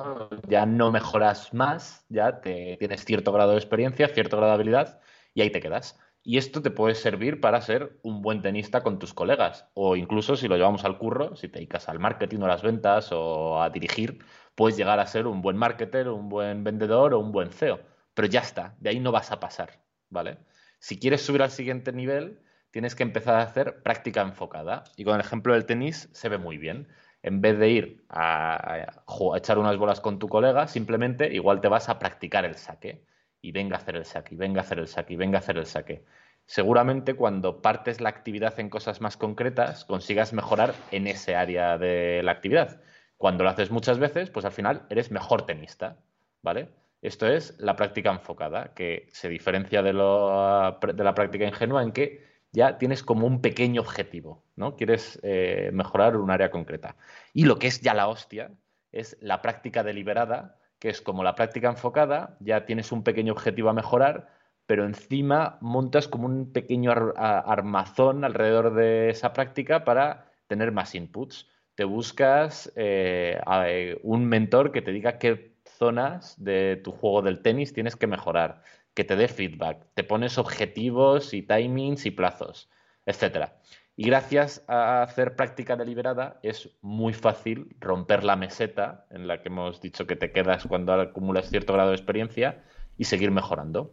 Ya 0.49 0.65
no 0.65 0.91
mejoras 0.91 1.53
más, 1.53 2.07
ya 2.09 2.41
te, 2.41 2.77
tienes 2.79 3.05
cierto 3.05 3.33
grado 3.33 3.51
de 3.51 3.59
experiencia, 3.59 4.09
cierto 4.09 4.39
grado 4.39 4.53
de 4.53 4.55
habilidad 4.55 5.01
y 5.35 5.43
ahí 5.43 5.51
te 5.51 5.61
quedas. 5.61 5.99
Y 6.23 6.39
esto 6.39 6.63
te 6.63 6.71
puede 6.71 6.95
servir 6.95 7.41
para 7.41 7.61
ser 7.61 7.99
un 8.03 8.23
buen 8.23 8.41
tenista 8.41 8.83
con 8.83 8.99
tus 8.99 9.13
colegas. 9.13 9.69
O 9.75 9.95
incluso 9.95 10.37
si 10.37 10.49
lo 10.49 10.57
llevamos 10.57 10.87
al 10.87 10.97
curro, 10.97 11.37
si 11.37 11.49
te 11.49 11.59
dedicas 11.59 11.91
al 11.91 11.99
marketing 11.99 12.41
o 12.41 12.45
a 12.47 12.49
las 12.49 12.63
ventas 12.63 13.11
o 13.13 13.63
a 13.63 13.69
dirigir, 13.69 14.25
puedes 14.55 14.79
llegar 14.79 15.01
a 15.01 15.07
ser 15.07 15.27
un 15.27 15.43
buen 15.43 15.59
marketer, 15.59 16.09
un 16.09 16.31
buen 16.31 16.65
vendedor 16.65 17.13
o 17.13 17.19
un 17.19 17.31
buen 17.31 17.51
CEO. 17.51 17.81
Pero 18.15 18.29
ya 18.29 18.41
está, 18.41 18.75
de 18.81 18.91
ahí 18.91 19.01
no 19.01 19.13
vas 19.13 19.33
a 19.33 19.41
pasar, 19.41 19.83
¿vale? 20.09 20.39
Si 20.79 20.99
quieres 20.99 21.21
subir 21.23 21.43
al 21.43 21.51
siguiente 21.51 21.93
nivel, 21.93 22.41
tienes 22.71 22.95
que 22.95 23.03
empezar 23.03 23.35
a 23.37 23.43
hacer 23.43 23.83
práctica 23.83 24.23
enfocada. 24.23 24.85
Y 24.97 25.05
con 25.05 25.15
el 25.15 25.21
ejemplo 25.21 25.53
del 25.53 25.67
tenis 25.67 26.09
se 26.13 26.29
ve 26.29 26.39
muy 26.39 26.59
bien. 26.59 26.89
En 27.25 27.41
vez 27.41 27.59
de 27.59 27.71
ir 27.71 28.05
a, 28.11 28.87
echar 29.35 29.59
unas 29.59 29.79
bolas 29.79 30.03
con 30.03 30.19
tu 30.19 30.29
colega, 30.29 30.69
simplemente 30.69 31.33
igual 31.33 31.63
te 31.63 31.69
vas 31.69 31.89
a 31.89 31.99
practicar 31.99 32.45
el 32.45 32.55
saque 32.55 33.03
y 33.41 33.51
venga 33.51 33.77
a 33.77 33.79
hacer 33.79 33.97
el 33.97 34.05
saque, 34.05 34.35
y 34.35 34.37
venga 34.37 34.61
a 34.61 34.65
hacer 34.65 34.79
el 34.79 34.89
saque, 34.89 35.15
y 35.15 35.17
venga 35.17 35.39
a 35.39 35.41
hacer 35.41 35.57
el 35.57 35.65
saque. 35.65 36.05
Seguramente 36.45 37.15
cuando 37.15 37.63
partes 37.63 38.03
la 38.03 38.11
actividad 38.11 38.61
en 38.61 38.69
cosas 38.69 39.01
más 39.01 39.17
concretas, 39.17 39.87
consigas 39.87 40.35
mejorar 40.35 40.75
en 40.91 41.07
ese 41.07 41.35
área 41.35 41.79
de 41.79 42.21
la 42.23 42.33
actividad. 42.33 42.83
Cuando 43.17 43.43
lo 43.43 43.49
haces 43.49 43.71
muchas 43.71 43.99
veces, 43.99 44.29
pues 44.29 44.45
al 44.45 44.53
final 44.53 44.83
eres 44.91 45.11
mejor 45.11 45.47
tenista, 45.47 45.97
¿vale? 46.43 46.69
Esto 47.01 47.27
es 47.27 47.59
la 47.59 47.75
práctica 47.75 48.11
enfocada, 48.11 48.75
que 48.75 49.09
se 49.13 49.31
diferencia 49.31 49.83
de, 49.83 49.93
de 49.93 51.05
la 51.05 51.15
práctica 51.15 51.47
ingenua 51.47 51.83
en 51.83 51.93
que 51.93 52.34
ya 52.55 52.79
tienes 52.79 53.03
como 53.03 53.27
un 53.27 53.41
pequeño 53.41 53.81
objetivo, 53.81 54.45
¿no? 54.55 54.77
Quieres 54.77 55.19
eh, 55.25 55.71
mejorar 55.73 56.17
un 56.17 56.31
área 56.31 56.53
concreta. 56.53 56.97
Y 57.33 57.47
lo 57.47 57.59
que 57.59 57.67
es 57.67 57.81
ya 57.81 57.95
la 57.95 58.07
hostia 58.07 58.53
es 58.93 59.17
la 59.21 59.43
práctica 59.43 59.83
deliberada, 59.83 60.57
que 60.79 60.89
es 60.89 61.03
como 61.03 61.25
la 61.25 61.35
práctica 61.35 61.69
enfocada, 61.69 62.37
ya 62.39 62.65
tienes 62.65 62.93
un 62.93 63.03
pequeño 63.03 63.33
objetivo 63.33 63.71
a 63.71 63.73
mejorar, 63.73 64.29
pero 64.67 64.87
encima 64.87 65.59
montas 65.61 66.07
como 66.07 66.27
un 66.27 66.53
pequeño 66.53 66.93
armazón 67.17 68.25
alrededor 68.25 68.73
de 68.75 69.11
esa 69.11 69.33
práctica 69.33 69.85
para 69.85 70.31
tener 70.47 70.71
más 70.71 70.95
inputs. 70.95 71.49
Te 71.75 71.83
buscas 71.83 72.73
eh, 72.77 73.41
eh, 73.67 73.99
un 74.05 74.27
mentor 74.27 74.71
que 74.71 74.81
te 74.81 74.93
diga 74.93 75.19
qué 75.19 75.57
zonas 75.65 76.43
de 76.43 76.81
tu 76.85 76.93
juego 76.93 77.21
del 77.21 77.43
tenis 77.43 77.73
tienes 77.73 77.97
que 77.97 78.07
mejorar, 78.07 78.63
que 78.95 79.05
te 79.05 79.17
dé 79.17 79.29
feedback, 79.29 79.87
te 79.95 80.05
pones 80.05 80.39
objetivos 80.39 81.35
y 81.35 81.43
timings 81.43 82.07
y 82.07 82.11
plazos, 82.11 82.71
etcétera. 83.07 83.59
Y 83.97 84.07
gracias 84.07 84.65
a 84.67 85.03
hacer 85.03 85.37
práctica 85.37 85.77
deliberada 85.77 86.41
es 86.43 86.71
muy 86.81 87.13
fácil 87.13 87.77
romper 87.79 88.25
la 88.25 88.35
meseta 88.35 89.07
en 89.11 89.29
la 89.29 89.41
que 89.41 89.49
hemos 89.49 89.81
dicho 89.81 90.07
que 90.07 90.17
te 90.17 90.33
quedas 90.33 90.67
cuando 90.67 90.93
acumulas 90.95 91.49
cierto 91.49 91.73
grado 91.73 91.91
de 91.91 91.97
experiencia 91.97 92.65
y 92.99 93.05
seguir 93.05 93.31
mejorando. 93.31 93.93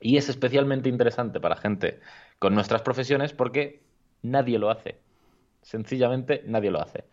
Y 0.00 0.16
es 0.16 0.28
especialmente 0.28 0.88
interesante 0.88 1.40
para 1.40 1.56
gente 1.56 2.00
con 2.38 2.54
nuestras 2.54 2.82
profesiones 2.82 3.32
porque 3.34 3.82
nadie 4.22 4.58
lo 4.58 4.70
hace. 4.70 4.98
Sencillamente 5.60 6.42
nadie 6.46 6.70
lo 6.70 6.80
hace. 6.80 7.04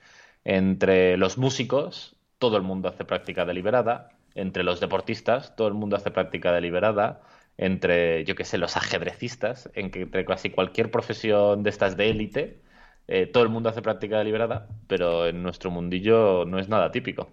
Entre 0.45 1.17
los 1.17 1.37
músicos, 1.37 2.15
todo 2.37 2.55
el 2.55 2.63
mundo 2.63 2.87
hace 2.87 3.03
práctica 3.03 3.43
deliberada. 3.43 4.09
Entre 4.35 4.63
los 4.63 4.79
deportistas, 4.79 5.55
todo 5.55 5.67
el 5.67 5.73
mundo 5.73 5.95
hace 5.95 6.11
práctica 6.11 6.51
deliberada 6.51 7.21
entre, 7.57 8.25
yo 8.25 8.35
qué 8.35 8.43
sé, 8.43 8.57
los 8.57 8.75
ajedrecistas, 8.75 9.69
en 9.73 9.89
que 9.89 10.01
entre 10.01 10.25
casi 10.25 10.49
cualquier 10.49 10.91
profesión 10.91 11.63
de 11.63 11.69
estas 11.69 11.95
de 11.95 12.09
élite, 12.09 12.61
eh, 13.07 13.27
todo 13.27 13.43
el 13.43 13.49
mundo 13.49 13.69
hace 13.69 13.81
práctica 13.81 14.17
deliberada, 14.17 14.67
pero 14.87 15.27
en 15.27 15.41
nuestro 15.43 15.71
mundillo 15.71 16.45
no 16.45 16.59
es 16.59 16.67
nada 16.67 16.91
típico. 16.91 17.29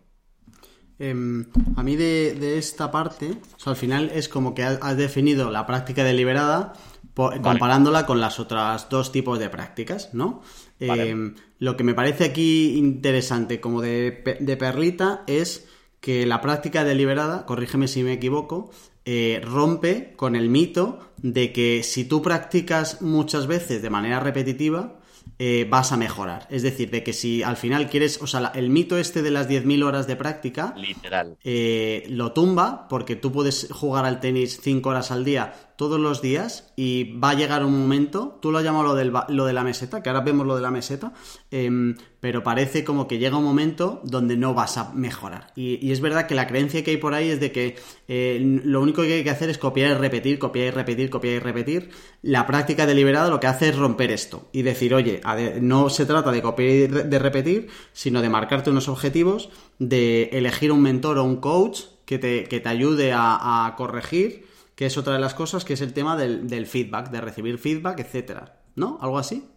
Em, 0.98 1.46
a 1.76 1.82
mí 1.82 1.96
de, 1.96 2.58
esta 2.58 2.90
parte, 2.90 3.34
al 3.64 3.76
final 3.76 4.10
es 4.14 4.28
como 4.28 4.54
que 4.54 4.62
has 4.62 4.96
definido 4.96 5.50
la 5.50 5.66
práctica 5.66 6.04
deliberada 6.04 6.74
comparándola 7.14 8.06
con 8.06 8.20
las 8.20 8.38
otras 8.38 8.88
dos 8.88 9.12
tipos 9.12 9.38
de 9.38 9.50
prácticas, 9.50 10.14
¿no? 10.14 10.42
Em, 10.78 11.34
lo 11.58 11.76
que 11.76 11.84
me 11.84 11.94
parece 11.94 12.24
aquí 12.24 12.78
interesante 12.78 13.60
como 13.60 13.80
de, 13.82 14.38
de 14.40 14.56
perlita 14.56 15.24
es 15.26 15.68
que 16.02 16.26
la 16.26 16.40
práctica 16.40 16.82
deliberada, 16.82 17.46
corrígeme 17.46 17.86
si 17.86 18.02
me 18.02 18.12
equivoco, 18.12 18.70
eh, 19.04 19.40
rompe 19.44 20.14
con 20.16 20.34
el 20.34 20.48
mito 20.48 20.98
de 21.18 21.52
que 21.52 21.84
si 21.84 22.04
tú 22.04 22.20
practicas 22.22 23.00
muchas 23.00 23.46
veces 23.46 23.82
de 23.82 23.88
manera 23.88 24.18
repetitiva, 24.18 24.98
eh, 25.38 25.64
vas 25.70 25.92
a 25.92 25.96
mejorar. 25.96 26.48
Es 26.50 26.62
decir, 26.62 26.90
de 26.90 27.04
que 27.04 27.12
si 27.12 27.44
al 27.44 27.56
final 27.56 27.88
quieres, 27.88 28.20
o 28.20 28.26
sea, 28.26 28.50
el 28.54 28.68
mito 28.68 28.98
este 28.98 29.22
de 29.22 29.30
las 29.30 29.48
10.000 29.48 29.84
horas 29.84 30.08
de 30.08 30.16
práctica, 30.16 30.74
literal, 30.76 31.36
eh, 31.44 32.04
lo 32.08 32.32
tumba 32.32 32.88
porque 32.88 33.14
tú 33.14 33.30
puedes 33.30 33.68
jugar 33.70 34.04
al 34.04 34.18
tenis 34.18 34.60
5 34.60 34.88
horas 34.88 35.12
al 35.12 35.24
día 35.24 35.71
todos 35.76 35.98
los 35.98 36.22
días 36.22 36.72
y 36.76 37.18
va 37.18 37.30
a 37.30 37.34
llegar 37.34 37.64
un 37.64 37.78
momento, 37.80 38.38
tú 38.40 38.50
lo 38.50 38.58
has 38.58 38.64
llamado 38.64 38.84
lo, 38.84 38.94
del, 38.94 39.12
lo 39.28 39.46
de 39.46 39.52
la 39.52 39.64
meseta, 39.64 40.02
que 40.02 40.10
ahora 40.10 40.20
vemos 40.20 40.46
lo 40.46 40.56
de 40.56 40.62
la 40.62 40.70
meseta, 40.70 41.12
em, 41.50 41.96
pero 42.20 42.42
parece 42.42 42.84
como 42.84 43.08
que 43.08 43.18
llega 43.18 43.36
un 43.36 43.44
momento 43.44 44.00
donde 44.04 44.36
no 44.36 44.54
vas 44.54 44.78
a 44.78 44.92
mejorar. 44.92 45.52
Y, 45.56 45.90
es 45.90 46.00
verdad 46.00 46.26
que 46.26 46.34
la 46.34 46.46
creencia 46.46 46.84
que 46.84 46.92
hay 46.92 46.96
por 46.96 47.14
ahí 47.14 47.30
es 47.30 47.40
de 47.40 47.52
que 47.52 47.76
eh, 48.08 48.60
lo 48.64 48.80
único 48.80 49.02
que 49.02 49.14
hay 49.14 49.24
que 49.24 49.30
hacer 49.30 49.50
es 49.50 49.58
copiar 49.58 49.90
y 49.90 49.94
repetir, 49.94 50.38
copiar 50.38 50.66
y 50.68 50.70
repetir, 50.70 51.10
copiar 51.10 51.34
y 51.34 51.38
repetir. 51.40 51.90
La 52.22 52.46
práctica 52.46 52.86
deliberada 52.86 53.28
lo 53.28 53.40
que 53.40 53.48
hace 53.48 53.70
es 53.70 53.76
romper 53.76 54.12
esto 54.12 54.48
y 54.52 54.62
decir, 54.62 54.94
oye, 54.94 55.20
no 55.60 55.90
se 55.90 56.06
trata 56.06 56.30
de 56.30 56.42
copiar 56.42 56.70
y 56.70 56.86
de 56.86 57.18
repetir, 57.18 57.68
sino 57.92 58.22
de 58.22 58.28
marcarte 58.28 58.70
unos 58.70 58.88
objetivos, 58.88 59.50
de 59.78 60.30
elegir 60.32 60.70
un 60.70 60.82
mentor 60.82 61.18
o 61.18 61.24
un 61.24 61.36
coach 61.36 61.80
que 62.04 62.18
te, 62.18 62.44
que 62.44 62.60
te 62.60 62.68
ayude 62.68 63.12
a 63.12 63.74
corregir 63.76 64.51
que 64.74 64.86
es 64.86 64.96
otra 64.96 65.14
de 65.14 65.18
las 65.18 65.34
cosas, 65.34 65.64
que 65.64 65.74
es 65.74 65.80
el 65.80 65.92
tema 65.92 66.16
del, 66.16 66.66
feedback, 66.66 67.10
de 67.10 67.20
recibir 67.20 67.58
feedback, 67.58 68.00
etcétera. 68.00 68.56
¿No? 68.74 68.98
¿Algo 69.00 69.18
así? 69.18 69.48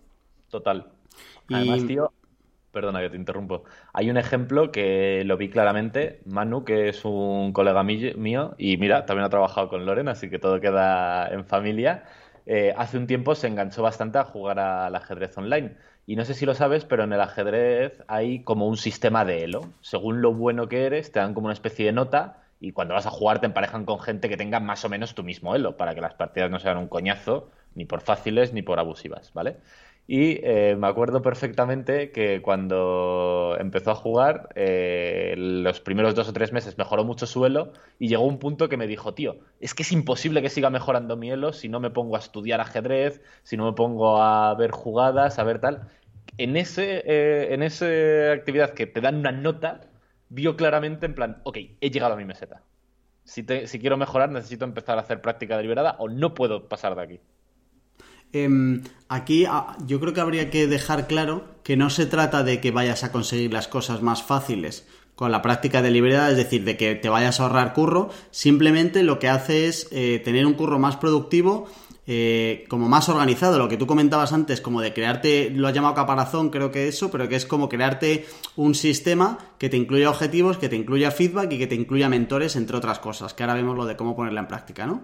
Total. 0.49 0.91
Además, 1.49 1.86
tío, 1.88 2.12
perdona 2.71 2.99
que 2.99 3.10
te 3.10 3.17
interrumpo. 3.17 3.63
Hay 3.93 4.10
un 4.10 4.17
ejemplo 4.17 4.71
que 4.71 5.23
lo 5.25 5.38
vi 5.38 5.49
claramente. 5.49 6.21
Manu, 6.25 6.65
que 6.65 6.89
es 6.89 7.06
un 7.06 7.54
colega 7.54 7.84
mío, 7.84 8.56
y 8.58 8.78
mira, 8.78 9.06
también 9.06 9.25
ha 9.25 9.30
trabajado 9.30 9.69
con 9.69 9.86
Loren, 9.86 10.10
así 10.10 10.30
que 10.30 10.39
todo 10.39 10.60
queda 10.60 11.30
en 11.30 11.45
familia. 11.45 12.04
Eh, 12.45 12.73
hace 12.78 12.97
un 12.97 13.08
tiempo 13.08 13.34
se 13.34 13.47
enganchó 13.47 13.82
bastante 13.82 14.17
a 14.17 14.25
jugar 14.25 14.60
al 14.60 14.93
ajedrez 14.95 15.38
online. 15.38 15.78
Y 16.06 16.17
no 16.17 16.25
sé 16.25 16.36
si 16.36 16.45
lo 16.45 16.54
sabes, 16.54 16.86
pero 16.86 17.06
en 17.06 17.13
el 17.13 17.21
ajedrez 17.21 18.04
hay 18.08 18.43
como 18.43 18.67
un 18.67 18.78
sistema 18.78 19.25
de 19.25 19.43
elo. 19.43 19.62
Según 19.82 20.21
lo 20.21 20.34
bueno 20.34 20.67
que 20.67 20.86
eres, 20.86 21.12
te 21.12 21.19
dan 21.19 21.34
como 21.34 21.45
una 21.45 21.54
especie 21.54 21.86
de 21.86 21.93
nota 21.93 22.44
y 22.60 22.72
cuando 22.72 22.94
vas 22.94 23.06
a 23.06 23.12
jugar 23.12 23.39
te 23.39 23.46
emparejan 23.48 23.86
con 23.86 24.00
gente 24.00 24.30
que 24.30 24.38
tenga 24.38 24.60
más 24.60 24.86
o 24.86 24.89
menos 24.89 25.15
tu 25.15 25.24
mismo 25.24 25.56
elo, 25.56 25.78
para 25.78 25.96
que 25.96 26.02
las 26.02 26.13
partidas 26.13 26.50
no 26.52 26.60
sean 26.60 26.78
un 26.78 26.88
coñazo, 26.88 27.50
ni 27.76 27.86
por 27.86 28.02
fáciles 28.02 28.54
ni 28.54 28.62
por 28.62 28.80
abusivas, 28.80 29.34
¿vale? 29.34 29.58
Y 30.08 30.39
eh, 30.44 30.76
me 30.78 30.88
acuerdo 30.88 31.24
perfectamente 31.24 32.12
que 32.12 32.41
cuando 32.41 33.58
empezó 33.60 33.89
a 33.91 33.96
jugar, 33.96 34.50
eh, 34.56 35.34
los 35.36 35.80
primeros 35.80 36.13
dos 36.13 36.30
o 36.30 36.34
tres 36.34 36.52
meses 36.52 36.78
mejoró 36.78 37.04
mucho 37.04 37.26
su 37.26 37.44
elo 37.46 37.74
y 37.98 38.08
llegó 38.08 38.24
un 38.26 38.38
punto 38.38 38.70
que 38.70 38.78
me 38.78 38.86
dijo, 38.86 39.15
tío, 39.15 39.38
es 39.60 39.74
que 39.74 39.82
es 39.82 39.91
imposible 39.91 40.44
que 40.44 40.50
siga 40.50 40.70
mejorando 40.70 41.18
mi 41.18 41.32
elo 41.32 41.54
si 41.54 41.70
no 41.70 41.80
me 41.80 41.89
pongo 41.89 42.15
a 42.18 42.20
estudiar 42.20 42.62
ajedrez, 42.62 43.22
si 43.44 43.58
no 43.58 43.65
me 43.65 43.74
pongo 43.74 44.22
a 44.22 44.54
ver 44.54 44.70
jugadas, 44.72 45.39
a 45.39 45.44
ver 45.44 45.60
tal. 45.60 45.88
En 46.38 46.56
ese, 46.56 47.04
eh, 47.06 47.54
en 47.54 47.63
esa 47.63 47.88
actividad 48.34 48.72
que 48.76 48.86
te 48.86 49.02
dan 49.02 49.15
una 49.15 49.32
nota, 49.32 49.82
vio 50.29 50.55
claramente 50.55 51.05
en 51.05 51.15
plan, 51.15 51.41
ok, 51.43 51.57
he 51.81 51.89
llegado 51.89 52.13
a 52.13 52.17
mi 52.17 52.25
meseta. 52.25 52.63
Si, 53.23 53.45
si 53.65 53.79
quiero 53.79 53.97
mejorar, 53.97 54.29
necesito 54.29 54.65
empezar 54.65 54.97
a 54.97 55.01
hacer 55.01 55.21
práctica 55.21 55.57
deliberada 55.57 55.95
o 55.99 56.09
no 56.09 56.33
puedo 56.33 56.67
pasar 56.67 56.95
de 56.95 57.01
aquí. 57.01 57.19
Em, 58.33 58.83
aquí 59.07 59.45
ah, 59.45 59.77
yo 59.85 59.99
creo 59.99 60.13
que 60.13 60.21
habría 60.21 60.49
que 60.49 60.67
dejar 60.67 61.07
claro 61.07 61.45
que 61.63 61.77
no 61.77 61.89
se 61.89 62.05
trata 62.05 62.43
de 62.43 62.59
que 62.59 62.71
vayas 62.71 63.03
a 63.03 63.11
conseguir 63.11 63.53
las 63.53 63.67
cosas 63.67 64.01
más 64.01 64.23
fáciles 64.23 64.88
con 65.15 65.31
la 65.31 65.41
práctica 65.41 65.81
deliberada, 65.81 66.29
es 66.29 66.38
decir, 66.38 66.65
de 66.65 66.75
que 66.75 66.95
te 66.95 67.07
vayas 67.07 67.39
a 67.39 67.43
ahorrar 67.43 67.73
curro, 67.73 68.09
simplemente 68.31 69.03
lo 69.03 69.17
que 69.17 69.29
hace 69.29 69.67
es 69.67 69.88
eh, 69.91 70.21
tener 70.23 70.45
un 70.45 70.53
curro 70.53 70.77
más 70.77 70.97
productivo, 70.97 71.69
eh, 72.08 72.65
como 72.70 72.88
más 72.88 73.10
organizado, 73.10 73.58
lo 73.58 73.68
que 73.68 73.78
tú 73.78 73.88
comentabas 73.88 74.32
antes, 74.32 74.62
como 74.62 74.82
de 74.82 74.94
crearte, 74.94 75.50
lo 75.50 75.68
has 75.68 75.74
llamado 75.74 75.96
caparazón, 75.96 76.52
creo 76.52 76.72
que 76.72 76.88
eso, 76.88 77.10
pero 77.10 77.28
que 77.28 77.36
es 77.36 77.46
como 77.46 77.68
crearte 77.68 78.26
un 78.56 78.76
sistema 78.76 79.39
que 79.58 79.70
te 79.70 79.78
incluya 79.78 80.10
objetivos, 80.10 80.58
que 80.58 80.70
te 80.70 80.76
incluya 80.76 81.10
feedback 81.10 81.52
y 81.52 81.58
que 81.58 81.68
te 81.68 81.76
incluya 81.76 82.08
mentores, 82.08 82.56
entre 82.56 82.78
otras 82.78 83.00
cosas, 83.00 83.34
que 83.34 83.44
ahora 83.44 83.56
vemos 83.56 83.76
lo 83.76 83.86
de 83.86 83.96
cómo 83.96 84.15
ponerla 84.15 84.41
en 84.41 84.48
práctica, 84.48 84.86
¿no? 84.86 85.04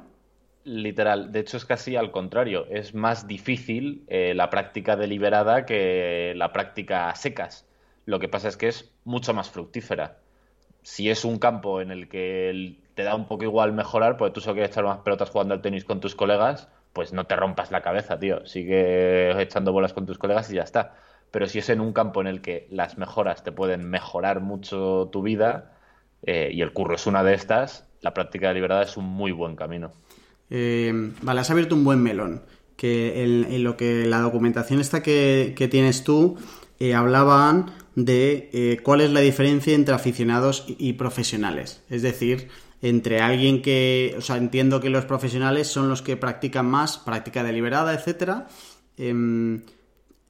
Literal, 0.64 1.32
de 1.32 1.40
hecho 1.40 1.58
es 1.58 1.66
casi 1.66 1.96
al 1.96 2.12
contrario, 2.12 2.68
es 2.70 2.94
más 2.94 3.28
difícil 3.28 4.04
eh, 4.08 4.34
la 4.36 4.52
práctica 4.52 4.96
deliberada 4.96 5.66
que 5.66 6.34
la 6.36 6.54
práctica 6.54 7.16
secas. 7.16 7.66
Lo 8.06 8.20
que 8.20 8.28
pasa 8.28 8.48
es 8.48 8.58
que 8.58 8.68
es 8.68 8.92
mucho 9.04 9.34
más 9.34 9.50
fructífera. 9.50 10.20
Si 10.84 11.10
es 11.10 11.26
un 11.26 11.40
campo 11.40 11.82
en 11.82 11.90
el 11.90 12.08
que 12.08 12.78
te 12.94 13.02
da 13.02 13.16
un 13.16 13.28
poco 13.28 13.44
igual 13.44 13.74
mejorar, 13.74 14.18
pues 14.18 14.34
tú 14.34 14.42
solo 14.42 14.54
quieres 14.56 14.72
echar 14.72 14.84
más 14.84 15.00
pelotas 15.00 15.32
jugando 15.32 15.56
al 15.56 15.62
tenis 15.62 15.84
con 15.84 16.00
tus 16.00 16.14
colegas, 16.14 16.68
pues 16.93 17.13
no 17.13 17.25
te 17.25 17.36
rompas 17.36 17.71
la 17.71 17.82
cabeza, 17.82 18.19
tío. 18.19 18.45
Sigue 18.45 19.41
echando 19.41 19.71
bolas 19.71 19.93
con 19.93 20.06
tus 20.06 20.17
colegas 20.17 20.51
y 20.51 20.56
ya 20.56 20.63
está. 20.63 20.95
Pero 21.32 21.47
si 21.47 21.60
es 21.60 21.69
en 21.69 21.80
un 21.80 21.93
campo 21.93 22.21
en 22.21 22.27
el 22.27 22.41
que 22.41 22.67
las 22.69 22.97
mejoras 22.97 23.43
te 23.43 23.51
pueden 23.51 23.89
mejorar 23.89 24.41
mucho 24.41 25.10
tu 25.12 25.21
vida, 25.21 25.77
eh, 26.23 26.49
y 26.54 26.62
el 26.62 26.73
curro 26.73 26.95
es 26.95 27.08
una 27.08 27.23
de 27.23 27.34
estas, 27.34 27.88
la 28.01 28.13
práctica 28.13 28.49
deliberada 28.49 28.84
es 28.84 28.97
un 28.97 29.06
muy 29.06 29.32
buen 29.32 29.56
camino. 29.56 29.91
Eh, 30.49 30.91
vale, 31.21 31.39
has 31.39 31.49
abierto 31.49 31.75
un 31.75 31.84
buen 31.84 32.04
melón. 32.04 32.43
Que 32.75 33.23
en, 33.23 33.63
lo 33.63 33.77
que 33.77 34.06
la 34.06 34.19
documentación 34.19 34.82
esta 34.82 35.04
que, 35.04 35.67
tienes 35.69 36.04
tú 36.04 36.38
eh, 36.80 36.95
hablaban 36.95 37.71
de 37.95 38.49
eh, 38.54 38.80
cuál 38.82 39.01
es 39.01 39.12
la 39.12 39.19
diferencia 39.19 39.75
entre 39.75 39.93
aficionados 39.93 40.65
y, 40.67 40.93
profesionales. 40.93 41.84
Es 41.89 42.01
decir, 42.01 42.47
entre 42.82 43.22
alguien 43.22 43.62
que, 43.62 44.15
o 44.17 44.22
sea, 44.22 44.38
entiendo 44.38 44.80
que 44.80 44.89
los 44.89 45.06
profesionales 45.06 45.67
son 45.67 45.89
los 45.89 46.02
que 46.02 46.17
practican 46.17 46.65
más, 46.65 46.98
práctica 46.98 47.44
deliberada, 47.44 47.94
etcétera. 47.94 48.48
Em, 48.98 49.62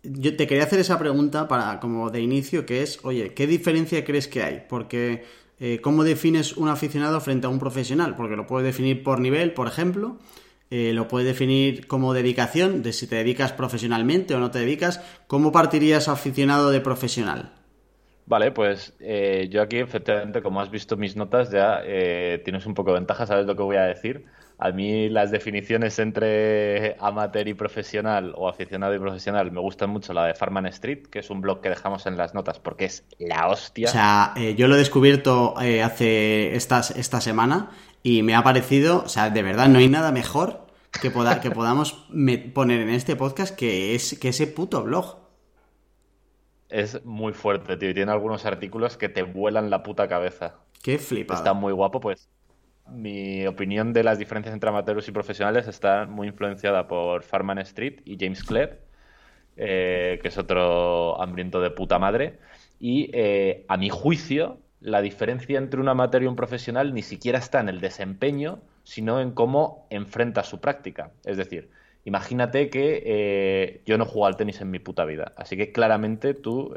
yo 0.03 0.35
te 0.35 0.47
quería 0.47 0.63
hacer 0.63 0.79
esa 0.79 0.99
pregunta 0.99 1.47
para 1.47 1.79
como 1.79 2.09
de 2.09 2.21
inicio, 2.21 2.65
que 2.65 2.81
es, 2.81 2.99
oye, 3.03 3.33
¿qué 3.33 3.47
diferencia 3.47 4.03
crees 4.03 4.27
que 4.27 4.43
hay? 4.43 4.63
Porque 4.67 5.23
eh, 5.59 5.79
¿cómo 5.79 6.03
defines 6.03 6.57
un 6.57 6.69
aficionado 6.69 7.21
frente 7.21 7.45
a 7.45 7.49
un 7.49 7.59
profesional? 7.59 8.15
Porque 8.15 8.35
lo 8.35 8.47
puedes 8.47 8.65
definir 8.65 9.03
por 9.03 9.19
nivel, 9.19 9.53
por 9.53 9.67
ejemplo, 9.67 10.17
eh, 10.71 10.91
lo 10.93 11.07
puedes 11.07 11.27
definir 11.27 11.85
como 11.85 12.13
dedicación, 12.13 12.81
de 12.81 12.93
si 12.93 13.05
te 13.05 13.17
dedicas 13.17 13.53
profesionalmente 13.53 14.33
o 14.33 14.39
no 14.39 14.49
te 14.49 14.59
dedicas. 14.59 15.01
¿Cómo 15.27 15.51
partirías 15.51 16.07
aficionado 16.07 16.71
de 16.71 16.81
profesional? 16.81 17.60
Vale, 18.25 18.51
pues 18.51 18.93
eh, 18.99 19.47
yo 19.51 19.61
aquí, 19.61 19.77
efectivamente, 19.77 20.41
como 20.41 20.61
has 20.61 20.71
visto 20.71 20.95
mis 20.95 21.15
notas, 21.15 21.51
ya 21.51 21.81
tienes 22.43 22.65
un 22.65 22.73
poco 22.73 22.91
de 22.91 22.99
ventaja, 22.99 23.25
sabes 23.25 23.45
lo 23.45 23.55
que 23.55 23.63
voy 23.63 23.77
a 23.77 23.83
decir. 23.83 24.25
A 24.63 24.71
mí 24.71 25.09
las 25.09 25.31
definiciones 25.31 25.97
entre 25.97 26.95
amateur 26.99 27.47
y 27.47 27.55
profesional 27.55 28.33
o 28.37 28.47
aficionado 28.47 28.93
y 28.93 28.99
profesional 28.99 29.51
me 29.51 29.59
gustan 29.59 29.89
mucho 29.89 30.13
la 30.13 30.27
de 30.27 30.35
Farman 30.35 30.67
Street, 30.67 31.07
que 31.07 31.17
es 31.17 31.31
un 31.31 31.41
blog 31.41 31.61
que 31.61 31.69
dejamos 31.69 32.05
en 32.05 32.15
las 32.15 32.35
notas 32.35 32.59
porque 32.59 32.85
es 32.85 33.03
la 33.17 33.47
hostia. 33.47 33.89
O 33.89 33.91
sea, 33.91 34.33
eh, 34.37 34.53
yo 34.53 34.67
lo 34.67 34.75
he 34.75 34.77
descubierto 34.77 35.55
eh, 35.59 35.81
hace 35.81 36.55
esta 36.55 36.83
semana 36.83 37.71
y 38.03 38.21
me 38.21 38.35
ha 38.35 38.43
parecido, 38.43 39.01
o 39.03 39.09
sea, 39.09 39.31
de 39.31 39.41
verdad 39.41 39.67
no 39.67 39.79
hay 39.79 39.89
nada 39.89 40.11
mejor 40.11 40.67
que, 40.91 41.11
que 41.41 41.49
podamos 41.49 42.05
poner 42.53 42.81
en 42.81 42.89
este 42.89 43.15
podcast 43.15 43.55
que, 43.55 43.95
es, 43.95 44.19
que 44.19 44.29
ese 44.29 44.45
puto 44.45 44.83
blog. 44.83 45.20
Es 46.71 47.03
muy 47.05 47.33
fuerte, 47.33 47.77
tío, 47.77 47.89
y 47.89 47.93
tiene 47.93 48.11
algunos 48.11 48.45
artículos 48.45 48.97
que 48.97 49.09
te 49.09 49.23
vuelan 49.23 49.69
la 49.69 49.83
puta 49.83 50.07
cabeza. 50.07 50.55
Qué 50.81 50.97
flipa. 50.97 51.35
Está 51.35 51.53
muy 51.53 51.73
guapo, 51.73 51.99
pues 51.99 52.29
mi 52.87 53.45
opinión 53.47 53.93
de 53.93 54.03
las 54.03 54.19
diferencias 54.19 54.53
entre 54.53 54.69
amateurs 54.69 55.07
y 55.07 55.11
profesionales 55.11 55.67
está 55.67 56.05
muy 56.05 56.27
influenciada 56.27 56.87
por 56.87 57.23
Farman 57.23 57.59
Street 57.59 58.01
y 58.05 58.17
James 58.19 58.43
Clear, 58.43 58.79
eh, 59.57 60.19
que 60.21 60.27
es 60.27 60.37
otro 60.37 61.21
hambriento 61.21 61.61
de 61.61 61.71
puta 61.71 61.99
madre. 61.99 62.39
Y 62.79 63.09
eh, 63.13 63.65
a 63.67 63.77
mi 63.77 63.89
juicio, 63.89 64.59
la 64.79 65.01
diferencia 65.01 65.57
entre 65.57 65.79
un 65.79 65.89
amateur 65.89 66.23
y 66.23 66.27
un 66.27 66.35
profesional 66.35 66.93
ni 66.93 67.01
siquiera 67.01 67.37
está 67.37 67.59
en 67.59 67.69
el 67.69 67.81
desempeño, 67.81 68.59
sino 68.83 69.21
en 69.21 69.31
cómo 69.31 69.87
enfrenta 69.89 70.43
su 70.43 70.59
práctica. 70.59 71.11
Es 71.23 71.37
decir, 71.37 71.69
imagínate 72.05 72.69
que 72.69 73.03
eh, 73.05 73.81
yo 73.85 73.97
no 73.97 74.05
juego 74.05 74.25
al 74.27 74.37
tenis 74.37 74.61
en 74.61 74.71
mi 74.71 74.79
puta 74.79 75.05
vida, 75.05 75.31
así 75.35 75.57
que 75.57 75.71
claramente 75.71 76.33
tú 76.33 76.73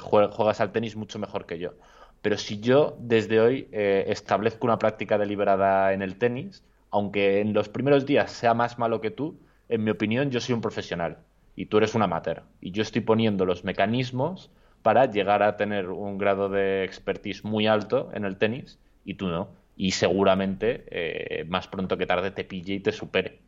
juegas 0.00 0.60
al 0.60 0.72
tenis 0.72 0.96
mucho 0.96 1.18
mejor 1.18 1.46
que 1.46 1.58
yo 1.58 1.74
pero 2.22 2.36
si 2.36 2.60
yo 2.60 2.96
desde 3.00 3.40
hoy 3.40 3.68
eh, 3.72 4.04
establezco 4.08 4.66
una 4.66 4.78
práctica 4.78 5.18
deliberada 5.18 5.92
en 5.92 6.02
el 6.02 6.16
tenis, 6.16 6.64
aunque 6.90 7.40
en 7.40 7.52
los 7.52 7.68
primeros 7.68 8.06
días 8.06 8.32
sea 8.32 8.54
más 8.54 8.78
malo 8.78 9.00
que 9.00 9.10
tú, 9.10 9.38
en 9.68 9.84
mi 9.84 9.90
opinión 9.90 10.30
yo 10.30 10.40
soy 10.40 10.54
un 10.54 10.60
profesional 10.60 11.18
y 11.54 11.66
tú 11.66 11.78
eres 11.78 11.94
un 11.94 12.02
amateur. 12.02 12.42
Y 12.60 12.72
yo 12.72 12.82
estoy 12.82 13.02
poniendo 13.02 13.44
los 13.44 13.64
mecanismos 13.64 14.50
para 14.82 15.06
llegar 15.10 15.42
a 15.42 15.56
tener 15.56 15.90
un 15.90 16.18
grado 16.18 16.48
de 16.48 16.84
expertise 16.84 17.44
muy 17.44 17.66
alto 17.66 18.10
en 18.14 18.24
el 18.24 18.36
tenis 18.36 18.78
y 19.04 19.14
tú 19.14 19.28
no. 19.28 19.48
Y 19.76 19.92
seguramente 19.92 20.84
eh, 20.90 21.44
más 21.44 21.68
pronto 21.68 21.96
que 21.96 22.06
tarde 22.06 22.32
te 22.32 22.44
pille 22.44 22.74
y 22.74 22.80
te 22.80 22.90
supere. 22.92 23.38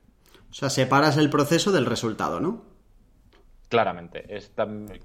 O 0.51 0.55
sea, 0.55 0.71
separas 0.71 1.17
el 1.17 1.31
proceso 1.31 1.73
del 1.73 1.87
resultado, 1.87 2.41
¿no? 2.41 2.65
Claramente. 3.69 4.27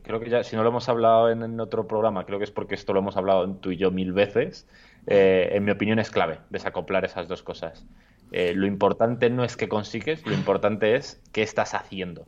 creo 0.02 0.20
que 0.20 0.30
ya, 0.30 0.44
si 0.44 0.56
no 0.56 0.64
lo 0.64 0.70
hemos 0.70 0.90
hablado 0.90 1.30
en, 1.30 1.60
otro 1.60 1.88
programa, 1.88 2.26
creo 2.26 2.40
que 2.40 2.46
es 2.46 2.52
porque 2.52 2.74
esto 2.74 2.94
lo 2.94 3.00
hemos 3.00 3.16
hablado 3.16 3.48
tú 3.58 3.72
y 3.72 3.78
yo 3.78 3.92
mil 3.92 4.12
veces. 4.12 4.68
Eh, 5.06 5.50
en 5.52 5.64
mi 5.64 5.72
opinión 5.72 6.00
es 6.00 6.10
clave 6.10 6.40
desacoplar 6.50 7.06
esas 7.06 7.28
dos 7.28 7.44
cosas. 7.44 7.86
Eh, 8.32 8.54
lo 8.56 8.66
importante 8.66 9.30
no 9.30 9.44
es 9.44 9.56
que 9.56 9.70
consigues, 9.70 10.26
lo 10.26 10.34
importante 10.34 10.96
es 10.96 11.22
qué 11.32 11.44
estás 11.44 11.76
haciendo 11.76 12.26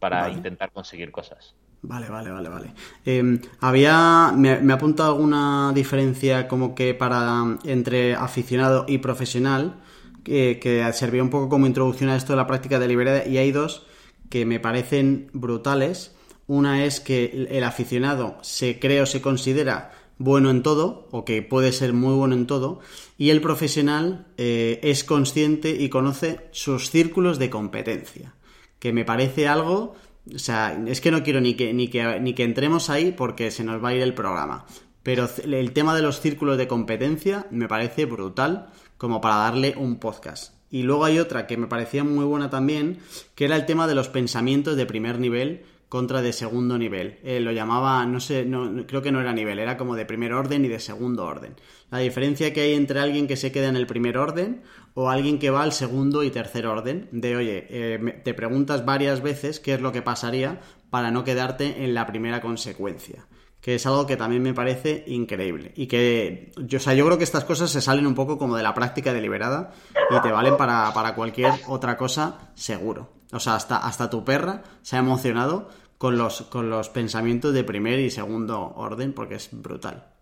para 0.00 0.28
intentar 0.28 0.70
conseguir 0.70 1.10
cosas. 1.10 1.54
Vale, 1.80 2.10
vale, 2.10 2.30
vale, 2.30 2.48
vale. 2.50 2.74
Em, 3.06 3.40
había, 3.60 4.32
me, 4.36 4.60
me, 4.60 4.74
ha 4.74 4.76
apuntado 4.76 5.14
alguna 5.14 5.72
diferencia 5.74 6.46
como 6.46 6.74
que 6.74 6.92
para 6.92 7.42
entre 7.64 8.14
aficionado 8.14 8.84
y 8.86 8.98
profesional 8.98 9.76
que, 10.24 10.58
que 10.60 10.92
servía 10.92 11.22
un 11.22 11.30
poco 11.30 11.48
como 11.48 11.66
introducción 11.66 12.10
a 12.10 12.16
esto 12.16 12.32
de 12.32 12.38
la 12.38 12.46
práctica 12.46 12.78
deliberada 12.78 13.26
y 13.26 13.38
hay 13.38 13.52
dos 13.52 13.86
que 14.30 14.46
me 14.46 14.58
parecen 14.58 15.30
brutales. 15.32 16.16
Una 16.46 16.84
es 16.84 17.00
que 17.00 17.48
el 17.50 17.64
aficionado 17.64 18.36
se 18.42 18.78
cree 18.78 19.00
o 19.00 19.06
se 19.06 19.22
considera 19.22 19.92
bueno 20.18 20.50
en 20.50 20.62
todo, 20.62 21.08
o 21.10 21.24
que 21.24 21.42
puede 21.42 21.72
ser 21.72 21.92
muy 21.92 22.14
bueno 22.14 22.34
en 22.34 22.46
todo, 22.46 22.80
y 23.18 23.30
el 23.30 23.40
profesional 23.40 24.26
eh, 24.36 24.80
es 24.82 25.04
consciente 25.04 25.70
y 25.70 25.88
conoce 25.88 26.40
sus 26.52 26.90
círculos 26.90 27.38
de 27.38 27.50
competencia, 27.50 28.34
que 28.78 28.92
me 28.92 29.04
parece 29.04 29.48
algo, 29.48 29.94
o 30.32 30.38
sea, 30.38 30.80
es 30.86 31.00
que 31.00 31.10
no 31.10 31.22
quiero 31.22 31.40
ni 31.40 31.54
que, 31.54 31.72
ni 31.72 31.88
que, 31.88 32.20
ni 32.20 32.34
que 32.34 32.44
entremos 32.44 32.90
ahí 32.90 33.12
porque 33.12 33.50
se 33.50 33.64
nos 33.64 33.82
va 33.82 33.90
a 33.90 33.94
ir 33.94 34.02
el 34.02 34.14
programa, 34.14 34.66
pero 35.02 35.28
el 35.44 35.72
tema 35.72 35.94
de 35.94 36.02
los 36.02 36.20
círculos 36.20 36.58
de 36.58 36.68
competencia 36.68 37.46
me 37.50 37.68
parece 37.68 38.06
brutal 38.06 38.70
como 39.04 39.20
para 39.20 39.36
darle 39.36 39.74
un 39.76 39.96
podcast. 39.96 40.54
Y 40.70 40.82
luego 40.82 41.04
hay 41.04 41.18
otra 41.18 41.46
que 41.46 41.58
me 41.58 41.66
parecía 41.66 42.04
muy 42.04 42.24
buena 42.24 42.48
también, 42.48 43.00
que 43.34 43.44
era 43.44 43.54
el 43.54 43.66
tema 43.66 43.86
de 43.86 43.94
los 43.94 44.08
pensamientos 44.08 44.78
de 44.78 44.86
primer 44.86 45.18
nivel 45.18 45.66
contra 45.90 46.22
de 46.22 46.32
segundo 46.32 46.78
nivel. 46.78 47.18
Eh, 47.22 47.38
lo 47.38 47.52
llamaba, 47.52 48.06
no 48.06 48.18
sé, 48.18 48.46
no, 48.46 48.86
creo 48.86 49.02
que 49.02 49.12
no 49.12 49.20
era 49.20 49.34
nivel, 49.34 49.58
era 49.58 49.76
como 49.76 49.94
de 49.94 50.06
primer 50.06 50.32
orden 50.32 50.64
y 50.64 50.68
de 50.68 50.80
segundo 50.80 51.26
orden. 51.26 51.54
La 51.90 51.98
diferencia 51.98 52.54
que 52.54 52.62
hay 52.62 52.72
entre 52.72 52.98
alguien 52.98 53.26
que 53.26 53.36
se 53.36 53.52
queda 53.52 53.68
en 53.68 53.76
el 53.76 53.86
primer 53.86 54.16
orden 54.16 54.62
o 54.94 55.10
alguien 55.10 55.38
que 55.38 55.50
va 55.50 55.64
al 55.64 55.72
segundo 55.72 56.22
y 56.22 56.30
tercer 56.30 56.66
orden, 56.66 57.10
de 57.12 57.36
oye, 57.36 57.66
eh, 57.68 58.22
te 58.24 58.32
preguntas 58.32 58.86
varias 58.86 59.20
veces 59.20 59.60
qué 59.60 59.74
es 59.74 59.82
lo 59.82 59.92
que 59.92 60.00
pasaría 60.00 60.62
para 60.88 61.10
no 61.10 61.24
quedarte 61.24 61.84
en 61.84 61.92
la 61.92 62.06
primera 62.06 62.40
consecuencia 62.40 63.26
que 63.64 63.76
es 63.76 63.86
algo 63.86 64.06
que 64.06 64.18
también 64.18 64.42
me 64.42 64.52
parece 64.52 65.04
increíble. 65.06 65.72
Y 65.74 65.86
que, 65.86 66.52
yo, 66.58 66.76
o 66.76 66.80
sea, 66.82 66.92
yo 66.92 67.06
creo 67.06 67.16
que 67.16 67.24
estas 67.24 67.46
cosas 67.46 67.70
se 67.70 67.80
salen 67.80 68.06
un 68.06 68.14
poco 68.14 68.36
como 68.36 68.58
de 68.58 68.62
la 68.62 68.74
práctica 68.74 69.14
deliberada 69.14 69.72
y 70.10 70.20
te 70.20 70.30
valen 70.30 70.58
para, 70.58 71.14
cualquier 71.14 71.50
otra 71.66 71.96
cosa 71.96 72.50
seguro. 72.52 73.10
O 73.32 73.40
sea, 73.40 73.54
hasta, 73.54 73.78
hasta 73.78 74.10
tu 74.10 74.22
perra 74.22 74.64
se 74.82 74.96
ha 74.96 74.98
emocionado 74.98 75.70
con 75.96 76.18
los, 76.18 76.42
con 76.42 76.68
los 76.68 76.90
pensamientos 76.90 77.54
de 77.54 77.64
primer 77.64 78.00
y 78.00 78.10
segundo 78.10 78.74
orden 78.76 79.14
porque 79.14 79.36
es 79.36 79.48
brutal. 79.50 80.13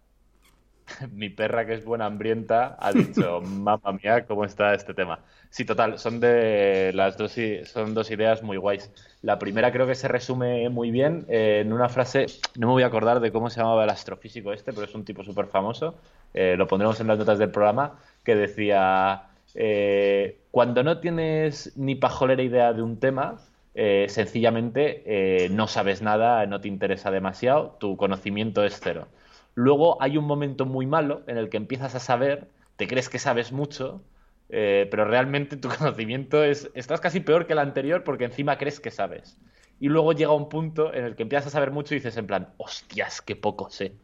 Mi 1.13 1.29
perra, 1.31 1.67
que 1.67 1.75
es 1.75 1.85
buena 1.85 2.07
hambrienta, 2.07 2.77
ha 2.79 2.93
dicho, 2.93 3.41
mamá 3.45 3.93
mía, 4.03 4.25
¿cómo 4.27 4.45
está 4.45 4.75
este 4.75 4.95
tema? 4.95 5.21
Sí, 5.51 5.65
total, 5.65 5.99
son 5.99 6.19
de 6.21 6.93
las 6.95 7.17
dos, 7.19 7.37
son 7.67 7.95
dos 7.95 8.11
ideas 8.11 8.43
muy 8.43 8.57
guays. 8.57 8.91
La 9.21 9.39
primera 9.39 9.71
creo 9.71 9.87
que 9.87 9.95
se 9.95 10.09
resume 10.09 10.69
muy 10.71 10.91
bien 10.91 11.27
eh, 11.29 11.61
en 11.61 11.73
una 11.73 11.89
frase, 11.89 12.27
no 12.57 12.69
me 12.69 12.73
voy 12.73 12.83
a 12.83 12.87
acordar 12.87 13.21
de 13.21 13.33
cómo 13.33 13.51
se 13.51 13.61
llamaba 13.61 13.85
el 13.85 13.91
astrofísico 13.91 14.53
este, 14.53 14.73
pero 14.73 14.87
es 14.87 14.95
un 14.95 15.05
tipo 15.05 15.23
súper 15.25 15.47
famoso, 15.47 15.95
eh, 16.33 16.55
lo 16.57 16.67
pondremos 16.67 16.99
en 17.01 17.07
las 17.09 17.19
notas 17.19 17.39
del 17.39 17.51
programa, 17.51 17.99
que 18.25 18.35
decía, 18.35 19.25
eh, 19.55 20.39
cuando 20.51 20.83
no 20.83 21.01
tienes 21.01 21.77
ni 21.77 21.97
pajolera 21.97 22.43
idea 22.43 22.73
de 22.73 22.83
un 22.83 22.99
tema, 22.99 23.39
sencillamente 23.75 25.49
no 25.51 25.67
sabes 25.67 26.03
nada, 26.03 26.45
no 26.47 26.61
te 26.61 26.69
interesa 26.69 27.11
demasiado, 27.11 27.77
tu 27.81 27.97
conocimiento 27.97 28.65
es 28.65 28.79
cero. 28.83 29.09
Luego 29.55 30.01
hay 30.03 30.17
un 30.17 30.25
momento 30.25 30.67
muy 30.67 30.87
malo 30.87 31.23
en 31.27 31.37
el 31.37 31.49
que 31.49 31.57
empiezas 31.57 31.95
a 31.95 32.01
saber, 32.01 32.49
te 32.77 32.87
crees 32.89 33.09
que 33.09 33.19
sabes 33.19 33.53
mucho, 33.53 34.03
eh, 34.49 34.87
pero 34.91 35.05
realmente 35.05 35.57
tu 35.57 35.69
conocimiento 35.79 36.43
es, 36.45 36.71
estás 36.75 37.01
casi 37.01 37.21
peor 37.21 37.47
que 37.47 37.53
el 37.53 37.59
anterior 37.59 38.05
porque 38.05 38.25
encima 38.25 38.59
crees 38.59 38.81
que 38.81 38.91
sabes. 38.91 39.39
Y 39.81 39.89
luego 39.89 40.13
llega 40.13 40.33
un 40.33 40.49
punto 40.49 40.95
en 40.95 41.05
el 41.05 41.17
que 41.17 41.25
empiezas 41.25 41.49
a 41.49 41.51
saber 41.51 41.73
mucho 41.73 41.95
y 41.95 41.99
dices 41.99 42.17
en 42.17 42.27
plan, 42.27 42.51
hostias, 42.57 43.21
qué 43.21 43.35
poco 43.35 43.69
sé. 43.71 43.95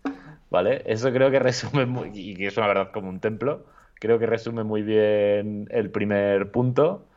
¿Vale? 0.50 0.82
Eso 0.86 1.12
creo 1.12 1.30
que 1.30 1.38
resume 1.38 1.86
muy, 1.86 2.10
y 2.14 2.34
que 2.34 2.46
es 2.46 2.56
una 2.56 2.66
verdad 2.66 2.90
como 2.92 3.10
un 3.10 3.20
templo, 3.20 3.66
creo 3.94 4.18
que 4.18 4.26
resume 4.26 4.64
muy 4.64 4.82
bien 4.82 5.68
el 5.70 5.90
primer 5.90 6.50
punto. 6.50 7.07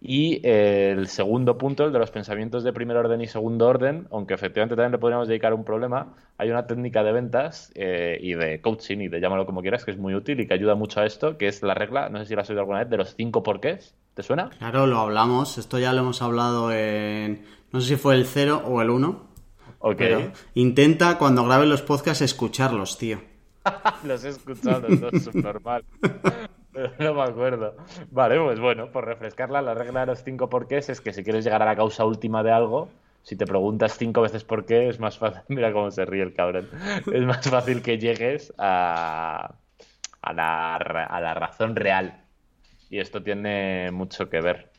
Y 0.00 0.40
el 0.46 1.08
segundo 1.08 1.58
punto, 1.58 1.84
el 1.84 1.92
de 1.92 1.98
los 1.98 2.10
pensamientos 2.10 2.62
de 2.62 2.72
primer 2.72 2.96
orden 2.96 3.20
y 3.20 3.26
segundo 3.26 3.66
orden, 3.66 4.06
aunque 4.12 4.34
efectivamente 4.34 4.76
también 4.76 4.92
le 4.92 4.98
podríamos 4.98 5.26
dedicar 5.26 5.52
un 5.54 5.64
problema, 5.64 6.14
hay 6.36 6.50
una 6.50 6.66
técnica 6.68 7.02
de 7.02 7.12
ventas 7.12 7.72
eh, 7.74 8.16
y 8.20 8.34
de 8.34 8.60
coaching 8.60 8.98
y 8.98 9.08
de 9.08 9.20
llámalo 9.20 9.44
como 9.44 9.60
quieras, 9.60 9.84
que 9.84 9.90
es 9.90 9.98
muy 9.98 10.14
útil 10.14 10.38
y 10.38 10.46
que 10.46 10.54
ayuda 10.54 10.76
mucho 10.76 11.00
a 11.00 11.06
esto, 11.06 11.36
que 11.36 11.48
es 11.48 11.62
la 11.62 11.74
regla, 11.74 12.08
no 12.10 12.20
sé 12.20 12.26
si 12.26 12.34
la 12.36 12.42
has 12.42 12.50
oído 12.50 12.60
alguna 12.60 12.78
vez, 12.78 12.90
de 12.90 12.96
los 12.96 13.14
cinco 13.16 13.42
porqués. 13.42 13.96
¿Te 14.14 14.22
suena? 14.22 14.50
Claro, 14.58 14.86
lo 14.86 14.98
hablamos, 14.98 15.58
esto 15.58 15.78
ya 15.78 15.92
lo 15.92 16.00
hemos 16.00 16.22
hablado 16.22 16.72
en, 16.72 17.44
no 17.72 17.80
sé 17.80 17.88
si 17.88 17.96
fue 17.96 18.14
el 18.14 18.24
0 18.24 18.62
o 18.66 18.82
el 18.82 18.90
1. 18.90 19.28
Ok. 19.80 20.02
intenta 20.54 21.18
cuando 21.18 21.44
grabes 21.44 21.68
los 21.68 21.82
podcasts 21.82 22.22
escucharlos, 22.22 22.98
tío. 22.98 23.20
los 24.04 24.24
he 24.24 24.30
escuchado, 24.30 24.88
no 24.88 25.08
es 25.08 25.34
normal. 25.34 25.84
no 26.98 27.14
me 27.14 27.22
acuerdo. 27.22 27.76
Vale, 28.10 28.40
pues 28.40 28.60
bueno, 28.60 28.90
por 28.90 29.04
refrescarla, 29.04 29.62
la 29.62 29.74
regla 29.74 30.00
de 30.00 30.06
los 30.06 30.22
cinco 30.22 30.48
porqués 30.48 30.88
es 30.88 31.00
que 31.00 31.12
si 31.12 31.24
quieres 31.24 31.44
llegar 31.44 31.62
a 31.62 31.66
la 31.66 31.76
causa 31.76 32.04
última 32.04 32.42
de 32.42 32.52
algo, 32.52 32.88
si 33.22 33.36
te 33.36 33.46
preguntas 33.46 33.96
cinco 33.98 34.22
veces 34.22 34.44
por 34.44 34.64
qué, 34.64 34.88
es 34.88 35.00
más 35.00 35.18
fácil. 35.18 35.42
Mira 35.48 35.72
cómo 35.72 35.90
se 35.90 36.04
ríe 36.04 36.22
el 36.22 36.34
cabrón. 36.34 36.68
Es 37.12 37.24
más 37.24 37.48
fácil 37.48 37.82
que 37.82 37.98
llegues 37.98 38.52
a, 38.58 39.54
a, 40.22 40.32
la, 40.32 40.76
a 40.76 41.20
la 41.20 41.34
razón 41.34 41.76
real. 41.76 42.22
Y 42.90 43.00
esto 43.00 43.22
tiene 43.22 43.90
mucho 43.90 44.30
que 44.30 44.40
ver. 44.40 44.70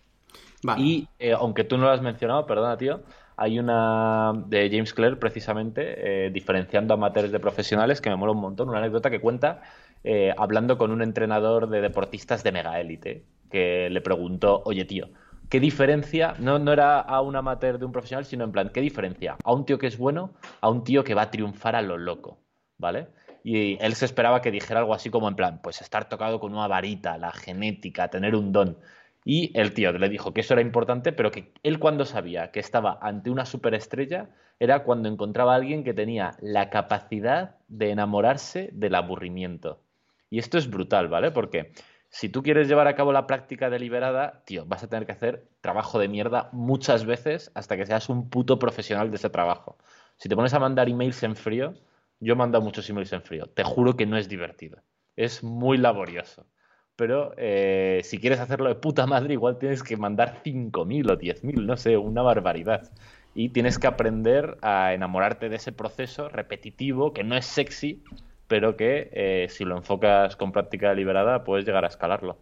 Y 0.77 1.07
eh, 1.19 1.33
aunque 1.33 1.63
tú 1.63 1.77
no 1.77 1.85
lo 1.85 1.91
has 1.91 2.01
mencionado, 2.01 2.45
perdona, 2.45 2.77
tío, 2.77 3.01
hay 3.37 3.59
una 3.59 4.33
de 4.47 4.69
James 4.69 4.93
Clare 4.93 5.15
precisamente 5.15 6.25
eh, 6.25 6.29
diferenciando 6.29 6.93
amateurs 6.93 7.31
de 7.31 7.39
profesionales 7.39 8.01
que 8.01 8.09
me 8.09 8.17
mola 8.17 8.33
un 8.33 8.41
montón. 8.41 8.67
Una 8.67 8.79
anécdota 8.79 9.09
que 9.09 9.21
cuenta 9.21 9.61
eh, 10.03 10.33
hablando 10.37 10.77
con 10.77 10.91
un 10.91 11.01
entrenador 11.01 11.69
de 11.69 11.81
deportistas 11.81 12.43
de 12.43 12.51
mega 12.51 12.79
élite 12.79 13.25
que 13.49 13.89
le 13.89 14.01
preguntó, 14.01 14.61
oye, 14.65 14.85
tío, 14.85 15.09
¿qué 15.49 15.59
diferencia? 15.59 16.35
No, 16.39 16.59
no 16.59 16.71
era 16.71 16.99
a 16.99 17.21
un 17.21 17.35
amateur 17.35 17.79
de 17.79 17.85
un 17.85 17.91
profesional, 17.91 18.25
sino 18.25 18.43
en 18.43 18.51
plan, 18.51 18.69
¿qué 18.69 18.81
diferencia? 18.81 19.37
A 19.43 19.53
un 19.53 19.65
tío 19.65 19.79
que 19.79 19.87
es 19.87 19.97
bueno, 19.97 20.33
a 20.61 20.69
un 20.69 20.83
tío 20.83 21.03
que 21.03 21.15
va 21.15 21.23
a 21.23 21.31
triunfar 21.31 21.75
a 21.75 21.81
lo 21.81 21.97
loco, 21.97 22.39
¿vale? 22.77 23.07
Y 23.43 23.77
él 23.83 23.95
se 23.95 24.05
esperaba 24.05 24.41
que 24.41 24.51
dijera 24.51 24.81
algo 24.81 24.93
así 24.93 25.09
como 25.09 25.27
en 25.27 25.35
plan, 25.35 25.59
pues 25.61 25.81
estar 25.81 26.07
tocado 26.07 26.39
con 26.39 26.53
una 26.53 26.67
varita, 26.67 27.17
la 27.17 27.31
genética, 27.31 28.09
tener 28.09 28.35
un 28.35 28.51
don. 28.51 28.77
Y 29.25 29.57
el 29.57 29.73
tío 29.73 29.91
le 29.91 30.09
dijo 30.09 30.33
que 30.33 30.41
eso 30.41 30.53
era 30.53 30.61
importante, 30.61 31.11
pero 31.11 31.31
que 31.31 31.53
él 31.63 31.79
cuando 31.79 32.05
sabía 32.05 32.51
que 32.51 32.59
estaba 32.59 32.97
ante 33.01 33.29
una 33.29 33.45
superestrella 33.45 34.29
era 34.59 34.83
cuando 34.83 35.09
encontraba 35.09 35.53
a 35.53 35.55
alguien 35.55 35.83
que 35.83 35.93
tenía 35.93 36.31
la 36.41 36.69
capacidad 36.69 37.57
de 37.67 37.91
enamorarse 37.91 38.69
del 38.73 38.95
aburrimiento. 38.95 39.81
Y 40.29 40.39
esto 40.39 40.57
es 40.57 40.69
brutal, 40.69 41.07
¿vale? 41.07 41.31
Porque 41.31 41.71
si 42.09 42.29
tú 42.29 42.43
quieres 42.43 42.67
llevar 42.67 42.87
a 42.87 42.95
cabo 42.95 43.11
la 43.11 43.27
práctica 43.27 43.69
deliberada, 43.69 44.43
tío, 44.45 44.65
vas 44.65 44.83
a 44.83 44.87
tener 44.87 45.05
que 45.05 45.11
hacer 45.11 45.47
trabajo 45.61 45.99
de 45.99 46.07
mierda 46.07 46.49
muchas 46.51 47.05
veces 47.05 47.51
hasta 47.55 47.77
que 47.77 47.85
seas 47.85 48.09
un 48.09 48.29
puto 48.29 48.59
profesional 48.59 49.09
de 49.09 49.17
ese 49.17 49.29
trabajo. 49.29 49.77
Si 50.17 50.29
te 50.29 50.35
pones 50.35 50.53
a 50.53 50.59
mandar 50.59 50.89
emails 50.89 51.23
en 51.23 51.35
frío, 51.35 51.73
yo 52.19 52.35
mando 52.35 52.61
muchos 52.61 52.89
emails 52.89 53.13
en 53.13 53.21
frío, 53.21 53.47
te 53.47 53.63
juro 53.63 53.95
que 53.95 54.05
no 54.05 54.17
es 54.17 54.27
divertido. 54.29 54.81
Es 55.15 55.43
muy 55.43 55.77
laborioso 55.77 56.45
pero 56.99 57.33
eh, 57.37 58.01
si 58.03 58.17
quieres 58.17 58.41
hacerlo 58.41 58.67
de 58.67 58.75
puta 58.75 59.07
madre, 59.07 59.31
igual 59.31 59.57
tienes 59.57 59.83
que 59.83 59.95
mandar 59.95 60.41
5.000 60.43 61.09
o 61.09 61.17
10.000, 61.17 61.65
no 61.65 61.77
sé, 61.77 61.95
una 61.95 62.21
barbaridad. 62.21 62.91
Y 63.33 63.49
tienes 63.49 63.79
que 63.79 63.87
aprender 63.87 64.57
a 64.61 64.93
enamorarte 64.93 65.47
de 65.47 65.55
ese 65.55 65.71
proceso 65.71 66.27
repetitivo, 66.27 67.13
que 67.13 67.23
no 67.23 67.37
es 67.37 67.45
sexy, 67.45 68.03
pero 68.49 68.75
que 68.75 69.09
eh, 69.13 69.47
si 69.49 69.63
lo 69.63 69.77
enfocas 69.77 70.35
con 70.35 70.51
práctica 70.51 70.89
deliberada 70.89 71.45
puedes 71.45 71.65
llegar 71.65 71.85
a 71.85 71.87
escalarlo. 71.87 72.37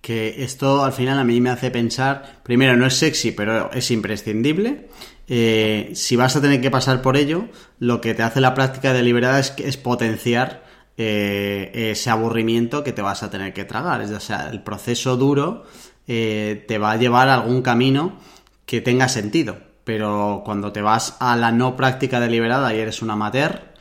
Que 0.00 0.44
esto 0.44 0.84
al 0.84 0.92
final 0.92 1.18
a 1.18 1.24
mí 1.24 1.40
me 1.40 1.50
hace 1.50 1.70
pensar, 1.70 2.40
primero 2.42 2.76
no 2.76 2.86
es 2.86 2.94
sexy, 2.94 3.32
pero 3.32 3.70
es 3.72 3.90
imprescindible. 3.90 4.88
Eh, 5.26 5.90
si 5.94 6.14
vas 6.14 6.36
a 6.36 6.40
tener 6.40 6.60
que 6.60 6.70
pasar 6.70 7.02
por 7.02 7.16
ello, 7.16 7.46
lo 7.78 8.00
que 8.00 8.14
te 8.14 8.22
hace 8.22 8.40
la 8.40 8.54
práctica 8.54 8.92
deliberada 8.92 9.40
es, 9.40 9.54
es 9.58 9.76
potenciar 9.76 10.62
eh, 10.96 11.70
ese 11.74 12.10
aburrimiento 12.10 12.84
que 12.84 12.92
te 12.92 13.02
vas 13.02 13.22
a 13.22 13.30
tener 13.30 13.52
que 13.52 13.64
tragar. 13.64 14.02
O 14.02 14.20
sea, 14.20 14.50
el 14.50 14.62
proceso 14.62 15.16
duro 15.16 15.64
te 16.06 16.78
va 16.78 16.92
a 16.92 16.96
llevar 16.96 17.28
a 17.28 17.34
algún 17.34 17.62
camino 17.62 18.18
que 18.66 18.80
tenga 18.82 19.08
sentido. 19.08 19.56
Pero 19.84 20.42
cuando 20.44 20.70
te 20.70 20.80
vas 20.80 21.16
a 21.18 21.34
la 21.34 21.50
no 21.50 21.76
práctica 21.76 22.20
deliberada 22.20 22.72
y 22.72 22.78
eres 22.78 23.02
un 23.02 23.10
amateur, 23.10 23.73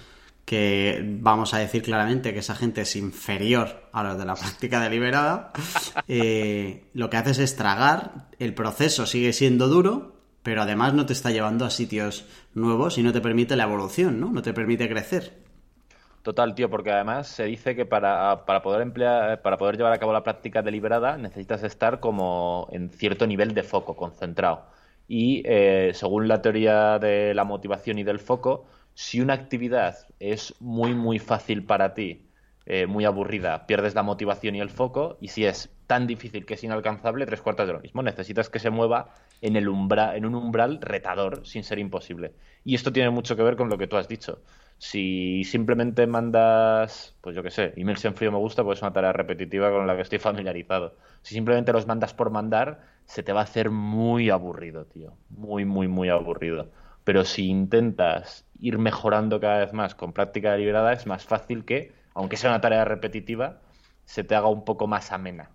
que 0.53 1.01
vamos 1.03 1.55
a 1.55 1.57
decir 1.57 1.81
claramente 1.81 2.31
que 2.31 2.41
esa 2.41 2.53
gente 2.53 2.81
es 2.81 2.95
inferior 2.95 3.89
a 3.91 4.03
los 4.03 4.19
de 4.19 4.25
la 4.25 4.35
práctica 4.35 4.79
deliberada, 4.79 5.51
eh, 6.07 6.91
lo 6.93 7.09
que 7.09 7.17
haces 7.17 7.39
es 7.39 7.55
tragar, 7.55 8.27
el 8.37 8.53
proceso 8.53 9.07
sigue 9.07 9.33
siendo 9.33 9.67
duro, 9.67 10.13
pero 10.43 10.61
además 10.61 10.93
no 10.93 11.07
te 11.07 11.13
está 11.13 11.31
llevando 11.31 11.65
a 11.65 11.71
sitios 11.71 12.27
nuevos 12.53 12.99
y 12.99 13.01
no 13.01 13.11
te 13.11 13.19
permite 13.19 13.55
la 13.55 13.63
evolución, 13.63 14.19
¿no? 14.19 14.29
No 14.29 14.43
te 14.43 14.53
permite 14.53 14.87
crecer. 14.87 15.41
Total, 16.21 16.53
tío, 16.53 16.69
porque 16.69 16.91
además 16.91 17.29
se 17.29 17.45
dice 17.45 17.75
que 17.75 17.87
para, 17.87 18.45
poder 18.45 18.81
emplear, 18.83 19.41
para 19.41 19.57
poder 19.57 19.75
llevar 19.75 19.93
a 19.93 19.97
cabo 19.97 20.13
la 20.13 20.23
práctica 20.23 20.61
deliberada 20.61 21.17
necesitas 21.17 21.63
estar 21.63 21.99
como 21.99 22.67
en 22.71 22.91
cierto 22.91 23.25
nivel 23.25 23.55
de 23.55 23.63
foco, 23.63 23.95
concentrado. 23.95 24.67
Y 25.07 25.41
eh, 25.45 25.93
según 25.95 26.27
la 26.27 26.43
teoría 26.43 26.99
de 26.99 27.33
la 27.33 27.43
motivación 27.43 27.97
y 27.97 28.03
del 28.03 28.19
foco, 28.19 28.67
si 28.93 29.21
una 29.21 29.33
actividad 29.33 29.95
es 30.19 30.53
muy, 30.59 30.93
muy 30.93 31.19
fácil 31.19 31.65
para 31.65 31.93
ti, 31.93 32.27
eh, 32.65 32.85
muy 32.85 33.03
aburrida, 33.03 33.67
pierdes 33.67 33.93
la 33.93 34.03
motivación 34.03 34.55
y 34.55 34.61
el 34.61 34.69
foco, 34.69 35.17
y 35.19 35.27
si 35.29 35.45
es 35.45 35.69
tan 35.87 36.07
difícil 36.07 36.45
que 36.45 36.53
es 36.53 36.63
inalcanzable, 36.63 37.25
tres 37.25 37.41
cuartas 37.41 37.67
de 37.67 37.73
lo 37.73 37.79
mismo. 37.79 38.01
Necesitas 38.01 38.49
que 38.49 38.59
se 38.59 38.69
mueva 38.69 39.13
en, 39.41 39.55
el 39.55 39.67
umbra, 39.67 40.15
en 40.15 40.25
un 40.25 40.35
umbral 40.35 40.79
retador 40.81 41.45
sin 41.45 41.63
ser 41.63 41.79
imposible. 41.79 42.33
Y 42.63 42.75
esto 42.75 42.93
tiene 42.93 43.09
mucho 43.09 43.35
que 43.35 43.43
ver 43.43 43.55
con 43.55 43.69
lo 43.69 43.77
que 43.77 43.87
tú 43.87 43.97
has 43.97 44.07
dicho. 44.07 44.41
Si 44.77 45.43
simplemente 45.43 46.07
mandas, 46.07 47.15
pues 47.21 47.35
yo 47.35 47.43
qué 47.43 47.51
sé, 47.51 47.73
emails 47.75 48.03
en 48.05 48.15
frío 48.15 48.31
me 48.31 48.37
gusta, 48.37 48.63
pues 48.63 48.79
es 48.79 48.81
una 48.81 48.93
tarea 48.93 49.13
repetitiva 49.13 49.69
con 49.71 49.85
la 49.85 49.95
que 49.95 50.01
estoy 50.01 50.19
familiarizado. 50.19 50.95
Si 51.21 51.35
simplemente 51.35 51.73
los 51.73 51.85
mandas 51.85 52.13
por 52.13 52.31
mandar, 52.31 52.81
se 53.05 53.23
te 53.23 53.33
va 53.33 53.41
a 53.41 53.43
hacer 53.43 53.69
muy 53.69 54.29
aburrido, 54.29 54.85
tío. 54.85 55.13
Muy, 55.29 55.65
muy, 55.65 55.87
muy 55.87 56.09
aburrido. 56.09 56.69
Pero 57.03 57.25
si 57.25 57.47
intentas 57.47 58.45
ir 58.59 58.77
mejorando 58.77 59.39
cada 59.39 59.59
vez 59.59 59.73
más 59.73 59.95
con 59.95 60.13
práctica 60.13 60.51
deliberada, 60.51 60.93
es 60.93 61.05
más 61.05 61.25
fácil 61.25 61.65
que, 61.65 61.91
aunque 62.13 62.37
sea 62.37 62.49
una 62.49 62.61
tarea 62.61 62.85
repetitiva, 62.85 63.59
se 64.05 64.23
te 64.23 64.35
haga 64.35 64.47
un 64.47 64.63
poco 64.63 64.87
más 64.87 65.11
amena. 65.11 65.49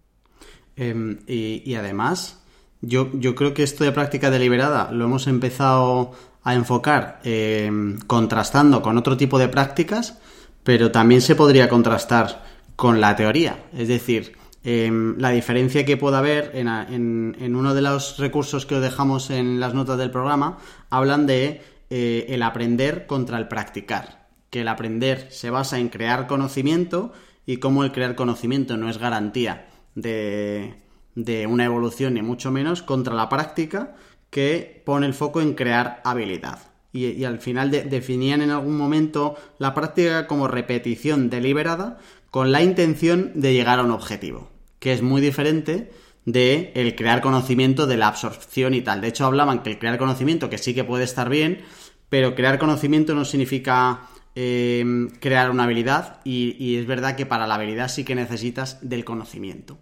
Em, 0.77 1.19
y, 1.27 1.75
además, 1.75 2.45
yo, 2.81 3.11
yo 3.15 3.35
creo 3.35 3.55
que 3.55 3.63
esto 3.63 3.85
de 3.85 3.93
práctica 3.93 4.31
deliberada 4.31 4.93
lo 4.93 5.07
hemos 5.07 5.27
empezado 5.27 6.13
a 6.45 6.55
enfocar 6.55 7.21
eh, 7.25 7.71
contrastando 8.07 8.81
con 8.81 8.97
otro 8.97 9.17
tipo 9.17 9.39
de 9.39 9.49
prácticas, 9.49 10.21
pero 10.63 10.93
también 10.93 11.21
se 11.21 11.35
podría 11.35 11.69
contrastar 11.69 12.45
con 12.77 13.01
la 13.01 13.17
teoría. 13.17 13.65
Es 13.73 13.89
decir, 13.89 14.38
em, 14.65 15.17
la 15.19 15.31
diferencia 15.31 15.85
que 15.85 15.97
pueda 15.97 16.19
haber 16.19 16.53
en, 16.55 17.57
uno 17.57 17.75
de 17.75 17.83
los 17.83 18.19
recursos 18.19 18.67
que 18.67 18.77
os 18.77 18.83
dejamos 18.83 19.31
en 19.31 19.61
las 19.61 19.75
notas 19.75 19.99
del 19.99 20.11
programa, 20.11 20.59
hablan 20.91 21.27
de 21.27 21.63
eh, 21.91 22.27
el 22.29 22.43
aprender 22.43 23.07
contra 23.07 23.39
el 23.39 23.49
practicar. 23.49 24.29
Que 24.51 24.63
el 24.63 24.69
aprender 24.69 25.29
se 25.31 25.51
basa 25.51 25.79
en 25.79 25.89
crear 25.89 26.27
conocimiento 26.27 27.13
y 27.47 27.59
cómo 27.59 27.85
el 27.85 27.93
crear 27.93 28.15
conocimiento 28.15 28.77
no 28.77 28.89
es 28.89 28.99
garantía 28.99 29.69
de, 29.95 30.75
de 31.15 31.47
una 31.47 31.65
evolución 31.65 32.15
ni 32.15 32.23
mucho 32.23 32.51
menos 32.51 32.83
contra 32.83 33.15
la 33.15 33.29
práctica 33.29 33.95
que 34.31 34.83
pone 34.85 35.07
el 35.07 35.15
foco 35.15 35.41
en 35.41 35.55
crear 35.55 36.01
habilidad. 36.05 36.61
Y, 36.93 37.25
al 37.25 37.39
final 37.39 37.71
definían 37.71 38.41
en 38.41 38.51
algún 38.51 38.77
momento 38.77 39.37
la 39.59 39.75
práctica 39.75 40.27
como 40.27 40.49
repetición 40.49 41.29
deliberada 41.29 41.99
con 42.39 42.53
la 42.53 42.63
intención 42.63 43.33
de 43.35 43.53
llegar 43.53 43.81
a 43.81 43.83
un 43.83 43.91
objetivo, 43.91 44.49
que 44.79 44.93
es 44.93 45.03
muy 45.03 45.21
diferente 45.21 45.91
de 46.25 46.71
el 46.77 46.95
crear 46.95 47.21
conocimiento 47.21 47.89
de 47.89 47.97
la 47.97 48.07
absorción 48.07 48.75
y 48.75 48.81
tal. 48.81 49.01
De 49.01 49.09
hecho, 49.09 49.27
hablaban 49.27 49.65
que 49.65 49.71
el 49.71 49.81
crear 49.81 49.99
conocimiento, 49.99 50.49
que 50.49 50.57
sí 50.57 50.73
que 50.73 50.85
puede 50.85 51.03
estar 51.03 51.29
bien, 51.31 51.63
pero 52.09 52.37
crear 52.37 52.61
conocimiento 52.61 53.13
no 53.17 53.25
significa 53.25 54.03
em, 54.37 55.09
crear 55.19 55.51
una 55.51 55.65
habilidad 55.65 56.21
y, 56.23 56.77
es 56.79 56.87
verdad 56.87 57.17
que 57.17 57.27
para 57.27 57.49
la 57.49 57.57
habilidad 57.57 57.89
sí 57.89 58.05
que 58.05 58.15
necesitas 58.15 58.89
del 58.89 59.05
conocimiento. 59.05 59.77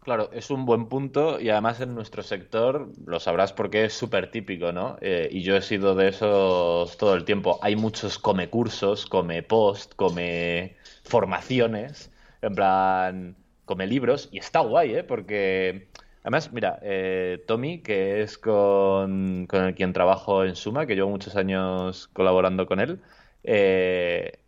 Claro, 0.00 0.28
es 0.34 0.50
un 0.50 0.66
buen 0.66 0.90
punto 0.90 1.40
y 1.40 1.48
además 1.48 1.80
en 1.80 1.94
nuestro 1.94 2.22
sector 2.22 2.92
lo 3.06 3.20
sabrás 3.20 3.54
porque 3.54 3.86
es 3.86 3.94
súper 3.94 4.30
típico, 4.30 4.70
¿no? 4.70 4.98
Eh, 5.00 5.30
y 5.32 5.40
yo 5.40 5.56
he 5.56 5.62
sido 5.62 5.94
de 5.94 6.08
esos 6.08 6.98
todo 6.98 7.14
el 7.14 7.24
tiempo. 7.24 7.58
Hay 7.62 7.74
muchos 7.74 8.18
come 8.18 8.50
cursos, 8.50 9.06
come 9.06 9.42
post, 9.42 9.94
come 9.96 10.76
formaciones, 11.04 12.10
en 12.42 12.54
plan, 12.54 13.36
come 13.64 13.86
libros 13.86 14.28
y 14.32 14.38
está 14.38 14.60
guay, 14.60 14.96
¿eh? 14.96 15.04
Porque 15.04 15.88
además, 16.22 16.52
mira, 16.52 16.78
eh, 16.82 17.42
Tommy, 17.46 17.80
que 17.82 18.22
es 18.22 18.38
con, 18.38 19.46
con, 19.46 19.64
el 19.64 19.74
quien 19.74 19.92
trabajo 19.92 20.44
en 20.44 20.56
Suma, 20.56 20.86
que 20.86 20.94
llevo 20.94 21.10
muchos 21.10 21.36
años 21.36 22.08
colaborando 22.12 22.66
con 22.66 22.80
él, 22.80 23.00
eh, 23.44 24.38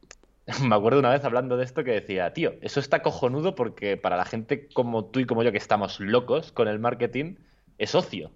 me 0.63 0.75
acuerdo 0.75 1.01
una 1.01 1.11
vez 1.11 1.25
hablando 1.25 1.57
de 1.57 1.65
esto 1.65 1.85
que 1.85 1.93
decía, 1.93 2.33
tío, 2.33 2.55
eso 2.61 2.81
está 2.81 3.03
cojonudo 3.03 3.55
porque 3.55 3.97
para 3.97 4.17
la 4.17 4.25
gente 4.25 4.69
como 4.73 5.07
tú 5.07 5.21
y 5.21 5.27
como 5.27 5.43
yo 5.43 5.53
que 5.53 5.59
estamos 5.59 6.01
locos 6.01 6.53
con 6.53 6.69
el 6.69 6.79
marketing, 6.79 7.37
es 7.79 7.95
ocio. 7.95 8.31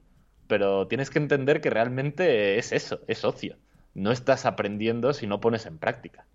Pero 0.49 0.89
tienes 0.89 1.11
que 1.11 1.19
entender 1.19 1.61
que 1.61 1.71
realmente 1.71 2.59
es 2.59 2.73
eso, 2.73 3.01
es 3.07 3.25
ocio. 3.25 3.57
No 3.95 4.11
estás 4.13 4.47
aprendiendo 4.47 5.13
si 5.13 5.27
no 5.27 5.41
pones 5.41 5.67
en 5.67 5.79
práctica. 5.79 6.27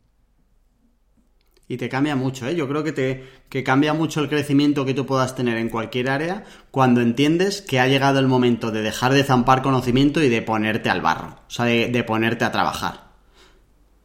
Y 1.67 1.77
te 1.77 1.89
cambia 1.89 2.15
mucho, 2.15 2.47
¿eh? 2.47 2.55
Yo 2.55 2.67
creo 2.67 2.83
que 2.83 2.91
te 2.91 3.23
que 3.49 3.63
cambia 3.63 3.93
mucho 3.93 4.21
el 4.21 4.29
crecimiento 4.29 4.85
que 4.85 4.93
tú 4.93 5.05
puedas 5.05 5.35
tener 5.35 5.57
en 5.57 5.69
cualquier 5.69 6.09
área 6.09 6.43
cuando 6.71 7.01
entiendes 7.01 7.61
que 7.61 7.79
ha 7.79 7.87
llegado 7.87 8.19
el 8.19 8.27
momento 8.27 8.71
de 8.71 8.81
dejar 8.81 9.13
de 9.13 9.23
zampar 9.23 9.61
conocimiento 9.61 10.21
y 10.21 10.29
de 10.29 10.41
ponerte 10.41 10.89
al 10.89 11.01
barro, 11.01 11.39
o 11.47 11.49
sea, 11.49 11.65
de 11.65 12.03
ponerte 12.03 12.45
a 12.45 12.51
trabajar. 12.51 13.05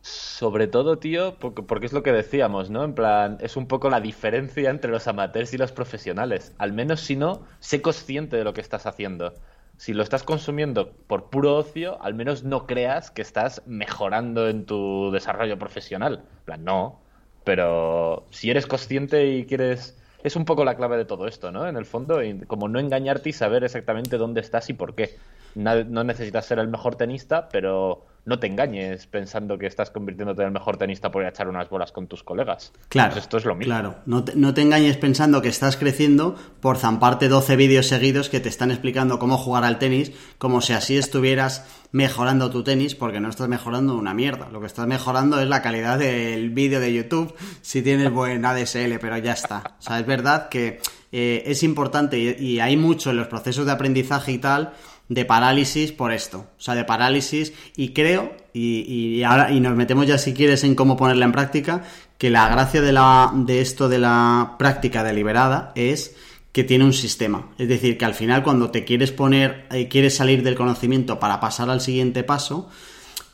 Sobre 0.02 0.68
todo, 0.68 0.98
tío, 0.98 1.36
porque, 1.38 1.84
es 1.84 1.92
lo 1.92 2.02
que 2.02 2.12
decíamos, 2.12 2.70
¿no? 2.70 2.84
En 2.84 2.94
plan, 2.94 3.36
es 3.40 3.56
un 3.56 3.66
poco 3.68 3.90
la 3.90 4.00
diferencia 4.00 4.70
entre 4.70 4.90
los 4.90 5.06
amateurs 5.06 5.52
y 5.52 5.58
los 5.58 5.72
profesionales. 5.72 6.54
Al 6.56 6.72
menos 6.72 7.02
si 7.02 7.14
no, 7.16 7.42
sé 7.58 7.82
consciente 7.82 8.36
de 8.38 8.44
lo 8.44 8.54
que 8.54 8.62
estás 8.62 8.86
haciendo. 8.86 9.34
Si 9.76 9.92
lo 9.92 10.02
estás 10.02 10.22
consumiendo 10.22 10.92
por 11.06 11.28
puro 11.28 11.56
ocio, 11.56 12.02
al 12.02 12.14
menos 12.14 12.44
no 12.44 12.66
creas 12.66 13.10
que 13.10 13.20
estás 13.20 13.62
mejorando 13.66 14.48
en 14.48 14.64
tu 14.64 15.10
desarrollo 15.12 15.58
profesional. 15.58 16.24
En 16.38 16.44
plan, 16.46 16.64
no. 16.64 16.99
Pero 17.44 18.28
si 18.30 18.50
eres 18.50 18.66
consciente 18.66 19.26
y 19.26 19.46
quieres... 19.46 19.96
Es 20.22 20.36
un 20.36 20.44
poco 20.44 20.64
la 20.64 20.76
clave 20.76 20.98
de 20.98 21.06
todo 21.06 21.26
esto, 21.26 21.50
¿no? 21.50 21.66
En 21.66 21.76
el 21.76 21.86
fondo, 21.86 22.20
como 22.46 22.68
no 22.68 22.78
engañarte 22.78 23.30
y 23.30 23.32
saber 23.32 23.64
exactamente 23.64 24.18
dónde 24.18 24.42
estás 24.42 24.68
y 24.68 24.74
por 24.74 24.94
qué. 24.94 25.18
No 25.54 26.04
necesitas 26.04 26.46
ser 26.46 26.58
el 26.58 26.68
mejor 26.68 26.96
tenista, 26.96 27.48
pero 27.48 28.06
no 28.24 28.38
te 28.38 28.46
engañes 28.46 29.06
pensando 29.06 29.58
que 29.58 29.66
estás 29.66 29.90
convirtiéndote 29.90 30.42
en 30.42 30.48
el 30.48 30.52
mejor 30.52 30.76
tenista 30.76 31.10
por 31.10 31.22
ir 31.22 31.26
a 31.26 31.30
echar 31.30 31.48
unas 31.48 31.68
bolas 31.68 31.90
con 31.90 32.06
tus 32.06 32.22
colegas. 32.22 32.72
Claro. 32.88 33.16
Esto 33.16 33.38
es 33.38 33.44
lo 33.44 33.54
mismo. 33.54 33.72
Claro. 33.72 33.96
No 34.06 34.24
te, 34.24 34.36
no 34.36 34.52
te, 34.52 34.60
engañes 34.62 34.96
pensando 34.98 35.40
que 35.42 35.48
estás 35.48 35.76
creciendo 35.76 36.36
por 36.60 36.76
zamparte 36.76 37.28
12 37.28 37.56
vídeos 37.56 37.86
seguidos 37.86 38.28
que 38.28 38.40
te 38.40 38.48
están 38.48 38.70
explicando 38.70 39.18
cómo 39.18 39.38
jugar 39.38 39.64
al 39.64 39.78
tenis, 39.78 40.12
como 40.38 40.60
si 40.60 40.74
así 40.74 40.96
estuvieras 40.96 41.66
mejorando 41.92 42.50
tu 42.50 42.62
tenis, 42.62 42.94
porque 42.94 43.20
no 43.20 43.30
estás 43.30 43.48
mejorando 43.48 43.96
una 43.96 44.14
mierda. 44.14 44.48
Lo 44.50 44.60
que 44.60 44.66
estás 44.66 44.86
mejorando 44.86 45.40
es 45.40 45.48
la 45.48 45.62
calidad 45.62 45.98
del 45.98 46.50
vídeo 46.50 46.78
de 46.78 46.92
YouTube 46.92 47.34
si 47.62 47.82
tienes 47.82 48.12
buen 48.12 48.44
ADSL, 48.44 48.98
pero 49.00 49.16
ya 49.18 49.32
está. 49.32 49.76
O 49.78 49.82
sea, 49.82 49.98
es 49.98 50.06
verdad 50.06 50.48
que 50.50 50.80
eh, 51.10 51.42
es 51.46 51.62
importante 51.62 52.18
y 52.18 52.60
hay 52.60 52.76
mucho 52.76 53.10
en 53.10 53.16
los 53.16 53.28
procesos 53.28 53.66
de 53.66 53.72
aprendizaje 53.72 54.32
y 54.32 54.38
tal 54.38 54.74
de 55.10 55.24
parálisis 55.24 55.90
por 55.90 56.12
esto. 56.12 56.46
O 56.56 56.60
sea, 56.60 56.74
de 56.74 56.84
parálisis. 56.84 57.52
Y 57.76 57.88
creo, 57.90 58.32
y, 58.54 59.22
ahora, 59.24 59.50
y 59.50 59.60
nos 59.60 59.74
metemos 59.76 60.06
ya 60.06 60.16
si 60.16 60.32
quieres 60.32 60.64
en 60.64 60.76
cómo 60.76 60.96
ponerla 60.96 61.26
en 61.26 61.32
práctica, 61.32 61.82
que 62.16 62.30
la 62.30 62.48
gracia 62.48 62.80
de, 62.80 62.92
la, 62.92 63.32
de 63.34 63.60
esto 63.60 63.88
de 63.88 63.98
la 63.98 64.54
práctica 64.58 65.02
deliberada 65.02 65.72
es 65.74 66.16
que 66.52 66.62
tiene 66.62 66.84
un 66.84 66.92
sistema. 66.92 67.50
Es 67.58 67.68
decir, 67.68 67.98
que 67.98 68.04
al 68.04 68.14
final 68.14 68.44
cuando 68.44 68.70
te 68.70 68.84
quieres 68.84 69.10
poner, 69.10 69.66
eh, 69.72 69.88
quieres 69.88 70.16
salir 70.16 70.44
del 70.44 70.54
conocimiento 70.54 71.18
para 71.18 71.40
pasar 71.40 71.70
al 71.70 71.80
siguiente 71.80 72.22
paso, 72.22 72.70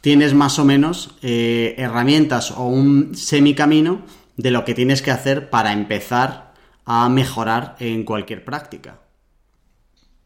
tienes 0.00 0.32
más 0.32 0.58
o 0.58 0.64
menos 0.64 1.14
eh, 1.22 1.74
herramientas 1.76 2.52
o 2.52 2.64
un 2.64 3.14
semicamino 3.14 4.00
de 4.38 4.50
lo 4.50 4.64
que 4.64 4.74
tienes 4.74 5.02
que 5.02 5.10
hacer 5.10 5.50
para 5.50 5.74
empezar 5.74 6.54
a 6.86 7.06
mejorar 7.10 7.76
en 7.80 8.04
cualquier 8.04 8.44
práctica. 8.44 9.00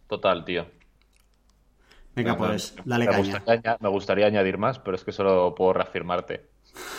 Total, 0.06 0.44
tío. 0.44 0.79
Venga, 2.24 2.36
pues, 2.36 2.74
dale 2.84 3.06
me 3.06 3.12
caña. 3.12 3.38
Gustaría, 3.38 3.76
me 3.80 3.88
gustaría 3.88 4.26
añadir 4.26 4.58
más, 4.58 4.78
pero 4.78 4.94
es 4.96 5.04
que 5.04 5.12
solo 5.12 5.54
puedo 5.54 5.72
reafirmarte. 5.72 6.46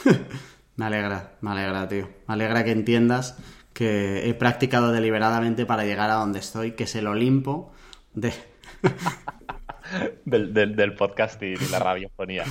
me 0.76 0.86
alegra, 0.86 1.34
me 1.42 1.52
alegra, 1.52 1.88
tío. 1.88 2.10
Me 2.28 2.34
alegra 2.34 2.64
que 2.64 2.72
entiendas 2.72 3.38
que 3.74 4.28
he 4.30 4.34
practicado 4.34 4.92
deliberadamente 4.92 5.66
para 5.66 5.84
llegar 5.84 6.10
a 6.10 6.16
donde 6.16 6.40
estoy, 6.40 6.72
que 6.72 6.88
se 6.88 7.02
lo 7.02 7.14
limpo 7.14 7.72
de... 8.14 8.34
del, 10.26 10.54
del, 10.54 10.96
podcast 10.96 11.42
y 11.44 11.56
la 11.70 11.80
radiofonía. 11.80 12.46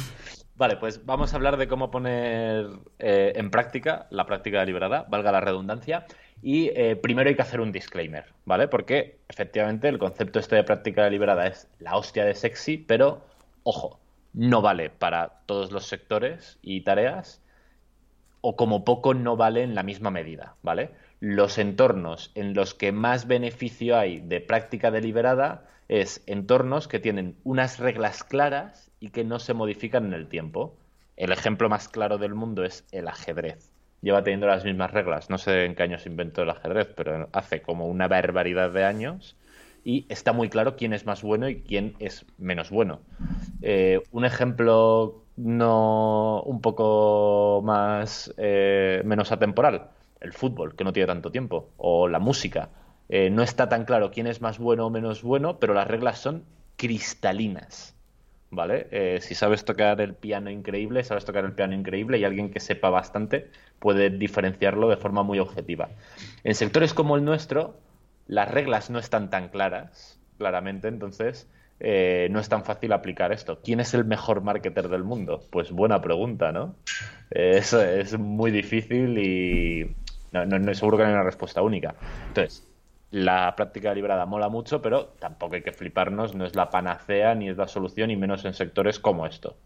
Vale, 0.55 0.77
pues 0.77 1.07
vamos 1.07 1.33
a 1.33 1.37
hablar 1.37 1.57
de 1.57 1.69
cómo 1.69 1.91
poner 1.91 2.67
eh, 2.99 3.33
en 3.35 3.51
práctica 3.51 4.07
la 4.11 4.27
práctica 4.27 4.61
deliberada, 4.61 5.07
valga 5.09 5.33
la 5.33 5.41
redundancia. 5.41 6.05
Y 6.43 6.71
eh, 6.75 6.97
primero 6.97 7.29
hay 7.29 7.37
que 7.37 7.43
hacer 7.43 7.61
un 7.61 7.73
disclaimer, 7.73 8.25
¿vale? 8.47 8.67
Porque 8.69 9.19
efectivamente 9.29 9.89
el 9.89 9.99
concepto 9.99 10.39
este 10.39 10.57
de 10.57 10.65
práctica 10.65 11.05
deliberada 11.05 11.47
es 11.47 11.69
la 11.79 11.97
hostia 11.97 12.25
de 12.25 12.35
sexy, 12.35 12.79
pero 12.79 13.23
ojo, 13.63 13.99
no 14.33 14.63
vale 14.63 14.91
para 14.91 15.41
todos 15.47 15.71
los 15.71 15.87
sectores 15.87 16.59
y 16.63 16.81
tareas, 16.81 17.43
o 18.41 18.57
como 18.57 18.85
poco 18.85 19.13
no 19.13 19.37
vale 19.37 19.63
en 19.63 19.75
la 19.75 19.83
misma 19.83 20.11
medida, 20.11 20.55
¿vale? 20.63 20.91
Los 21.21 21.59
entornos 21.59 22.31
en 22.35 22.55
los 22.55 22.73
que 22.73 22.93
más 22.93 23.27
beneficio 23.27 23.99
hay 23.99 24.21
de 24.21 24.41
práctica 24.41 24.91
deliberada 24.91 25.67
es 25.89 26.23
entornos 26.27 26.89
que 26.89 27.01
tienen 27.01 27.37
unas 27.45 27.79
reglas 27.79 28.25
claras 28.25 28.91
y 28.99 29.11
que 29.11 29.25
no 29.25 29.41
se 29.41 29.53
modifican 29.53 30.07
en 30.07 30.15
el 30.15 30.29
tiempo. 30.29 30.75
El 31.17 31.33
ejemplo 31.33 31.69
más 31.69 31.89
claro 31.89 32.17
del 32.17 32.35
mundo 32.35 32.65
es 32.65 32.87
el 32.93 33.09
ajedrez 33.09 33.71
lleva 34.03 34.23
teniendo 34.23 34.47
las 34.47 34.65
mismas 34.65 34.91
reglas. 34.91 35.31
No 35.31 35.39
sé 35.39 35.65
en 35.65 35.75
qué 35.75 35.83
años 35.83 36.07
inventó 36.07 36.43
el 36.43 36.51
ajedrez, 36.51 36.89
pero 36.97 37.29
hace 37.33 37.63
como 37.63 37.87
una 37.87 38.09
barbaridad 38.09 38.71
de 38.71 38.85
años 38.85 39.37
y 39.85 40.07
está 40.09 40.33
muy 40.33 40.49
claro 40.49 40.77
quién 40.77 40.93
es 40.93 41.07
más 41.07 41.23
bueno 41.23 41.49
y 41.49 41.63
quién 41.63 41.95
es 41.99 42.27
menos 42.39 42.71
bueno. 42.71 43.01
Eh, 43.63 44.03
un 44.11 44.25
ejemplo 44.25 45.25
no 45.37 46.43
un 46.43 46.61
poco 46.61 47.63
más 47.65 48.33
eh, 48.37 49.03
menos 49.05 49.33
atemporal, 49.33 49.91
el 50.21 50.33
fútbol, 50.33 50.75
que 50.77 50.85
no 50.85 50.93
tiene 50.93 51.07
tanto 51.07 51.31
tiempo, 51.31 51.71
o 51.77 52.09
la 52.09 52.19
música. 52.19 52.69
Eh, 53.09 53.31
no 53.31 53.43
está 53.43 53.69
tan 53.69 53.85
claro 53.85 54.11
quién 54.11 54.27
es 54.27 54.41
más 54.41 54.59
bueno 54.59 54.87
o 54.87 54.91
menos 54.91 55.23
bueno, 55.23 55.59
pero 55.59 55.75
las 55.75 55.89
reglas 55.89 56.19
son 56.19 56.45
cristalinas. 56.77 57.97
¿Vale? 58.51 58.89
Eh, 58.91 59.19
si 59.21 59.35
sabes 59.35 59.65
tocar 59.65 60.01
el 60.01 60.15
piano 60.15 60.51
increíble, 60.51 61.05
sabes 61.05 61.25
tocar 61.25 61.45
el 61.45 61.53
piano 61.53 61.75
increíble 61.75 62.19
y 62.19 62.25
alguien 62.25 62.51
que 62.51 62.61
sepa 62.61 62.91
bastante 62.91 63.51
puede 63.79 64.11
diferenciarlo 64.11 64.89
de 64.89 64.97
forma 64.97 65.23
muy 65.23 65.39
objetiva. 65.39 65.91
En 66.45 66.55
sectores 66.55 66.95
como 66.95 67.17
el 67.17 67.25
nuestro, 67.25 67.79
las 68.27 68.51
reglas 68.51 68.91
no 68.91 68.99
están 68.99 69.31
tan 69.31 69.49
claras, 69.49 70.21
claramente, 70.39 70.89
entonces 70.89 71.49
eh, 71.79 72.29
no 72.31 72.41
es 72.41 72.49
tan 72.49 72.65
fácil 72.65 72.93
aplicar 72.93 73.33
esto. 73.33 73.61
¿Quién 73.63 73.81
es 73.81 73.95
el 73.95 74.05
mejor 74.05 74.43
marketer 74.43 74.89
del 74.89 75.05
mundo? 75.05 75.43
Pues 75.51 75.71
buena 75.71 76.03
pregunta, 76.03 76.53
¿no? 76.53 76.75
Eso 77.31 77.81
es 77.81 78.19
muy 78.19 78.51
difícil 78.51 79.17
y 79.19 79.97
no, 80.33 80.45
no, 80.45 80.75
seguro 80.75 80.97
que 80.97 81.05
no 81.05 81.09
hay 81.09 81.15
una 81.15 81.23
respuesta 81.25 81.63
única. 81.63 81.95
Entonces, 82.29 82.67
la 83.11 83.55
práctica 83.57 83.91
deliberada 83.91 84.27
mola 84.27 84.49
mucho, 84.49 84.81
pero 84.81 85.07
tampoco 85.19 85.57
hay 85.57 85.63
que 85.63 85.73
fliparnos, 85.73 86.35
no 86.35 86.45
es 86.45 86.55
la 86.55 86.71
panacea 86.71 87.35
ni 87.35 87.49
es 87.49 87.57
la 87.57 87.67
solución, 87.67 88.11
y 88.11 88.17
menos 88.17 88.45
en 88.45 88.55
sectores 88.55 88.99
como 88.99 89.27
esto. 89.27 89.57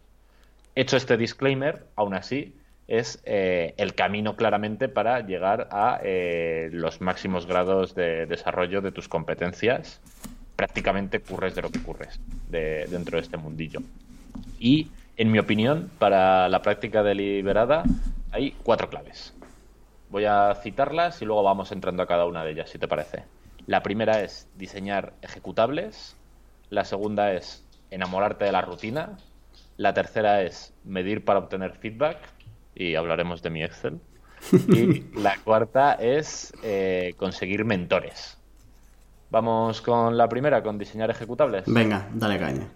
Hecho 0.75 0.97
este 0.97 1.17
disclaimer, 1.17 1.85
aún 1.95 2.15
así, 2.15 2.55
es 2.89 3.23
eh, 3.25 3.75
el 3.77 3.95
camino 3.95 4.37
claramente 4.37 4.89
para 4.89 5.21
llegar 5.21 5.69
a 5.71 6.01
eh, 6.03 6.69
los 6.73 7.01
máximos 7.01 7.47
grados 7.47 7.95
de 7.95 8.27
desarrollo 8.27 8.81
de 8.81 8.93
tus 8.93 9.09
competencias. 9.09 10.01
Prácticamente 10.57 11.21
curres 11.21 11.55
de 11.55 11.63
lo 11.63 11.71
que 11.71 11.83
curres 11.83 12.21
de, 12.49 12.87
dentro 12.89 13.17
de 13.17 13.23
este 13.23 13.37
mundillo. 13.37 13.81
Y, 14.59 14.89
en 15.17 15.33
mi 15.33 15.39
opinión, 15.39 15.91
para 15.99 16.49
la 16.49 16.63
práctica 16.63 17.03
deliberada 17.03 17.85
hay 18.31 18.53
cuatro 18.63 18.89
claves. 18.89 19.35
Voy 20.15 20.27
a 20.27 20.55
citarlas 20.55 21.21
y 21.23 21.25
luego 21.25 21.43
vamos 21.43 21.73
entrando 21.73 22.01
a 22.01 22.07
cada 22.07 22.25
una 22.27 22.45
de 22.45 22.53
ellas, 22.53 22.71
si 22.71 22.79
te 22.79 22.87
parece. 22.87 23.25
La 23.67 23.83
primera 23.83 24.21
es 24.23 24.49
diseñar 24.55 25.15
ejecutables. 25.23 26.17
La 26.71 26.85
segunda 26.85 27.33
es 27.33 27.67
enamorarte 27.91 28.45
de 28.45 28.53
la 28.53 28.61
rutina. 28.61 29.19
La 29.77 29.93
tercera 29.93 30.43
es 30.43 30.73
medir 30.85 31.25
para 31.25 31.41
obtener 31.41 31.73
feedback. 31.73 32.19
Y 32.77 32.95
hablaremos 32.95 33.43
de 33.43 33.51
mi 33.51 33.65
Excel. 33.65 33.99
Y 34.69 35.01
la 35.21 35.37
cuarta 35.43 35.95
es 35.95 36.53
eh, 36.63 37.15
conseguir 37.17 37.65
mentores. 37.65 38.39
Vamos 39.31 39.83
con 39.83 40.17
la 40.17 40.29
primera, 40.29 40.63
con 40.63 40.79
diseñar 40.79 41.11
ejecutables. 41.11 41.65
Venga, 41.67 42.09
dale 42.15 42.39
caña. 42.39 42.69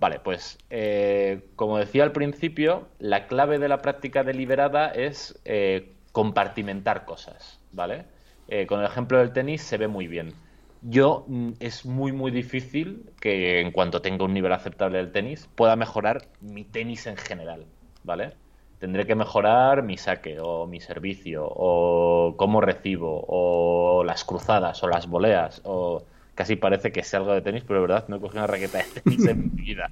Vale, 0.00 0.18
pues 0.18 0.58
eh, 0.70 1.48
como 1.54 1.78
decía 1.78 2.02
al 2.02 2.10
principio, 2.10 2.88
la 2.98 3.28
clave 3.28 3.60
de 3.60 3.68
la 3.68 3.78
práctica 3.82 4.24
deliberada 4.24 4.88
es 4.88 5.40
eh, 5.44 5.92
compartimentar 6.16 7.04
cosas, 7.04 7.60
¿vale? 7.72 8.06
Eh, 8.48 8.66
con 8.66 8.80
el 8.80 8.86
ejemplo 8.86 9.18
del 9.18 9.34
tenis 9.34 9.60
se 9.60 9.76
ve 9.76 9.86
muy 9.86 10.08
bien. 10.08 10.32
yo 10.80 11.26
mm, 11.28 11.50
es 11.60 11.84
muy, 11.84 12.12
muy 12.12 12.30
difícil 12.30 13.12
que 13.20 13.60
en 13.60 13.70
cuanto 13.70 14.00
tenga 14.00 14.24
un 14.24 14.32
nivel 14.32 14.52
aceptable 14.52 14.96
del 14.96 15.12
tenis 15.12 15.46
pueda 15.54 15.76
mejorar 15.76 16.22
mi 16.40 16.64
tenis 16.64 17.06
en 17.06 17.18
general, 17.18 17.66
¿vale? 18.02 18.32
Tendré 18.78 19.06
que 19.06 19.14
mejorar 19.14 19.82
mi 19.82 19.98
saque 19.98 20.38
o 20.40 20.66
mi 20.66 20.80
servicio 20.80 21.46
o 21.46 22.34
cómo 22.38 22.62
recibo 22.62 23.22
o 23.28 24.02
las 24.02 24.24
cruzadas 24.24 24.82
o 24.82 24.88
las 24.88 25.06
voleas 25.08 25.60
o 25.64 26.06
casi 26.36 26.54
parece 26.54 26.92
que 26.92 27.02
sé 27.02 27.16
algo 27.16 27.32
de 27.32 27.40
tenis, 27.40 27.64
pero 27.66 27.80
de 27.80 27.86
verdad 27.88 28.04
no 28.08 28.16
he 28.16 28.20
cogido 28.20 28.44
una 28.44 28.46
raqueta 28.46 28.78
de 28.78 29.00
tenis 29.00 29.26
en 29.26 29.54
mi 29.54 29.62
vida. 29.62 29.90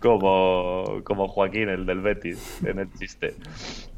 Como, 0.00 1.00
como 1.04 1.26
Joaquín, 1.26 1.70
el 1.70 1.86
del 1.86 2.00
Betis, 2.02 2.62
en 2.64 2.78
el 2.78 2.92
chiste. 2.92 3.34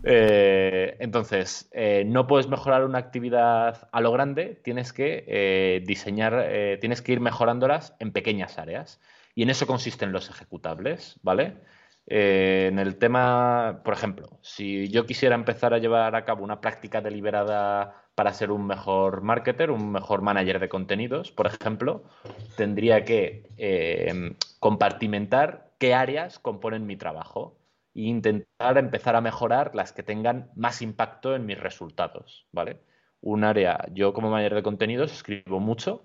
Eh, 0.05 0.97
entonces, 1.01 1.68
eh, 1.72 2.05
no 2.07 2.26
puedes 2.26 2.49
mejorar 2.49 2.85
una 2.85 2.99
actividad 2.99 3.89
a 3.91 4.01
lo 4.01 4.12
grande, 4.12 4.61
tienes 4.62 4.93
que 4.93 5.24
eh, 5.26 5.83
diseñar, 5.85 6.49
tienes 6.80 7.03
que 7.03 7.12
ir 7.12 7.20
mejorándolas 7.20 7.95
en 7.99 8.12
pequeñas 8.12 8.59
áreas. 8.59 9.01
Y 9.35 9.43
en 9.43 9.51
eso 9.51 9.66
consisten 9.66 10.12
los 10.12 10.30
ejecutables, 10.30 11.18
¿vale? 11.22 11.57
en 12.05 12.80
el 12.80 12.97
tema, 12.97 13.80
por 13.85 13.95
ejemplo, 13.95 14.41
si 14.43 14.89
yo 14.89 15.07
quisiera 15.07 15.37
empezar 15.37 15.72
a 15.72 15.78
llevar 15.78 16.16
a 16.16 16.24
cabo 16.24 16.43
una 16.43 16.61
práctica 16.61 17.01
deliberada 17.01 18.01
para 18.14 18.32
ser 18.34 18.50
un 18.50 18.66
mejor 18.66 19.22
marketer, 19.22 19.70
un 19.70 19.90
mejor 19.90 20.22
manager 20.22 20.60
de 20.60 20.68
contenidos, 20.68 21.32
por 21.32 21.46
ejemplo, 21.46 22.04
tendría 22.56 23.04
que 23.04 23.48
eh, 23.56 24.36
compartimentar 24.58 25.72
qué 25.78 25.94
áreas 25.94 26.38
componen 26.38 26.86
mi 26.86 26.96
trabajo 26.96 27.58
e 27.94 28.02
intentar 28.02 28.78
empezar 28.78 29.16
a 29.16 29.20
mejorar 29.20 29.74
las 29.74 29.92
que 29.92 30.02
tengan 30.02 30.50
más 30.54 30.82
impacto 30.82 31.34
en 31.34 31.46
mis 31.46 31.58
resultados, 31.58 32.46
¿vale? 32.52 32.80
Un 33.20 33.44
área, 33.44 33.86
yo 33.92 34.12
como 34.12 34.30
manager 34.30 34.54
de 34.56 34.62
contenidos 34.62 35.12
escribo 35.12 35.60
mucho, 35.60 36.04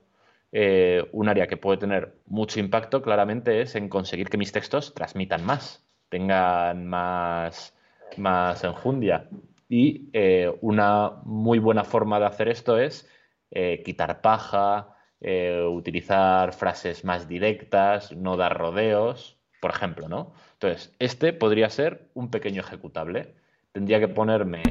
eh, 0.52 1.04
un 1.12 1.28
área 1.28 1.48
que 1.48 1.58
puede 1.58 1.78
tener 1.78 2.20
mucho 2.26 2.60
impacto 2.60 3.02
claramente 3.02 3.62
es 3.62 3.76
en 3.76 3.90
conseguir 3.90 4.30
que 4.30 4.38
mis 4.38 4.52
textos 4.52 4.94
transmitan 4.94 5.46
más, 5.46 5.86
tengan 6.10 6.86
más, 6.86 7.76
más 8.18 8.64
enjundia. 8.64 9.30
Y 9.70 10.10
eh, 10.14 10.54
una 10.62 11.12
muy 11.24 11.60
buena 11.60 11.84
forma 11.84 12.20
de 12.20 12.26
hacer 12.26 12.48
esto 12.48 12.78
es 12.78 13.10
eh, 13.52 13.82
quitar 13.84 14.22
paja, 14.22 14.96
eh, 15.20 15.62
utilizar 15.70 16.54
frases 16.54 17.04
más 17.04 17.28
directas, 17.28 18.16
no 18.16 18.38
dar 18.38 18.58
rodeos, 18.58 19.38
por 19.62 19.72
ejemplo, 19.72 20.08
¿no? 20.08 20.34
Entonces, 20.54 20.96
este 21.00 21.34
podría 21.34 21.70
ser 21.70 22.10
un 22.14 22.30
pequeño 22.32 22.62
ejecutable. 22.62 23.34
Tendría 23.74 24.00
que 24.00 24.08
ponerme, 24.08 24.64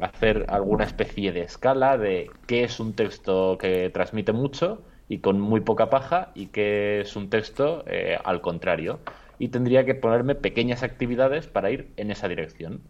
hacer 0.00 0.46
alguna 0.48 0.84
especie 0.84 1.32
de 1.32 1.40
escala 1.40 1.98
de 1.98 2.30
qué 2.46 2.64
es 2.64 2.78
un 2.78 2.94
texto 2.94 3.58
que 3.58 3.90
transmite 3.90 4.32
mucho 4.32 4.84
y 5.08 5.18
con 5.18 5.40
muy 5.40 5.60
poca 5.60 5.90
paja 5.90 6.30
y 6.34 6.46
qué 6.46 7.00
es 7.00 7.16
un 7.16 7.30
texto 7.30 7.84
al 8.24 8.40
contrario. 8.40 9.00
Y 9.40 9.48
tendría 9.48 9.84
que 9.84 9.94
ponerme 9.96 10.36
pequeñas 10.36 10.84
actividades 10.84 11.48
para 11.48 11.70
ir 11.70 11.92
en 11.96 12.12
esa 12.12 12.28
dirección. 12.28 12.82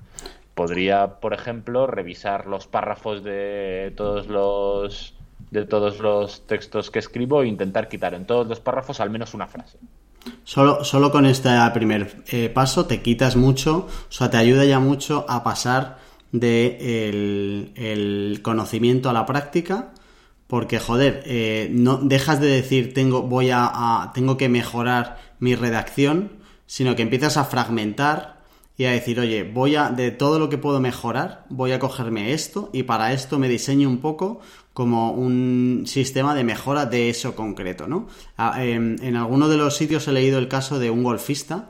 Podría, 0.61 1.21
por 1.21 1.33
ejemplo, 1.33 1.87
revisar 1.87 2.47
los 2.47 2.67
párrafos 2.67 3.25
de 3.25 3.95
todos 3.97 4.27
los 4.27 5.15
de 5.51 5.65
todos 5.65 6.01
los 6.01 6.47
textos 6.47 6.91
que 6.91 6.99
escribo 6.99 7.41
e 7.41 7.47
intentar 7.47 7.89
quitar 7.89 8.13
en 8.13 8.27
todos 8.27 8.47
los 8.47 8.61
párrafos 8.61 9.01
al 9.01 9.09
menos 9.09 9.33
una 9.33 9.47
frase. 9.47 9.79
Solo, 10.45 10.85
solo 10.85 11.11
con 11.11 11.25
este 11.25 11.49
primer 11.73 12.25
eh, 12.31 12.51
paso 12.51 12.85
te 12.85 13.01
quitas 13.01 13.37
mucho, 13.37 13.87
o 13.89 14.13
sea, 14.13 14.29
te 14.29 14.37
ayuda 14.37 14.67
ya 14.67 14.81
mucho 14.81 15.25
a 15.31 15.43
pasar 15.43 15.97
de 16.31 17.09
el, 17.75 18.41
conocimiento 18.43 19.09
a 19.09 19.15
la 19.15 19.25
práctica, 19.25 19.95
porque 20.47 20.79
joder, 20.79 21.23
eh, 21.25 21.69
no 21.73 21.97
dejas 21.97 22.39
de 22.39 22.49
decir 22.49 22.93
tengo 22.93 23.23
voy 23.23 23.49
a, 23.51 24.11
tengo 24.13 24.37
que 24.37 24.51
mejorar 24.51 25.17
mi 25.39 25.55
redacción, 25.55 26.33
sino 26.67 26.97
que 26.97 27.03
empiezas 27.03 27.39
a 27.39 27.45
fragmentar 27.45 28.40
y 28.81 28.87
a 28.87 28.93
decir, 28.93 29.21
oye, 29.21 29.43
voy 29.43 29.77
a, 29.77 29.91
de 29.91 30.11
todo 30.11 30.39
lo 30.39 30.49
que 30.49 30.57
puedo 30.57 30.81
mejorar, 30.81 31.45
voy 31.51 31.73
a 31.73 31.79
cogerme 31.79 32.33
esto 32.33 32.71
y 32.73 32.85
para 32.85 33.13
esto 33.13 33.39
me 33.39 33.47
diseño 33.47 33.91
un 33.91 33.99
poco 33.99 34.41
como 34.73 35.13
un 35.13 35.83
sistema 35.85 36.35
de 36.35 36.45
mejora 36.45 36.87
de 36.87 37.11
eso 37.11 37.37
concreto, 37.37 37.87
¿no? 37.87 38.09
En, 38.57 38.97
en 39.03 39.17
alguno 39.17 39.51
de 39.51 39.59
los 39.59 39.77
sitios 39.77 40.09
he 40.09 40.13
leído 40.13 40.39
el 40.39 40.49
caso 40.49 40.79
de 40.79 40.89
un 40.89 41.03
golfista 41.03 41.69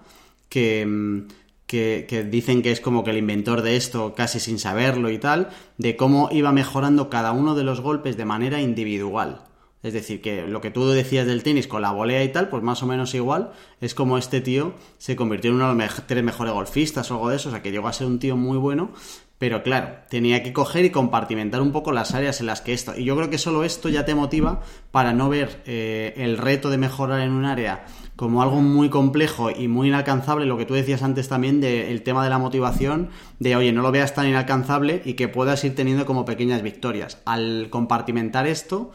que, 0.49 1.27
que, 1.67 2.07
que, 2.09 2.23
dicen 2.23 2.63
que 2.63 2.71
es 2.71 2.81
como 2.81 3.03
que 3.03 3.11
el 3.11 3.19
inventor 3.19 3.63
de 3.63 3.75
esto 3.75 4.15
casi 4.15 4.39
sin 4.39 4.61
saberlo 4.61 5.11
y 5.11 5.19
tal, 5.19 5.49
de 5.79 5.97
cómo 5.97 6.29
iba 6.31 6.53
mejorando 6.53 7.11
cada 7.11 7.33
uno 7.33 7.57
de 7.57 7.65
los 7.65 7.81
golpes 7.81 8.17
de 8.17 8.25
manera 8.25 8.61
individual. 8.61 9.50
Es 9.83 9.95
decir, 9.95 10.21
que 10.21 10.47
lo 10.47 10.61
que 10.61 10.71
tú 10.71 10.89
decías 10.89 11.27
del 11.27 11.43
tenis 11.43 11.67
con 11.67 11.83
la 11.83 11.91
volea 11.91 12.23
y 12.23 12.29
tal, 12.31 12.49
pues 12.49 12.63
más 12.63 12.83
o 12.83 12.87
menos 12.87 13.15
igual, 13.15 13.53
es 13.81 13.95
como 13.95 14.19
este 14.19 14.41
tío 14.41 14.75
se 14.99 15.17
convirtió 15.17 15.51
en 15.51 15.57
uno 15.57 15.75
de 15.75 15.87
los 15.87 16.07
tres 16.07 16.23
mejores 16.23 16.53
golfistas 16.53 17.11
o 17.11 17.15
algo 17.15 17.31
de 17.31 17.37
eso, 17.37 17.49
o 17.49 17.53
sea, 17.53 17.63
que 17.63 17.73
llegó 17.73 17.89
a 17.89 17.93
ser 17.93 18.07
un 18.07 18.19
tío 18.19 18.37
muy 18.37 18.59
bueno, 18.59 18.91
pero 19.39 19.63
claro, 19.63 19.95
tenía 20.11 20.43
que 20.43 20.53
coger 20.53 20.85
y 20.85 20.91
compartimentar 20.91 21.63
un 21.63 21.73
poco 21.73 21.93
las 21.93 22.13
áreas 22.13 22.41
en 22.41 22.47
las 22.47 22.61
que 22.61 22.75
esto, 22.75 22.93
y 22.95 23.05
yo 23.05 23.17
creo 23.17 23.31
que 23.31 23.39
solo 23.39 23.65
esto 23.65 23.89
ya 23.89 24.05
te 24.05 24.15
motiva 24.15 24.61
para 24.91 25.15
no 25.15 25.31
ver 25.31 25.63
eh, 25.65 26.13
el 26.19 26.37
reto 26.37 26.69
de 26.69 26.77
mejorar 26.77 27.21
en 27.21 27.31
un 27.31 27.47
área 27.47 27.87
como 28.17 28.43
algo 28.43 28.61
muy 28.61 28.91
complejo 28.91 29.51
y 29.51 29.67
muy 29.67 29.89
inalcanzable, 29.89 30.45
lo 30.45 30.59
que 30.59 30.67
tú 30.67 30.75
decías 30.75 31.03
antes 31.03 31.29
también 31.29 31.63
del 31.63 32.03
tema 32.03 32.23
de 32.23 32.29
la 32.29 32.37
motivación, 32.37 33.09
de 33.39 33.57
oye, 33.57 33.73
no 33.73 33.81
lo 33.81 33.93
veas 33.93 34.13
tan 34.13 34.29
inalcanzable 34.29 35.01
y 35.07 35.15
que 35.15 35.27
puedas 35.27 35.65
ir 35.65 35.75
teniendo 35.75 36.05
como 36.05 36.27
pequeñas 36.27 36.61
victorias. 36.61 37.17
Al 37.25 37.69
compartimentar 37.71 38.47
esto, 38.47 38.93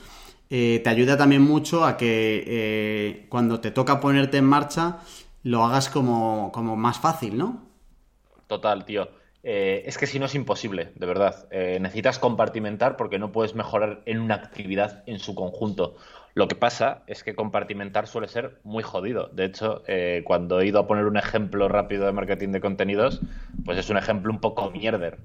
eh, 0.58 0.80
te 0.80 0.90
ayuda 0.90 1.18
también 1.18 1.42
mucho 1.42 1.84
a 1.84 1.98
que 1.98 2.46
eh, 2.48 3.26
cuando 3.28 3.60
te 3.60 3.72
toca 3.72 4.00
ponerte 4.00 4.38
en 4.38 4.46
marcha 4.46 5.00
lo 5.44 5.66
hagas 5.66 5.90
como, 5.90 6.50
más 6.78 6.98
fácil, 6.98 7.38
¿no? 7.38 7.62
Total, 8.48 8.86
tío. 8.86 9.10
Eh, 9.44 9.84
es 9.86 9.98
que 9.98 10.08
si 10.08 10.18
no 10.18 10.28
es 10.28 10.34
imposible, 10.34 10.94
de 10.96 11.06
verdad. 11.06 11.50
necesitas 11.52 12.20
compartimentar 12.20 12.96
porque 12.96 13.20
no 13.20 13.34
puedes 13.34 13.54
mejorar 13.54 14.02
en 14.06 14.22
una 14.22 14.36
actividad 14.36 15.04
en 15.08 15.20
su 15.20 15.36
conjunto. 15.36 15.98
Lo 16.36 16.48
que 16.48 16.56
pasa 16.56 17.04
es 17.08 17.26
que 17.26 17.36
compartimentar 17.36 18.08
suele 18.08 18.30
ser 18.30 18.62
muy 18.64 18.82
jodido. 18.82 19.28
De 19.34 19.44
hecho, 19.44 19.84
cuando 20.24 20.62
he 20.62 20.68
ido 20.68 20.80
a 20.80 20.88
poner 20.88 21.06
un 21.06 21.18
ejemplo 21.18 21.68
rápido 21.68 22.06
de 22.06 22.14
marketing 22.14 22.54
de 22.54 22.62
contenidos, 22.62 23.20
pues 23.66 23.78
es 23.78 23.90
un 23.90 23.98
ejemplo 23.98 24.32
un 24.32 24.40
poco 24.40 24.72
mierder. 24.72 25.18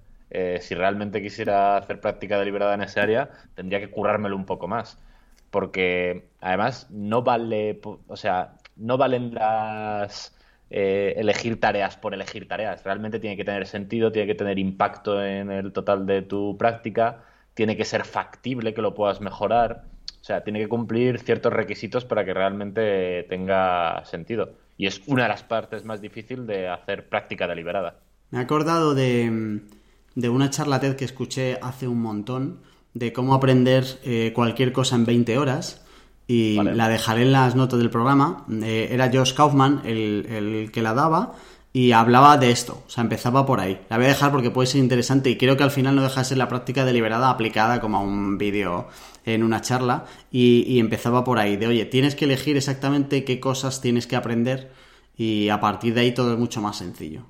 si 0.61 0.75
realmente 0.75 1.23
quisiera 1.23 1.77
hacer 1.77 2.01
práctica 2.01 2.37
deliberada 2.37 2.75
en 2.75 2.83
ese 2.83 2.99
área, 2.99 3.31
tendría 3.55 3.79
que 3.79 3.91
currármelo 3.91 4.35
un 4.35 4.45
poco 4.45 4.67
más 4.67 4.99
porque 5.51 6.29
además 6.41 6.89
no 6.91 7.23
vale, 7.23 7.81
o 8.07 8.17
sea, 8.17 8.55
no 8.77 8.97
valen 8.97 9.35
las 9.35 10.35
eh, 10.71 11.15
elegir 11.17 11.59
tareas 11.59 11.97
por 11.97 12.15
elegir 12.15 12.47
tareas. 12.47 12.85
Realmente 12.85 13.19
tiene 13.19 13.37
que 13.37 13.45
tener 13.45 13.67
sentido, 13.67 14.13
tiene 14.13 14.29
que 14.29 14.37
tener 14.37 14.59
impacto 14.59 15.23
en 15.23 15.51
el 15.51 15.73
total 15.73 16.07
de 16.07 16.23
tu 16.23 16.57
práctica, 16.57 17.25
tiene 17.55 17.77
que 17.77 17.85
ser 17.85 18.05
factible 18.05 18.73
que 18.73 18.83
lo 18.83 18.95
puedas 18.95 19.21
mejorar. 19.21 19.85
O 20.21 20.25
sea, 20.25 20.45
tiene 20.45 20.61
que 20.61 20.69
cumplir 20.69 21.19
ciertos 21.19 21.53
requisitos 21.53 22.05
para 22.05 22.25
que 22.25 22.35
realmente 22.35 23.25
tenga 23.29 24.05
sentido. 24.05 24.53
Y 24.77 24.87
es 24.87 25.03
una 25.07 25.25
de 25.25 25.31
las 25.31 25.43
partes 25.43 25.85
más 25.85 26.01
difíciles 26.01 26.47
de 26.47 26.69
hacer 26.69 27.09
práctica 27.09 27.49
deliberada. 27.49 27.99
Me 28.31 28.39
he 28.39 28.43
acordado 28.43 28.95
de, 28.95 29.61
de 30.15 30.29
una 30.29 30.51
charla 30.51 30.79
TED 30.79 30.95
que 30.95 31.05
escuché 31.05 31.59
hace 31.61 31.89
un 31.89 32.01
montón 32.01 32.61
de 32.95 33.13
cómo 33.13 33.35
aprender 33.35 33.85
eh, 34.05 34.33
cualquier 34.35 34.73
cosa 34.73 34.97
en 34.97 35.05
20 35.05 35.39
horas 35.39 35.83
y 36.27 36.55
la 36.63 36.89
dejaré 36.89 37.23
en 37.23 37.33
las 37.33 37.57
notas 37.57 37.79
del 37.79 37.91
programa. 37.91 38.45
Eh, 38.63 38.89
era 38.93 39.11
Josh 39.13 39.35
Kaufman 39.35 39.83
el, 39.85 40.71
que 40.73 40.83
la 40.83 40.95
daba 40.95 41.35
y 41.73 41.93
hablaba 41.93 42.37
de 42.37 42.51
esto, 42.51 42.83
o 42.87 42.91
sea, 42.91 43.03
empezaba 43.03 43.47
por 43.47 43.61
ahí. 43.61 43.81
La 43.89 43.97
voy 43.97 44.07
a 44.07 44.11
dejar 44.11 44.33
porque 44.33 44.51
puede 44.51 44.67
ser 44.67 44.81
interesante 44.81 45.31
y 45.31 45.37
creo 45.37 45.57
que 45.57 45.63
al 45.63 45.71
final 45.71 45.97
no 45.97 46.03
deja 46.03 46.21
de 46.21 46.27
ser 46.27 46.39
la 46.39 46.49
práctica 46.49 46.85
deliberada 46.85 47.31
aplicada 47.31 47.81
como 47.81 47.99
a 47.99 48.01
un 48.01 48.39
vídeo 48.39 48.89
en 49.25 49.43
una 49.43 49.61
charla 49.61 50.07
y, 50.31 50.65
y 50.67 50.79
empezaba 50.79 51.25
por 51.25 51.39
ahí, 51.39 51.57
de 51.57 51.67
oye, 51.67 51.85
tienes 51.85 52.15
que 52.15 52.25
elegir 52.25 52.57
exactamente 52.57 53.25
qué 53.25 53.39
cosas 53.39 53.81
tienes 53.81 54.07
que 54.07 54.17
aprender 54.17 54.71
y 55.17 55.49
a 55.49 55.61
partir 55.61 55.95
de 55.95 56.01
ahí 56.01 56.13
todo 56.13 56.33
es 56.33 56.39
mucho 56.39 56.61
más 56.61 56.79
sencillo. 56.79 57.27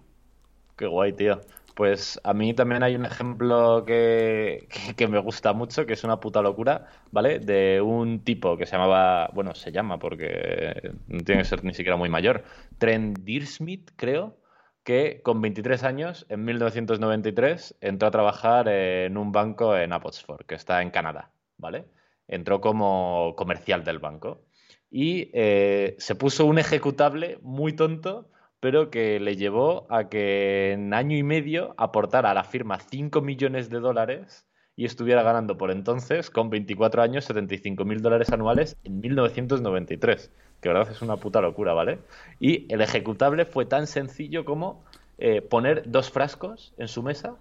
Qué 0.76 0.86
guay, 0.86 1.12
tío. 1.12 1.40
Pues 1.80 2.20
a 2.24 2.34
mí 2.34 2.52
también 2.52 2.82
hay 2.82 2.94
un 2.94 3.06
ejemplo 3.06 3.86
que, 3.86 4.68
me 5.08 5.18
gusta 5.18 5.54
mucho, 5.54 5.86
que 5.86 5.94
es 5.94 6.04
una 6.04 6.20
puta 6.20 6.42
locura, 6.42 6.88
¿vale? 7.10 7.38
De 7.38 7.80
un 7.80 8.22
tipo 8.22 8.58
que 8.58 8.66
se 8.66 8.72
llamaba, 8.72 9.30
bueno, 9.32 9.54
se 9.54 9.72
llama 9.72 9.98
porque 9.98 10.92
no 11.08 11.24
tiene 11.24 11.40
que 11.40 11.48
ser 11.48 11.64
ni 11.64 11.72
siquiera 11.72 11.96
muy 11.96 12.10
mayor, 12.10 12.44
Trent 12.76 13.20
Deersmith, 13.20 13.92
creo, 13.96 14.36
que 14.84 15.22
con 15.22 15.40
23 15.40 15.82
años, 15.84 16.26
en 16.28 16.44
1993, 16.44 17.78
entró 17.80 18.08
a 18.08 18.10
trabajar 18.10 18.68
en 18.68 19.16
un 19.16 19.32
banco 19.32 19.74
en 19.74 19.94
Abbotsford, 19.94 20.44
que 20.44 20.56
está 20.56 20.82
en 20.82 20.90
Canadá, 20.90 21.32
¿vale? 21.56 21.86
Entró 22.28 22.60
como 22.60 23.32
comercial 23.38 23.84
del 23.84 24.00
banco 24.00 24.44
y 24.90 25.30
eh, 25.32 25.96
se 25.98 26.14
puso 26.14 26.44
un 26.44 26.58
ejecutable 26.58 27.38
muy 27.40 27.72
tonto 27.72 28.28
pero 28.60 28.90
que 28.90 29.18
le 29.18 29.36
llevó 29.36 29.86
a 29.90 30.08
que 30.08 30.72
en 30.72 30.92
año 30.92 31.16
y 31.16 31.22
medio 31.22 31.74
aportara 31.78 32.30
a 32.30 32.34
la 32.34 32.44
firma 32.44 32.78
5 32.78 33.22
millones 33.22 33.70
de 33.70 33.80
dólares 33.80 34.46
y 34.76 34.84
estuviera 34.84 35.22
ganando 35.22 35.58
por 35.58 35.70
entonces, 35.70 36.30
con 36.30 36.48
24 36.48 37.02
años, 37.02 37.24
75 37.24 37.84
mil 37.84 38.00
dólares 38.00 38.30
anuales 38.30 38.76
en 38.84 39.00
1993. 39.00 40.30
Que 40.60 40.68
verdad 40.68 40.90
es 40.90 41.02
una 41.02 41.16
puta 41.16 41.40
locura, 41.40 41.72
¿vale? 41.72 41.98
Y 42.38 42.72
el 42.72 42.80
ejecutable 42.80 43.44
fue 43.46 43.66
tan 43.66 43.86
sencillo 43.86 44.44
como 44.44 44.84
eh, 45.18 45.42
poner 45.42 45.90
dos 45.90 46.10
frascos 46.10 46.72
en 46.78 46.88
su 46.88 47.02
mesa, 47.02 47.34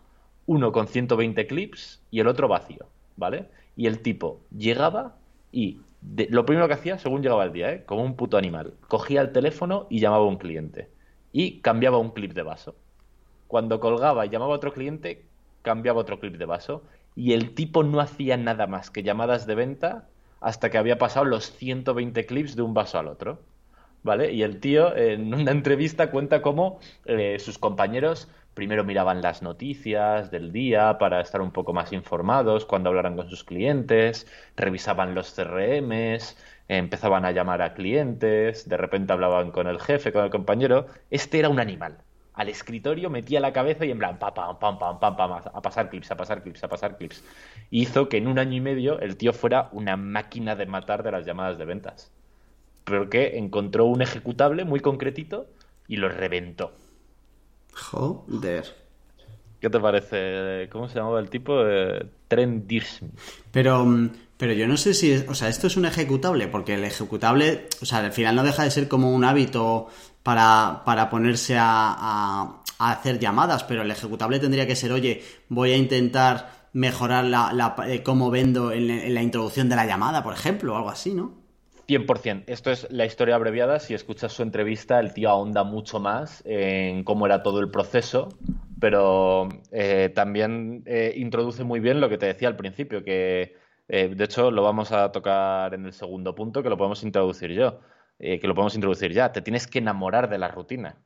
uno 0.48 0.72
con 0.72 0.88
120 0.88 1.48
clips 1.48 2.02
y 2.12 2.20
el 2.20 2.28
otro 2.28 2.48
vacío, 2.48 2.88
¿vale? 3.16 3.46
Y 3.76 3.88
el 3.88 4.00
tipo 4.00 4.42
llegaba 4.58 5.16
y 5.52 5.82
lo 6.30 6.46
primero 6.46 6.68
que 6.68 6.74
hacía, 6.74 6.98
según 6.98 7.22
llegaba 7.22 7.44
el 7.44 7.54
día, 7.54 7.74
¿eh? 7.74 7.84
como 7.86 8.04
un 8.04 8.16
puto 8.16 8.38
animal, 8.38 8.74
cogía 8.88 9.22
el 9.22 9.34
teléfono 9.34 9.88
y 9.90 10.00
llamaba 10.00 10.24
a 10.24 10.28
un 10.28 10.38
cliente 10.38 10.88
y 11.32 11.62
cambiaba 11.62 11.98
un 11.98 12.12
clip 12.12 12.34
de 12.34 12.44
vaso. 12.44 12.76
Cuando 13.48 13.80
colgaba 13.80 14.26
y 14.26 14.30
llamaba 14.30 14.54
a 14.54 14.58
otro 14.58 14.74
cliente, 14.74 15.26
cambiaba 15.62 16.00
otro 16.00 16.20
clip 16.20 16.38
de 16.38 16.46
vaso. 16.46 16.84
Y 17.16 17.34
el 17.34 17.54
tipo 17.54 17.84
no 17.84 18.00
hacía 18.00 18.38
nada 18.38 18.68
más 18.68 18.92
que 18.92 19.04
llamadas 19.04 19.46
de 19.48 19.56
venta 19.56 20.08
hasta 20.40 20.70
que 20.70 20.78
había 20.78 20.98
pasado 20.98 21.26
los 21.26 21.52
120 21.52 22.26
clips 22.26 22.56
de 22.56 22.62
un 22.62 22.74
vaso 22.74 23.00
al 23.00 23.08
otro. 23.08 23.40
¿Vale? 24.02 24.32
Y 24.32 24.44
el 24.44 24.62
tío 24.62 24.96
en 24.96 25.34
una 25.34 25.52
entrevista 25.52 26.10
cuenta 26.10 26.42
cómo 26.42 26.80
eh, 27.06 27.38
sus 27.40 27.58
compañeros 27.58 28.30
primero 28.60 28.84
miraban 28.84 29.22
las 29.22 29.42
noticias 29.42 30.32
del 30.32 30.52
día 30.52 30.98
para 30.98 31.22
estar 31.22 31.40
un 31.40 31.52
poco 31.52 31.72
más 31.72 31.94
informados 31.94 32.66
cuando 32.66 32.90
hablaran 32.90 33.16
con 33.16 33.30
sus 33.30 33.46
clientes, 33.46 34.28
revisaban 34.58 35.16
los 35.16 35.34
CRMs, 35.34 36.36
empezaban 36.68 37.24
a 37.24 37.32
llamar 37.32 37.62
a 37.62 37.74
clientes, 37.74 38.68
de 38.68 38.76
repente 38.76 39.14
hablaban 39.14 39.52
con 39.52 39.68
el 39.68 39.80
jefe, 39.80 40.12
con 40.12 40.26
el 40.26 40.30
compañero. 40.30 40.88
Este 41.10 41.40
era 41.40 41.48
un 41.48 41.62
animal. 41.62 42.00
Al 42.34 42.50
escritorio 42.50 43.10
metía 43.10 43.40
la 43.40 43.54
cabeza 43.54 43.86
y 43.86 43.92
en 43.92 43.98
plan, 43.98 44.20
pam, 44.20 44.34
pam, 44.34 44.60
pam, 44.60 45.00
pam, 45.00 45.16
pam, 45.16 45.32
a 45.32 45.62
pasar 45.62 45.90
clips, 45.90 46.12
a 46.12 46.18
pasar 46.18 46.44
clips, 46.44 46.62
a 46.62 46.68
pasar 46.68 46.98
clips. 46.98 47.24
Hizo 47.70 48.10
que 48.10 48.18
en 48.18 48.28
un 48.28 48.40
año 48.40 48.58
y 48.58 48.62
medio 48.62 49.00
el 49.00 49.16
tío 49.16 49.32
fuera 49.32 49.70
una 49.72 49.96
máquina 49.96 50.58
de 50.58 50.66
matar 50.66 51.04
de 51.04 51.12
las 51.12 51.26
llamadas 51.26 51.58
de 51.58 51.64
ventas. 51.64 52.12
Pero 52.84 53.10
que 53.10 53.38
encontró 53.38 53.86
un 53.86 54.02
ejecutable 54.02 54.66
muy 54.66 54.82
concretito 54.82 55.48
y 55.88 55.96
lo 55.96 56.10
reventó. 56.10 56.74
Joder. 57.74 58.80
¿Qué 59.60 59.70
te 59.70 59.80
parece? 59.80 60.70
¿Cómo 60.72 60.88
se 60.88 60.96
llamaba 60.96 61.20
el 61.20 61.30
tipo? 61.30 61.54
Eh, 61.66 62.06
Pero, 63.52 63.86
mm, 63.86 64.10
pero 64.38 64.54
yo 64.54 64.68
no 64.68 64.78
sé 64.78 64.94
si, 64.94 65.14
o 65.28 65.36
sea, 65.36 65.50
esto 65.50 65.68
es 65.68 65.76
un 65.76 65.86
ejecutable, 65.86 66.48
porque 66.48 66.76
el 66.76 66.86
ejecutable, 66.86 67.68
o 67.82 67.86
sea, 67.86 68.00
al 68.00 68.14
final 68.14 68.36
no 68.36 68.44
deja 68.44 68.64
de 68.64 68.72
ser 68.72 68.88
como 68.88 69.12
un 69.12 69.26
hábito 69.26 69.88
para, 70.24 70.84
para 70.86 71.10
ponerse 71.10 71.58
a, 71.60 72.62
hacer 72.80 73.20
llamadas, 73.20 73.66
pero 73.66 73.82
el 73.82 73.92
ejecutable 73.92 74.40
tendría 74.40 74.66
que 74.66 74.76
ser, 74.78 74.94
oye, 74.94 75.22
voy 75.50 75.74
a 75.74 75.78
intentar 75.78 76.70
mejorar 76.72 77.26
la, 77.26 77.52
la 77.52 77.76
eh, 77.88 78.04
cómo 78.04 78.30
vendo 78.32 78.72
en, 78.72 79.14
la 79.14 79.22
introducción 79.22 79.68
de 79.68 79.76
la 79.76 79.86
llamada, 79.86 80.24
por 80.24 80.34
ejemplo, 80.34 80.74
o 80.74 80.78
algo 80.78 80.90
así, 80.90 81.14
¿no? 81.14 81.39
100%. 81.90 82.44
Esto 82.46 82.70
es 82.70 82.88
la 82.92 83.06
historia 83.06 83.34
abreviada. 83.34 83.80
Si 83.80 83.96
escuchas 83.96 84.32
su 84.32 84.44
entrevista, 84.44 85.00
el 85.00 85.12
tío 85.12 85.30
ahonda 85.30 85.64
mucho 85.64 86.00
más 86.00 86.44
en 86.46 87.04
cómo 87.04 87.26
era 87.26 87.42
todo 87.42 87.60
el 87.62 87.72
proceso, 87.72 88.30
pero 88.80 89.50
eh, 89.72 90.12
también 90.14 90.84
eh, 90.86 91.14
introduce 91.18 91.64
muy 91.64 91.80
bien 91.80 92.00
lo 92.00 92.08
que 92.08 92.20
te 92.20 92.28
decía 92.28 92.48
al 92.48 92.56
principio, 92.56 93.04
que 93.04 93.56
eh, 93.88 94.14
de 94.16 94.24
hecho 94.24 94.52
lo 94.52 94.62
vamos 94.62 94.92
a 94.92 95.12
tocar 95.12 95.74
en 95.74 95.86
el 95.88 95.94
segundo 95.94 96.36
punto, 96.36 96.62
que 96.62 96.70
lo 96.70 96.78
podemos 96.78 97.02
introducir 97.02 97.54
yo, 97.54 97.80
que 98.20 98.40
lo 98.44 98.54
podemos 98.54 98.76
introducir 98.76 99.12
ya. 99.12 99.32
Te 99.32 99.42
tienes 99.42 99.66
que 99.66 99.80
enamorar 99.80 100.30
de 100.30 100.38
la 100.38 100.50
rutina. 100.50 101.02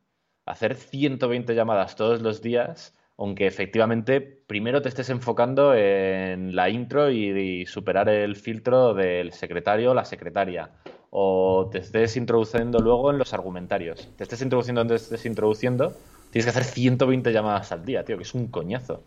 Hacer 0.46 0.76
120 0.76 1.56
llamadas 1.56 1.96
todos 1.96 2.22
los 2.22 2.42
días 2.42 2.94
aunque 3.18 3.46
efectivamente 3.48 4.22
primero 4.22 4.82
te 4.82 4.90
estés 4.90 5.10
enfocando 5.10 5.76
en 5.76 6.56
la 6.56 6.70
intro 6.70 7.12
y, 7.12 7.66
superar 7.66 8.10
el 8.10 8.36
filtro 8.36 8.94
del 8.94 9.32
secretario 9.34 9.92
o 9.92 9.94
la 9.94 10.06
secretaria, 10.06 10.72
o 11.10 11.70
te 11.72 11.80
estés 11.80 12.18
introduciendo 12.18 12.80
luego 12.80 13.12
en 13.12 13.20
los 13.20 13.34
argumentarios. 13.34 14.10
Te 14.18 14.24
estés 14.24 14.42
introduciendo 14.42 14.82
donde 14.82 14.96
estés 14.96 15.26
introduciendo, 15.26 15.94
tienes 16.32 16.46
que 16.46 16.50
hacer 16.50 16.64
120 16.64 17.32
llamadas 17.32 17.72
al 17.72 17.86
día, 17.86 18.04
tío, 18.04 18.18
que 18.18 18.24
es 18.24 18.34
un 18.34 18.48
coñazo. 18.48 19.04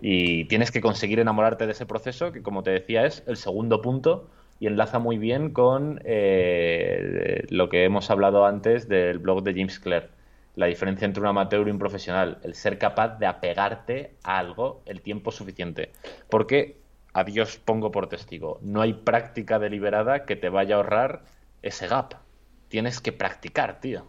Y 0.00 0.44
tienes 0.44 0.70
que 0.70 0.82
conseguir 0.82 1.18
enamorarte 1.20 1.64
de 1.64 1.72
ese 1.72 1.86
proceso, 1.86 2.30
que 2.32 2.42
como 2.42 2.62
te 2.62 2.70
decía 2.70 3.06
es 3.06 3.22
el 3.26 3.38
segundo 3.38 3.80
punto 3.80 4.28
y 4.60 4.66
enlaza 4.66 4.98
muy 4.98 5.16
bien 5.16 5.50
con 5.50 6.02
eh, 6.04 7.46
lo 7.48 7.70
que 7.70 7.84
hemos 7.84 8.10
hablado 8.10 8.44
antes 8.44 8.88
del 8.88 9.18
blog 9.18 9.42
de 9.42 9.52
James 9.54 9.78
Clear 9.80 10.15
la 10.56 10.66
diferencia 10.66 11.04
entre 11.04 11.20
un 11.20 11.28
amateur 11.28 11.68
y 11.68 11.70
un 11.70 11.78
profesional, 11.78 12.38
el 12.42 12.54
ser 12.54 12.78
capaz 12.78 13.18
de 13.18 13.26
apegarte 13.26 14.16
a 14.24 14.38
algo 14.38 14.82
el 14.86 15.02
tiempo 15.02 15.30
suficiente. 15.30 15.92
Porque, 16.28 16.80
a 17.12 17.24
Dios 17.24 17.60
pongo 17.62 17.92
por 17.92 18.08
testigo, 18.08 18.58
no 18.62 18.80
hay 18.80 18.94
práctica 18.94 19.58
deliberada 19.58 20.24
que 20.24 20.34
te 20.34 20.48
vaya 20.48 20.74
a 20.74 20.78
ahorrar 20.78 21.24
ese 21.62 21.86
gap. 21.86 22.14
Tienes 22.68 23.00
que 23.00 23.12
practicar, 23.12 23.80
tío. 23.80 24.06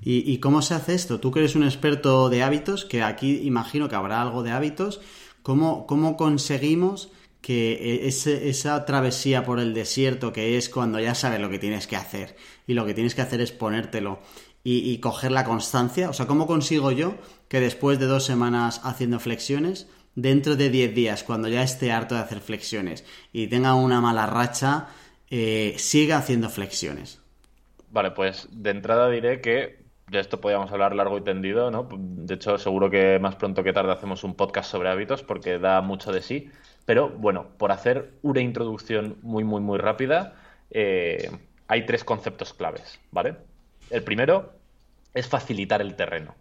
¿Y, 0.00 0.38
cómo 0.38 0.62
se 0.62 0.74
hace 0.74 0.94
esto? 0.94 1.18
Tú 1.18 1.32
que 1.32 1.40
eres 1.40 1.56
un 1.56 1.64
experto 1.64 2.28
de 2.28 2.44
hábitos, 2.44 2.84
que 2.84 3.02
aquí 3.02 3.40
imagino 3.42 3.88
que 3.88 3.96
habrá 3.96 4.22
algo 4.22 4.44
de 4.44 4.52
hábitos, 4.52 5.00
¿cómo, 5.42 5.88
cómo 5.88 6.16
conseguimos 6.16 7.10
que 7.40 8.04
e, 8.04 8.08
esa 8.08 8.84
travesía 8.84 9.44
por 9.44 9.58
el 9.58 9.74
desierto 9.74 10.32
que 10.32 10.56
es 10.56 10.68
cuando 10.68 11.00
ya 11.00 11.16
sabes 11.16 11.40
lo 11.40 11.50
que 11.50 11.58
tienes 11.58 11.86
que 11.86 11.96
hacer 11.96 12.36
y 12.66 12.74
lo 12.74 12.86
que 12.86 12.94
tienes 12.94 13.14
que 13.14 13.22
hacer 13.22 13.40
es 13.40 13.52
ponértelo 13.52 14.20
y, 14.64 14.98
coger 14.98 15.32
la 15.32 15.44
constancia? 15.44 16.10
O 16.10 16.12
sea, 16.12 16.26
¿cómo 16.26 16.46
consigo 16.46 16.90
yo 16.92 17.14
que 17.48 17.60
después 17.60 17.98
de 17.98 18.06
dos 18.06 18.24
semanas 18.24 18.80
haciendo 18.84 19.18
flexiones, 19.18 19.88
dentro 20.14 20.56
de 20.56 20.68
10 20.68 20.94
días, 20.94 21.24
cuando 21.24 21.48
ya 21.48 21.62
esté 21.62 21.92
harto 21.92 22.14
de 22.14 22.20
hacer 22.20 22.40
flexiones 22.40 23.04
y 23.32 23.46
tenga 23.46 23.74
una 23.74 24.00
mala 24.00 24.26
racha, 24.26 24.88
eh, 25.30 25.74
siga 25.78 26.18
haciendo 26.18 26.50
flexiones? 26.50 27.20
Vale, 27.90 28.10
pues 28.10 28.48
de 28.50 28.70
entrada 28.70 29.08
diré 29.08 29.40
que 29.40 29.78
de 30.10 30.20
esto 30.20 30.40
podríamos 30.40 30.70
hablar 30.72 30.94
largo 30.94 31.18
y 31.18 31.22
tendido, 31.22 31.70
¿no? 31.70 31.88
De 31.90 32.34
hecho, 32.34 32.58
seguro 32.58 32.90
que 32.90 33.18
más 33.18 33.36
pronto 33.36 33.62
que 33.62 33.72
tarde 33.72 33.92
hacemos 33.92 34.24
un 34.24 34.34
podcast 34.34 34.70
sobre 34.70 34.88
hábitos 34.88 35.22
porque 35.22 35.58
da 35.58 35.80
mucho 35.80 36.12
de 36.12 36.22
sí. 36.22 36.50
Pero 36.86 37.10
bueno, 37.10 37.48
por 37.58 37.72
hacer 37.72 38.14
una 38.22 38.40
introducción 38.40 39.18
muy, 39.22 39.44
muy, 39.44 39.60
muy 39.60 39.78
rápida, 39.78 40.34
eh, 40.70 41.30
hay 41.66 41.84
tres 41.84 42.04
conceptos 42.04 42.54
claves, 42.54 42.98
¿vale? 43.10 43.36
El 43.90 44.02
primero 44.02 44.52
es 45.14 45.26
facilitar 45.26 45.80
el 45.80 45.94
terreno. 45.96 46.34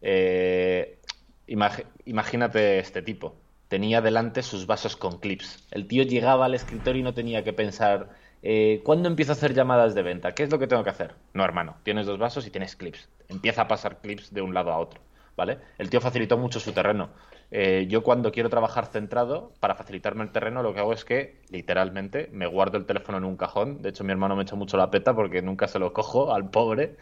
Eh, 0.00 0.98
imagínate 1.46 2.78
este 2.78 3.02
tipo. 3.02 3.36
Tenía 3.68 4.00
delante 4.00 4.42
sus 4.42 4.66
vasos 4.66 4.96
con 4.96 5.18
clips. 5.18 5.66
El 5.70 5.86
tío 5.86 6.02
llegaba 6.04 6.46
al 6.46 6.54
escritorio 6.54 7.00
y 7.00 7.04
no 7.04 7.14
tenía 7.14 7.44
que 7.44 7.52
pensar, 7.52 8.10
eh, 8.42 8.82
¿cuándo 8.84 9.08
empiezo 9.08 9.32
a 9.32 9.34
hacer 9.34 9.54
llamadas 9.54 9.94
de 9.94 10.02
venta? 10.02 10.32
¿Qué 10.32 10.42
es 10.42 10.50
lo 10.50 10.58
que 10.58 10.66
tengo 10.66 10.84
que 10.84 10.90
hacer? 10.90 11.14
No, 11.32 11.44
hermano, 11.44 11.76
tienes 11.82 12.06
dos 12.06 12.18
vasos 12.18 12.46
y 12.46 12.50
tienes 12.50 12.76
clips. 12.76 13.08
Empieza 13.28 13.62
a 13.62 13.68
pasar 13.68 14.00
clips 14.00 14.32
de 14.32 14.42
un 14.42 14.54
lado 14.54 14.70
a 14.70 14.78
otro. 14.78 15.00
¿Vale? 15.36 15.58
El 15.78 15.90
tío 15.90 16.00
facilitó 16.00 16.38
mucho 16.38 16.60
su 16.60 16.72
terreno. 16.72 17.10
Eh, 17.56 17.86
yo 17.88 18.02
cuando 18.02 18.32
quiero 18.32 18.50
trabajar 18.50 18.86
centrado, 18.86 19.52
para 19.60 19.76
facilitarme 19.76 20.24
el 20.24 20.32
terreno, 20.32 20.64
lo 20.64 20.74
que 20.74 20.80
hago 20.80 20.92
es 20.92 21.04
que, 21.04 21.36
literalmente, 21.50 22.28
me 22.32 22.48
guardo 22.48 22.78
el 22.78 22.84
teléfono 22.84 23.18
en 23.18 23.24
un 23.24 23.36
cajón. 23.36 23.80
De 23.80 23.90
hecho, 23.90 24.02
mi 24.02 24.10
hermano 24.10 24.34
me 24.34 24.42
echa 24.42 24.56
mucho 24.56 24.76
la 24.76 24.90
peta 24.90 25.14
porque 25.14 25.40
nunca 25.40 25.68
se 25.68 25.78
lo 25.78 25.92
cojo 25.92 26.34
al 26.34 26.50
pobre, 26.50 26.96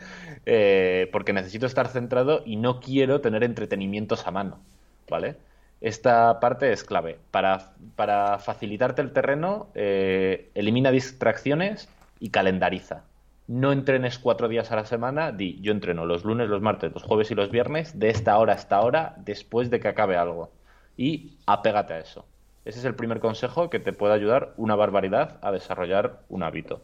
eh, 0.44 1.08
porque 1.10 1.32
necesito 1.32 1.64
estar 1.64 1.88
centrado 1.88 2.42
y 2.44 2.56
no 2.56 2.80
quiero 2.80 3.22
tener 3.22 3.44
entretenimientos 3.44 4.26
a 4.26 4.30
mano, 4.30 4.60
¿vale? 5.08 5.36
Esta 5.80 6.38
parte 6.38 6.70
es 6.70 6.84
clave. 6.84 7.18
Para, 7.30 7.72
para 7.96 8.38
facilitarte 8.38 9.00
el 9.00 9.14
terreno, 9.14 9.68
eh, 9.74 10.50
elimina 10.54 10.90
distracciones 10.90 11.88
y 12.20 12.28
calendariza 12.28 13.04
no 13.52 13.70
entrenes 13.70 14.18
cuatro 14.18 14.48
días 14.48 14.72
a 14.72 14.76
la 14.76 14.86
semana, 14.86 15.30
di, 15.30 15.60
yo 15.60 15.72
entreno 15.72 16.06
los 16.06 16.24
lunes, 16.24 16.48
los 16.48 16.62
martes, 16.62 16.90
los 16.94 17.02
jueves 17.02 17.30
y 17.30 17.34
los 17.34 17.50
viernes, 17.50 17.98
de 17.98 18.08
esta 18.08 18.38
hora 18.38 18.54
a 18.54 18.56
esta 18.56 18.80
hora, 18.80 19.14
después 19.18 19.68
de 19.68 19.78
que 19.78 19.88
acabe 19.88 20.16
algo. 20.16 20.50
Y 20.96 21.34
apégate 21.44 21.92
a 21.92 21.98
eso. 21.98 22.24
Ese 22.64 22.78
es 22.78 22.86
el 22.86 22.94
primer 22.94 23.20
consejo 23.20 23.68
que 23.68 23.78
te 23.78 23.92
puede 23.92 24.14
ayudar 24.14 24.54
una 24.56 24.74
barbaridad 24.74 25.38
a 25.42 25.52
desarrollar 25.52 26.20
un 26.30 26.42
hábito. 26.42 26.80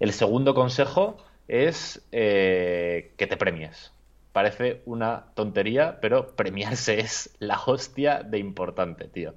El 0.00 0.12
segundo 0.12 0.52
consejo 0.52 1.16
es 1.46 2.04
eh, 2.10 3.12
que 3.16 3.28
te 3.28 3.36
premies. 3.36 3.92
Parece 4.32 4.82
una 4.86 5.26
tontería, 5.34 6.00
pero 6.00 6.34
premiarse 6.34 6.98
es 6.98 7.36
la 7.38 7.60
hostia 7.64 8.24
de 8.24 8.38
importante, 8.38 9.06
tío. 9.06 9.34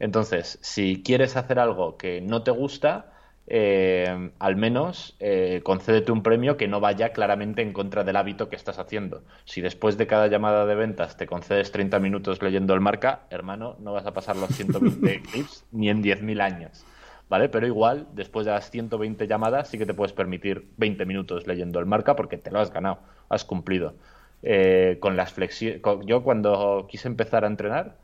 Entonces, 0.00 0.58
si 0.60 1.04
quieres 1.04 1.36
hacer 1.36 1.60
algo 1.60 1.96
que 1.96 2.20
no 2.20 2.42
te 2.42 2.50
gusta, 2.50 3.12
eh, 3.48 4.30
al 4.38 4.56
menos 4.56 5.16
eh, 5.20 5.60
concédete 5.62 6.10
un 6.10 6.22
premio 6.22 6.56
que 6.56 6.66
no 6.68 6.80
vaya 6.80 7.10
claramente 7.10 7.62
en 7.62 7.72
contra 7.72 8.02
del 8.02 8.16
hábito 8.16 8.48
que 8.48 8.56
estás 8.56 8.78
haciendo. 8.78 9.22
Si 9.44 9.60
después 9.60 9.96
de 9.96 10.06
cada 10.06 10.26
llamada 10.26 10.66
de 10.66 10.74
ventas 10.74 11.16
te 11.16 11.26
concedes 11.26 11.70
30 11.72 11.98
minutos 12.00 12.42
leyendo 12.42 12.74
el 12.74 12.80
marca, 12.80 13.20
hermano, 13.30 13.76
no 13.80 13.92
vas 13.92 14.06
a 14.06 14.12
pasar 14.12 14.36
los 14.36 14.50
120 14.50 15.22
clips 15.32 15.64
ni 15.72 15.90
en 15.90 16.02
10.000 16.02 16.40
años. 16.40 16.84
¿Vale? 17.28 17.48
Pero 17.48 17.66
igual, 17.66 18.06
después 18.12 18.46
de 18.46 18.52
las 18.52 18.70
120 18.70 19.26
llamadas, 19.26 19.68
sí 19.68 19.78
que 19.78 19.86
te 19.86 19.94
puedes 19.94 20.12
permitir 20.12 20.68
20 20.76 21.06
minutos 21.06 21.46
leyendo 21.46 21.80
el 21.80 21.86
marca 21.86 22.14
porque 22.14 22.38
te 22.38 22.52
lo 22.52 22.60
has 22.60 22.72
ganado, 22.72 23.00
has 23.28 23.44
cumplido. 23.44 23.94
Eh, 24.42 24.98
con 25.00 25.16
las 25.16 25.32
flexiones. 25.32 25.80
Yo 26.04 26.22
cuando 26.22 26.86
quise 26.88 27.08
empezar 27.08 27.42
a 27.44 27.48
entrenar, 27.48 27.96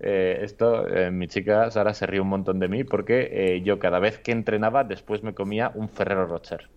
eh, 0.00 0.40
esto, 0.42 0.86
eh, 0.86 1.10
mi 1.10 1.26
chica 1.26 1.70
Sara 1.70 1.92
se 1.92 2.06
ríe 2.06 2.20
un 2.20 2.28
montón 2.28 2.60
de 2.60 2.68
mí 2.68 2.84
porque 2.84 3.28
eh, 3.32 3.62
yo 3.62 3.78
cada 3.78 3.98
vez 3.98 4.18
que 4.18 4.30
entrenaba 4.32 4.84
después 4.84 5.22
me 5.22 5.34
comía 5.34 5.72
un 5.74 5.88
Ferrero 5.88 6.26
Rocher. 6.26 6.68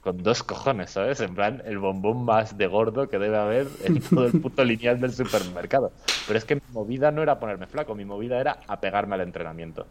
Con 0.00 0.22
dos 0.22 0.44
cojones, 0.44 0.90
¿sabes? 0.90 1.20
En 1.20 1.34
plan, 1.34 1.62
el 1.66 1.78
bombón 1.78 2.24
más 2.24 2.56
de 2.56 2.68
gordo 2.68 3.08
que 3.08 3.18
debe 3.18 3.36
haber 3.36 3.66
en 3.84 4.00
todo 4.10 4.26
el 4.26 4.40
puto 4.40 4.64
lineal 4.64 5.00
del 5.00 5.12
supermercado. 5.12 5.92
Pero 6.26 6.38
es 6.38 6.44
que 6.44 6.54
mi 6.54 6.62
movida 6.72 7.10
no 7.10 7.22
era 7.22 7.40
ponerme 7.40 7.66
flaco, 7.66 7.94
mi 7.94 8.04
movida 8.04 8.40
era 8.40 8.60
apegarme 8.68 9.16
al 9.16 9.22
entrenamiento. 9.22 9.86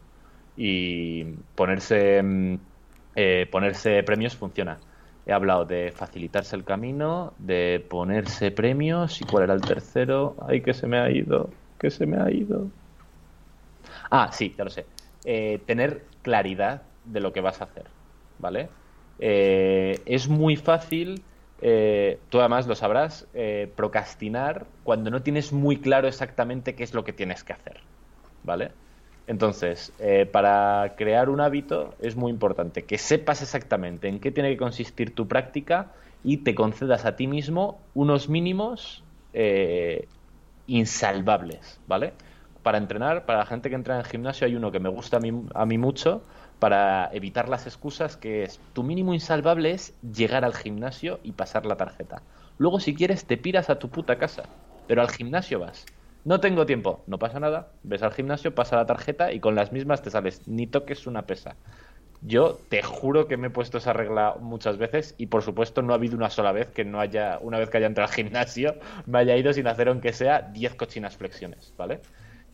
Y 0.56 1.26
ponerse, 1.56 2.24
mm, 2.24 2.56
ponerse 3.52 4.04
premios 4.04 4.38
funciona. 4.38 4.80
He 5.26 5.34
hablado 5.34 5.66
de 5.66 5.92
facilitarse 5.94 6.56
el 6.56 6.64
camino, 6.64 7.34
de 7.38 7.86
ponerse 7.90 8.52
premios 8.52 9.20
y 9.22 9.26
cuál 9.26 9.44
era 9.44 9.54
el 9.54 9.62
tercero. 9.62 10.38
Ay, 10.48 10.62
que 10.62 10.74
se 10.74 10.88
me 10.88 10.98
ha 10.98 11.12
ido 11.12 11.50
que 11.78 11.90
se 11.92 12.06
me 12.06 12.18
ha 12.18 12.32
ido. 12.32 12.72
Ah, 14.10 14.32
sí, 14.32 14.54
ya 14.58 14.64
lo 14.64 14.70
sé. 14.70 14.88
Eh, 15.24 15.64
tener 15.68 16.10
claridad 16.22 16.94
de 17.04 17.20
lo 17.20 17.34
que 17.34 17.42
vas 17.42 17.62
a 17.62 17.66
hacer, 17.66 17.92
¿vale? 18.38 18.72
Eh, 19.18 20.04
es 20.06 20.28
muy 20.28 20.56
fácil, 20.56 21.26
eh, 21.58 22.26
tú 22.30 22.40
además 22.40 22.68
lo 22.68 22.76
sabrás, 22.76 23.30
procrastinar 23.76 24.72
cuando 24.84 25.10
no 25.10 25.24
tienes 25.24 25.54
muy 25.54 25.82
claro 25.82 26.08
exactamente 26.08 26.76
qué 26.76 26.84
es 26.84 26.94
lo 26.94 27.04
que 27.04 27.14
tienes 27.14 27.44
que 27.44 27.54
hacer, 27.54 27.84
¿vale? 28.44 28.76
Entonces, 29.28 29.96
para 30.32 30.94
crear 30.98 31.30
un 31.30 31.42
hábito 31.42 31.98
es 32.00 32.16
muy 32.16 32.32
importante 32.32 32.86
que 32.86 32.98
sepas 33.00 33.42
exactamente 33.42 34.08
en 34.08 34.20
qué 34.20 34.32
tiene 34.32 34.50
que 34.52 34.58
consistir 34.58 35.16
tu 35.16 35.28
práctica 35.28 35.94
y 36.22 36.44
te 36.44 36.54
concedas 36.56 37.06
a 37.06 37.16
ti 37.16 37.28
mismo 37.28 37.90
unos 37.94 38.30
mínimos 38.30 39.06
insalvables, 40.68 41.80
¿vale? 41.88 42.14
Para 42.64 42.78
entrenar, 42.78 43.26
para 43.26 43.40
la 43.40 43.46
gente 43.46 43.70
que 43.70 43.76
entra 43.76 43.96
en 43.96 44.02
el 44.02 44.08
gimnasio 44.08 44.48
hay 44.48 44.56
uno 44.56 44.72
que 44.72 44.80
me 44.80 44.90
gusta 44.90 45.18
a 45.18 45.20
mí, 45.20 45.32
a 45.54 45.66
mí 45.66 45.78
mucho 45.78 46.24
para 46.60 47.10
evitar 47.14 47.50
las 47.50 47.68
excusas, 47.68 48.18
que 48.18 48.44
es 48.44 48.60
tu 48.74 48.84
mínimo 48.84 49.14
insalvable 49.14 49.72
es 49.72 49.94
llegar 50.02 50.46
al 50.46 50.54
gimnasio 50.54 51.20
y 51.24 51.34
pasar 51.34 51.66
la 51.66 51.78
tarjeta. 51.78 52.22
Luego 52.58 52.80
si 52.80 52.96
quieres 52.96 53.26
te 53.26 53.38
piras 53.38 53.70
a 53.70 53.80
tu 53.80 53.90
puta 53.90 54.18
casa, 54.18 54.44
pero 54.88 55.02
al 55.02 55.10
gimnasio 55.10 55.60
vas. 55.60 55.86
No 56.24 56.40
tengo 56.40 56.66
tiempo, 56.66 57.04
no 57.06 57.20
pasa 57.20 57.40
nada, 57.40 57.72
ves 57.84 58.02
al 58.02 58.14
gimnasio, 58.14 58.56
pasa 58.56 58.78
la 58.78 58.88
tarjeta 58.88 59.32
y 59.32 59.40
con 59.40 59.54
las 59.54 59.72
mismas 59.72 60.02
te 60.02 60.10
sales, 60.10 60.48
ni 60.48 60.66
toques 60.66 61.06
una 61.06 61.28
pesa. 61.28 61.56
Yo 62.28 62.60
te 62.70 62.82
juro 62.82 63.28
que 63.28 63.38
me 63.38 63.48
he 63.48 63.50
puesto 63.52 63.78
esa 63.78 63.94
regla 63.94 64.36
muchas 64.40 64.78
veces 64.78 65.14
y 65.18 65.28
por 65.28 65.44
supuesto 65.44 65.82
no 65.84 65.94
ha 65.94 65.98
habido 65.98 66.18
una 66.18 66.30
sola 66.32 66.52
vez 66.52 66.72
que 66.72 66.84
no 66.84 67.00
haya, 67.00 67.38
una 67.42 67.60
vez 67.60 67.70
que 67.70 67.78
haya 67.78 67.88
entrado 67.88 68.10
al 68.10 68.16
gimnasio, 68.16 68.76
me 69.06 69.20
haya 69.20 69.38
ido 69.38 69.54
sin 69.54 69.68
hacer 69.68 69.90
aunque 69.90 70.12
sea 70.12 70.42
10 70.42 70.76
cochinas 70.76 71.18
flexiones, 71.18 71.74
¿vale? 71.78 72.02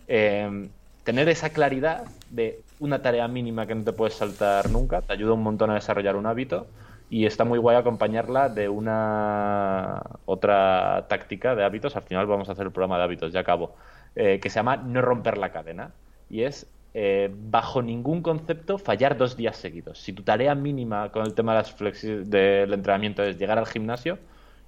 Em, 0.07 0.69
tener 1.03 1.29
esa 1.29 1.51
claridad 1.51 2.05
de 2.29 2.65
una 2.79 3.01
tarea 3.01 3.27
mínima 3.27 3.65
que 3.65 3.75
no 3.75 3.83
te 3.83 3.93
puedes 3.93 4.15
saltar 4.15 4.69
nunca 4.69 5.01
te 5.03 5.13
ayuda 5.13 5.33
un 5.33 5.43
montón 5.43 5.69
a 5.69 5.75
desarrollar 5.75 6.15
un 6.17 6.25
hábito 6.25 6.67
y 7.09 7.25
está 7.25 7.45
muy 7.45 7.59
guay 7.59 7.77
acompañarla 7.77 8.49
de 8.49 8.69
una 8.69 10.01
otra 10.25 11.07
táctica 11.09 11.55
de 11.55 11.63
hábitos. 11.63 11.95
Al 11.95 12.03
final 12.03 12.25
vamos 12.27 12.49
a 12.49 12.53
hacer 12.53 12.65
el 12.65 12.71
programa 12.71 12.97
de 12.97 13.03
hábitos, 13.03 13.33
ya 13.33 13.41
acabo, 13.41 13.75
eh, 14.15 14.39
que 14.41 14.49
se 14.49 14.55
llama 14.55 14.77
no 14.77 15.01
romper 15.01 15.37
la 15.37 15.51
cadena 15.51 15.95
y 16.29 16.43
es 16.43 16.71
eh, 16.93 17.33
bajo 17.33 17.81
ningún 17.81 18.21
concepto 18.21 18.77
fallar 18.77 19.17
dos 19.17 19.37
días 19.37 19.55
seguidos. 19.55 19.99
Si 19.99 20.11
tu 20.11 20.23
tarea 20.23 20.55
mínima 20.55 21.09
con 21.11 21.25
el 21.25 21.33
tema 21.33 21.53
de 21.53 21.61
las 21.61 22.29
del 22.29 22.73
entrenamiento 22.73 23.23
es 23.23 23.37
llegar 23.37 23.57
al 23.57 23.65
gimnasio, 23.65 24.19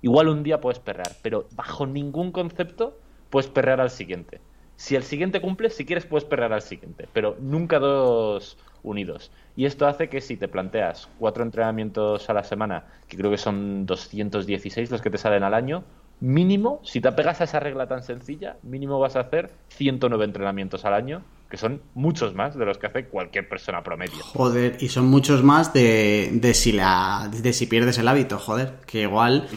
igual 0.01 0.29
un 0.29 0.43
día 0.43 0.61
puedes 0.61 0.79
perrear, 0.79 1.11
pero 1.21 1.47
bajo 1.55 1.85
ningún 1.85 2.31
concepto 2.31 2.97
puedes 3.29 3.49
perrear 3.49 3.81
al 3.81 3.89
siguiente. 3.89 4.39
Si 4.75 4.95
el 4.95 5.03
siguiente 5.03 5.41
cumple, 5.41 5.69
si 5.69 5.85
quieres 5.85 6.05
puedes 6.05 6.23
perrear 6.23 6.53
al 6.53 6.61
siguiente, 6.61 7.07
pero 7.11 7.35
nunca 7.39 7.79
dos 7.79 8.57
unidos. 8.83 9.31
Y 9.55 9.65
esto 9.65 9.85
hace 9.85 10.09
que 10.09 10.21
si 10.21 10.37
te 10.37 10.47
planteas 10.47 11.09
cuatro 11.19 11.43
entrenamientos 11.43 12.29
a 12.29 12.33
la 12.33 12.43
semana, 12.43 12.85
que 13.07 13.17
creo 13.17 13.31
que 13.31 13.37
son 13.37 13.85
216 13.85 14.91
los 14.91 15.01
que 15.01 15.09
te 15.09 15.17
salen 15.17 15.43
al 15.43 15.53
año, 15.53 15.83
mínimo, 16.21 16.79
si 16.83 17.01
te 17.01 17.09
apegas 17.09 17.41
a 17.41 17.43
esa 17.43 17.59
regla 17.59 17.87
tan 17.87 18.01
sencilla, 18.01 18.57
mínimo 18.63 18.99
vas 18.99 19.15
a 19.15 19.21
hacer 19.21 19.51
109 19.69 20.25
entrenamientos 20.25 20.85
al 20.85 20.93
año 20.93 21.23
que 21.49 21.57
son 21.57 21.81
muchos 21.93 22.33
más 22.33 22.57
de 22.57 22.65
los 22.65 22.77
que 22.77 22.87
hace 22.87 23.05
cualquier 23.05 23.47
persona 23.47 23.83
promedio. 23.83 24.23
Joder, 24.23 24.77
y 24.79 24.89
son 24.89 25.05
muchos 25.05 25.43
más 25.43 25.73
de, 25.73 26.29
de 26.33 26.53
si 26.53 26.71
la 26.71 27.29
de 27.31 27.53
si 27.53 27.67
pierdes 27.67 27.97
el 27.97 28.07
hábito, 28.07 28.39
joder, 28.39 28.79
que 28.87 29.01
igual 29.01 29.47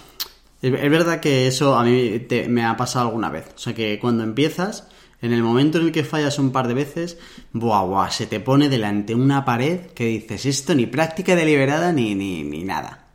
es, 0.62 0.91
verdad 0.91 1.20
que 1.20 1.47
eso 1.47 1.76
a 1.76 1.84
mí 1.84 2.26
me 2.49 2.64
ha 2.64 2.76
pasado 2.76 3.07
alguna 3.07 3.30
vez, 3.30 3.47
o 3.55 3.59
sea 3.59 3.74
que 3.74 3.99
cuando 3.99 4.24
empiezas 4.24 4.89
en 5.22 5.32
el 5.32 5.43
momento 5.43 5.78
en 5.78 5.87
el 5.87 5.93
que 5.93 6.05
fallas 6.05 6.39
un 6.39 6.53
par 6.53 6.68
de 6.68 6.74
veces, 6.74 7.18
buah, 7.53 7.84
buah, 7.84 8.11
se 8.11 8.26
te 8.26 8.41
pone 8.41 8.68
delante 8.68 9.14
una 9.14 9.45
pared 9.45 9.87
que 9.93 10.05
dices, 10.05 10.47
esto 10.47 10.74
ni 10.74 10.87
práctica 10.87 11.34
deliberada 11.34 11.93
ni, 11.93 12.14
ni, 12.14 12.43
ni 12.43 12.64
nada. 12.64 13.07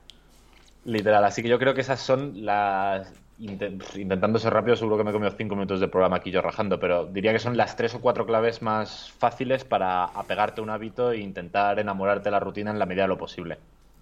Literal, 0.85 1.23
así 1.23 1.43
que 1.43 1.49
yo 1.49 1.59
creo 1.59 1.75
que 1.75 1.81
esas 1.81 1.99
son 1.99 2.43
las, 2.43 3.13
intentando 3.41 4.37
ser 4.37 4.53
rápido, 4.53 4.75
seguro 4.75 4.97
que 4.97 5.03
me 5.03 5.09
he 5.09 5.13
comido 5.13 5.31
cinco 5.35 5.55
minutos 5.55 5.79
de 5.79 5.87
programa 5.87 6.17
aquí 6.17 6.31
yo 6.31 6.41
rajando, 6.41 6.79
pero 6.79 7.05
diría 7.05 7.33
que 7.33 7.39
son 7.39 7.57
las 7.57 7.75
tres 7.75 7.95
o 7.95 8.01
cuatro 8.01 8.25
claves 8.25 8.61
más 8.61 9.11
fáciles 9.17 9.65
para 9.65 10.05
apegarte 10.05 10.61
a 10.61 10.63
un 10.63 10.69
hábito 10.69 11.11
e 11.11 11.19
intentar 11.19 11.79
enamorarte 11.79 12.25
de 12.25 12.31
la 12.31 12.39
rutina 12.39 12.71
en 12.71 12.79
la 12.79 12.85
medida 12.85 13.03
de 13.03 13.09
lo 13.09 13.17
posible. 13.17 13.57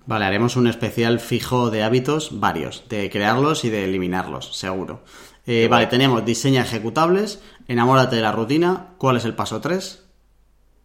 Vale, 0.05 0.25
haremos 0.25 0.55
un 0.55 0.67
especial 0.67 1.19
fijo 1.19 1.69
de 1.69 1.83
hábitos, 1.83 2.39
varios, 2.39 2.89
de 2.89 3.09
crearlos 3.09 3.63
y 3.63 3.69
de 3.69 3.85
eliminarlos, 3.85 4.57
seguro. 4.57 5.01
Eh, 5.45 5.67
vale, 5.69 5.87
tenemos 5.87 6.25
diseña 6.25 6.61
ejecutables, 6.61 7.43
enamórate 7.67 8.15
de 8.15 8.21
la 8.21 8.31
rutina. 8.31 8.95
¿Cuál 8.97 9.17
es 9.17 9.25
el 9.25 9.35
paso 9.35 9.61
3? 9.61 10.05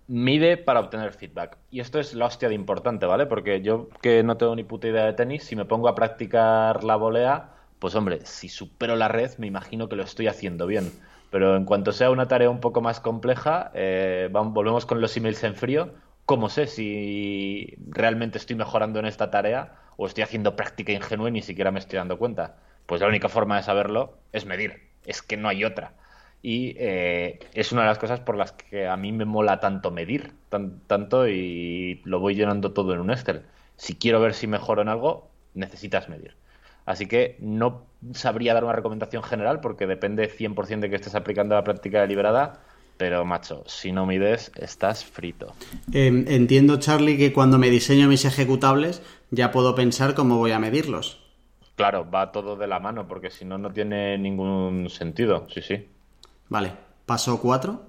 Mide 0.07 0.59
para 0.59 0.81
obtener 0.81 1.13
feedback. 1.13 1.57
Y 1.71 1.81
esto 1.81 1.99
es 1.99 2.15
la 2.15 2.27
hostia 2.27 2.49
de 2.49 2.55
importante, 2.55 3.07
¿vale? 3.07 3.25
Porque 3.27 3.63
yo 3.63 3.89
que 4.03 4.23
no 4.23 4.37
tengo 4.37 4.55
ni 4.55 4.65
puta 4.65 4.89
idea 4.89 5.07
de 5.07 5.15
tenis, 5.15 5.45
si 5.45 5.57
me 5.57 5.65
pongo 5.65 5.89
a 5.89 5.95
practicar 5.95 6.85
la 6.85 6.97
volea, 6.97 7.54
pues 7.85 7.97
hombre, 7.97 8.21
si 8.25 8.49
supero 8.49 8.97
la 8.97 9.09
red, 9.09 9.33
me 9.37 9.47
imagino 9.47 9.91
que 9.91 9.97
lo 9.97 10.05
estoy 10.05 10.27
haciendo 10.27 10.67
bien. 10.67 10.91
Pero 11.31 11.55
en 11.55 11.67
cuanto 11.67 11.93
sea 11.93 12.11
una 12.11 12.29
tarea 12.29 12.49
un 12.49 12.61
poco 12.61 12.81
más 12.81 12.99
compleja, 12.99 13.71
eh, 13.75 14.31
volvemos 14.33 14.87
con 14.87 15.03
los 15.03 15.15
emails 15.19 15.45
en 15.45 15.55
frío. 15.55 15.93
¿Cómo 16.25 16.49
sé 16.49 16.67
si 16.67 17.75
realmente 17.87 18.39
estoy 18.39 18.57
mejorando 18.57 19.01
en 19.01 19.05
esta 19.05 19.31
tarea 19.31 19.75
o 19.99 20.07
estoy 20.07 20.25
haciendo 20.25 20.57
práctica 20.57 20.93
ingenua 20.93 21.29
y 21.29 21.33
ni 21.33 21.43
siquiera 21.43 21.73
me 21.73 21.79
estoy 21.79 21.99
dando 21.99 22.17
cuenta? 22.17 22.57
Pues 22.87 23.03
la 23.03 23.07
única 23.07 23.29
forma 23.29 23.59
de 23.59 23.65
saberlo 23.65 24.17
es 24.33 24.47
medir. 24.47 24.89
Es 25.05 25.21
que 25.21 25.37
no 25.37 25.51
hay 25.51 25.63
otra. 25.65 25.93
Y 26.41 26.75
eh, 26.79 27.39
es 27.53 27.71
una 27.71 27.83
de 27.83 27.89
las 27.89 27.99
cosas 27.99 28.21
por 28.21 28.39
las 28.39 28.53
que 28.53 28.89
a 28.89 28.97
mí 28.97 29.13
me 29.13 29.27
mola 29.27 29.61
tanto 29.61 29.91
medir, 29.91 30.33
tanto 30.49 31.29
y 31.29 32.01
lo 32.05 32.19
voy 32.19 32.35
llenando 32.35 32.73
todo 32.73 32.95
en 32.95 33.01
un 33.01 33.11
Excel. 33.11 33.43
Si 33.77 33.95
quiero 33.95 34.23
ver 34.23 34.33
si 34.33 34.47
mejoro 34.47 34.81
en 34.81 34.89
algo, 34.89 35.29
necesitas 35.53 36.09
medir. 36.09 36.35
Así 36.87 37.07
que 37.07 37.37
no 37.41 37.87
sabría 38.13 38.55
dar 38.55 38.65
una 38.65 38.75
recomendación 38.75 39.23
general 39.23 39.61
porque 39.61 39.87
depende 39.87 40.31
100% 40.31 40.81
de 40.81 40.91
que 40.91 40.97
estés 40.97 41.15
aplicando 41.15 41.55
la 41.55 41.65
práctica 41.65 42.01
deliberada. 42.01 42.61
Pero, 42.97 43.25
macho, 43.25 43.65
si 43.67 43.91
no 43.91 44.07
mides, 44.07 44.53
estás 44.55 45.05
frito. 45.05 45.55
Em, 45.93 46.27
entiendo, 46.29 46.79
Charlie, 46.79 47.17
que 47.17 47.33
cuando 47.33 47.59
me 47.59 47.69
diseño 47.69 48.07
mis 48.07 48.25
ejecutables 48.25 49.03
ya 49.31 49.51
puedo 49.51 49.75
pensar 49.75 50.15
cómo 50.15 50.39
voy 50.39 50.53
a 50.53 50.61
medirlos. 50.61 51.21
Claro, 51.75 52.09
va 52.09 52.31
todo 52.31 52.55
de 52.57 52.69
la 52.69 52.79
mano, 52.79 53.09
porque 53.09 53.31
si 53.31 53.45
no, 53.45 53.59
no 53.59 53.73
tiene 53.73 54.17
ningún 54.17 54.89
sentido. 54.91 55.49
Sí, 55.53 55.61
sí. 55.61 55.89
Vale, 56.49 56.73
paso 57.05 57.41
4. 57.41 57.83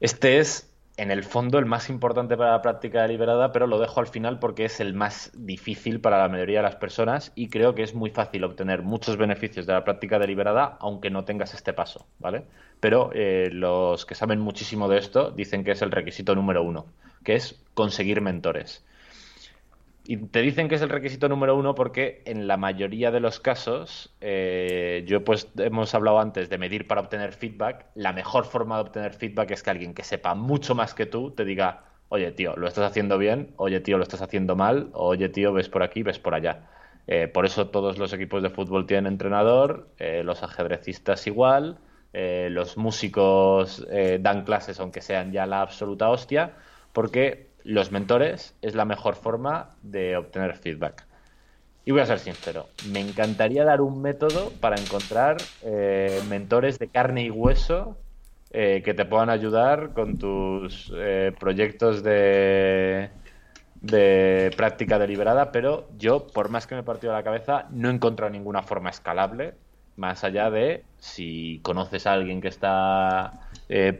Este 0.00 0.38
es 0.38 0.69
en 1.00 1.10
el 1.10 1.24
fondo 1.24 1.58
el 1.58 1.64
más 1.64 1.88
importante 1.88 2.36
para 2.36 2.50
la 2.50 2.60
práctica 2.60 3.00
deliberada, 3.00 3.52
pero 3.52 3.66
lo 3.66 3.78
dejo 3.78 4.00
al 4.00 4.06
final 4.06 4.38
porque 4.38 4.66
es 4.66 4.80
el 4.80 4.92
más 4.92 5.32
difícil 5.34 5.98
para 5.98 6.18
la 6.18 6.28
mayoría 6.28 6.58
de 6.58 6.64
las 6.64 6.76
personas 6.76 7.32
y 7.34 7.48
creo 7.48 7.74
que 7.74 7.82
es 7.82 7.94
muy 7.94 8.10
fácil 8.10 8.44
obtener 8.44 8.82
muchos 8.82 9.16
beneficios 9.16 9.66
de 9.66 9.72
la 9.72 9.82
práctica 9.82 10.18
deliberada 10.18 10.76
aunque 10.78 11.08
no 11.08 11.24
tengas 11.24 11.54
este 11.54 11.72
paso, 11.72 12.06
¿vale? 12.18 12.44
Pero 12.80 13.12
eh, 13.14 13.48
los 13.50 14.04
que 14.04 14.14
saben 14.14 14.40
muchísimo 14.40 14.90
de 14.90 14.98
esto 14.98 15.30
dicen 15.30 15.64
que 15.64 15.70
es 15.70 15.80
el 15.80 15.90
requisito 15.90 16.34
número 16.34 16.62
uno, 16.62 16.84
que 17.24 17.34
es 17.34 17.64
conseguir 17.72 18.20
mentores. 18.20 18.84
Y 20.04 20.16
te 20.16 20.40
dicen 20.40 20.68
que 20.68 20.76
es 20.76 20.82
el 20.82 20.88
requisito 20.88 21.28
número 21.28 21.56
uno 21.56 21.74
porque 21.74 22.22
en 22.24 22.46
la 22.46 22.56
mayoría 22.56 23.10
de 23.10 23.20
los 23.20 23.38
casos, 23.38 24.14
eh, 24.20 25.04
yo 25.06 25.24
pues 25.24 25.48
hemos 25.58 25.94
hablado 25.94 26.20
antes 26.20 26.48
de 26.48 26.58
medir 26.58 26.86
para 26.86 27.02
obtener 27.02 27.32
feedback, 27.32 27.86
la 27.94 28.12
mejor 28.12 28.46
forma 28.46 28.76
de 28.76 28.82
obtener 28.82 29.12
feedback 29.12 29.50
es 29.50 29.62
que 29.62 29.70
alguien 29.70 29.94
que 29.94 30.02
sepa 30.02 30.34
mucho 30.34 30.74
más 30.74 30.94
que 30.94 31.06
tú 31.06 31.32
te 31.32 31.44
diga, 31.44 31.84
oye 32.08 32.32
tío, 32.32 32.56
lo 32.56 32.66
estás 32.66 32.90
haciendo 32.90 33.18
bien, 33.18 33.52
oye 33.56 33.80
tío, 33.80 33.98
lo 33.98 34.02
estás 34.02 34.22
haciendo 34.22 34.56
mal, 34.56 34.88
oye 34.94 35.28
tío, 35.28 35.52
ves 35.52 35.68
por 35.68 35.82
aquí, 35.82 36.02
ves 36.02 36.18
por 36.18 36.34
allá. 36.34 36.70
Eh, 37.06 37.28
por 37.28 37.44
eso 37.44 37.68
todos 37.68 37.98
los 37.98 38.12
equipos 38.12 38.42
de 38.42 38.50
fútbol 38.50 38.86
tienen 38.86 39.12
entrenador, 39.12 39.90
eh, 39.98 40.22
los 40.24 40.42
ajedrecistas 40.42 41.26
igual, 41.26 41.78
los 42.12 42.76
músicos 42.76 43.86
dan 44.18 44.42
clases 44.42 44.80
aunque 44.80 45.00
sean 45.00 45.30
ya 45.30 45.46
la 45.46 45.60
absoluta 45.62 46.08
hostia, 46.10 46.54
porque 46.92 47.49
los 47.64 47.92
mentores 47.92 48.54
es 48.62 48.74
la 48.74 48.84
mejor 48.84 49.14
forma 49.14 49.70
de 49.82 50.16
obtener 50.16 50.54
feedback. 50.56 51.06
Y 51.84 51.92
voy 51.92 52.02
a 52.02 52.06
ser 52.06 52.18
sincero, 52.18 52.68
me 52.92 53.00
encantaría 53.00 53.64
dar 53.64 53.80
un 53.80 54.02
método 54.02 54.50
para 54.60 54.76
encontrar 54.76 55.38
eh, 55.62 56.20
mentores 56.28 56.78
de 56.78 56.88
carne 56.88 57.24
y 57.24 57.30
hueso 57.30 57.96
eh, 58.52 58.82
que 58.84 58.92
te 58.92 59.06
puedan 59.06 59.30
ayudar 59.30 59.92
con 59.94 60.18
tus 60.18 60.92
eh, 60.94 61.32
proyectos 61.40 62.02
de, 62.02 63.08
de 63.80 64.50
práctica 64.56 64.98
deliberada, 64.98 65.52
pero 65.52 65.88
yo, 65.98 66.26
por 66.26 66.50
más 66.50 66.66
que 66.66 66.74
me 66.74 66.82
he 66.82 66.84
partido 66.84 67.14
la 67.14 67.22
cabeza, 67.22 67.66
no 67.70 67.88
he 67.88 67.94
encontrado 67.94 68.30
ninguna 68.30 68.62
forma 68.62 68.90
escalable, 68.90 69.54
más 69.96 70.22
allá 70.22 70.50
de 70.50 70.84
si 70.98 71.60
conoces 71.62 72.06
a 72.06 72.12
alguien 72.12 72.40
que 72.40 72.48
está 72.48 73.48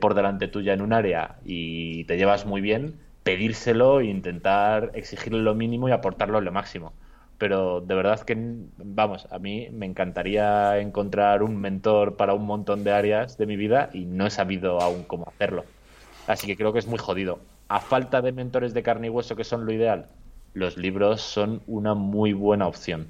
por 0.01 0.15
delante 0.15 0.49
tuya 0.49 0.73
en 0.73 0.83
un 0.83 0.93
área 0.93 1.37
y 1.45 2.03
te 2.05 2.17
llevas 2.17 2.45
muy 2.45 2.61
bien, 2.61 2.99
pedírselo 3.31 4.01
e 4.01 4.07
intentar 4.07 4.91
exigirle 4.95 5.41
lo 5.41 5.55
mínimo 5.55 5.89
y 5.89 5.93
aportarlo 5.93 6.41
lo 6.41 6.53
máximo 6.53 6.93
pero 7.41 7.81
de 7.81 7.95
verdad 7.95 8.21
que, 8.21 8.37
vamos, 8.77 9.27
a 9.31 9.39
mí 9.39 9.69
me 9.73 9.87
encantaría 9.87 10.79
encontrar 10.79 11.43
un 11.43 11.57
mentor 11.57 12.17
para 12.17 12.35
un 12.35 12.45
montón 12.45 12.85
de 12.85 12.93
áreas 12.93 13.39
de 13.39 13.47
mi 13.47 13.57
vida 13.57 13.89
y 13.95 14.05
no 14.05 14.27
he 14.27 14.31
sabido 14.31 14.79
aún 14.83 15.05
cómo 15.05 15.27
hacerlo. 15.27 15.65
Así 16.27 16.47
que 16.47 16.55
creo 16.55 16.75
que 16.75 16.81
es 16.81 16.87
muy 16.87 16.99
jodido. 16.99 17.39
A 17.69 17.81
falta 17.81 18.21
de 18.21 18.33
mentores 18.33 18.75
de 18.75 18.83
carne 18.83 19.07
y 19.07 19.11
hueso 19.11 19.37
que 19.37 19.45
son 19.45 19.65
lo 19.65 19.73
ideal, 19.73 20.09
los 20.53 20.77
libros 20.77 21.23
son 21.23 21.63
una 21.67 21.95
muy 21.95 22.35
buena 22.35 22.67
opción. 22.67 23.07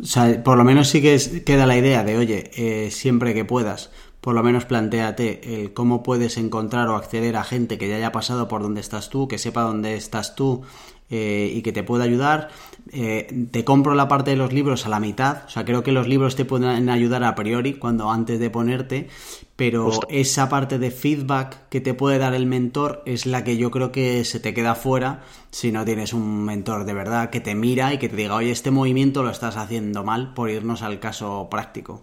O 0.00 0.04
sea, 0.04 0.42
por 0.42 0.58
lo 0.58 0.64
menos 0.64 0.88
sí 0.88 1.00
que 1.00 1.16
queda 1.44 1.64
la 1.66 1.76
idea 1.76 2.02
de, 2.02 2.16
oye, 2.16 2.50
eh, 2.56 2.90
siempre 2.90 3.34
que 3.34 3.44
puedas, 3.44 3.92
por 4.26 4.34
lo 4.34 4.42
menos 4.42 4.64
planteate 4.64 5.62
el 5.62 5.72
cómo 5.72 6.02
puedes 6.02 6.36
encontrar 6.36 6.88
o 6.88 6.96
acceder 6.96 7.36
a 7.36 7.44
gente 7.44 7.78
que 7.78 7.88
ya 7.88 7.94
haya 7.94 8.10
pasado 8.10 8.48
por 8.48 8.60
donde 8.60 8.80
estás 8.80 9.08
tú, 9.08 9.28
que 9.28 9.38
sepa 9.38 9.60
dónde 9.60 9.94
estás 9.94 10.34
tú 10.34 10.62
eh, 11.10 11.52
y 11.54 11.62
que 11.62 11.70
te 11.70 11.84
pueda 11.84 12.02
ayudar. 12.02 12.48
Eh, 12.90 13.46
te 13.52 13.64
compro 13.64 13.94
la 13.94 14.08
parte 14.08 14.32
de 14.32 14.36
los 14.36 14.52
libros 14.52 14.84
a 14.84 14.88
la 14.88 14.98
mitad, 14.98 15.44
o 15.46 15.48
sea, 15.48 15.64
creo 15.64 15.84
que 15.84 15.92
los 15.92 16.08
libros 16.08 16.34
te 16.34 16.44
pueden 16.44 16.88
ayudar 16.88 17.22
a 17.22 17.36
priori 17.36 17.74
cuando 17.74 18.10
antes 18.10 18.40
de 18.40 18.50
ponerte, 18.50 19.08
pero 19.54 19.90
esa 20.08 20.48
parte 20.48 20.80
de 20.80 20.90
feedback 20.90 21.68
que 21.68 21.80
te 21.80 21.94
puede 21.94 22.18
dar 22.18 22.34
el 22.34 22.46
mentor 22.46 23.04
es 23.06 23.26
la 23.26 23.44
que 23.44 23.56
yo 23.56 23.70
creo 23.70 23.92
que 23.92 24.24
se 24.24 24.40
te 24.40 24.52
queda 24.52 24.74
fuera 24.74 25.22
si 25.52 25.70
no 25.70 25.84
tienes 25.84 26.12
un 26.12 26.44
mentor 26.44 26.84
de 26.84 26.94
verdad 26.94 27.30
que 27.30 27.40
te 27.40 27.54
mira 27.54 27.94
y 27.94 27.98
que 27.98 28.08
te 28.08 28.16
diga, 28.16 28.34
oye, 28.34 28.50
este 28.50 28.72
movimiento 28.72 29.22
lo 29.22 29.30
estás 29.30 29.56
haciendo 29.56 30.02
mal 30.02 30.34
por 30.34 30.50
irnos 30.50 30.82
al 30.82 30.98
caso 30.98 31.46
práctico. 31.48 32.02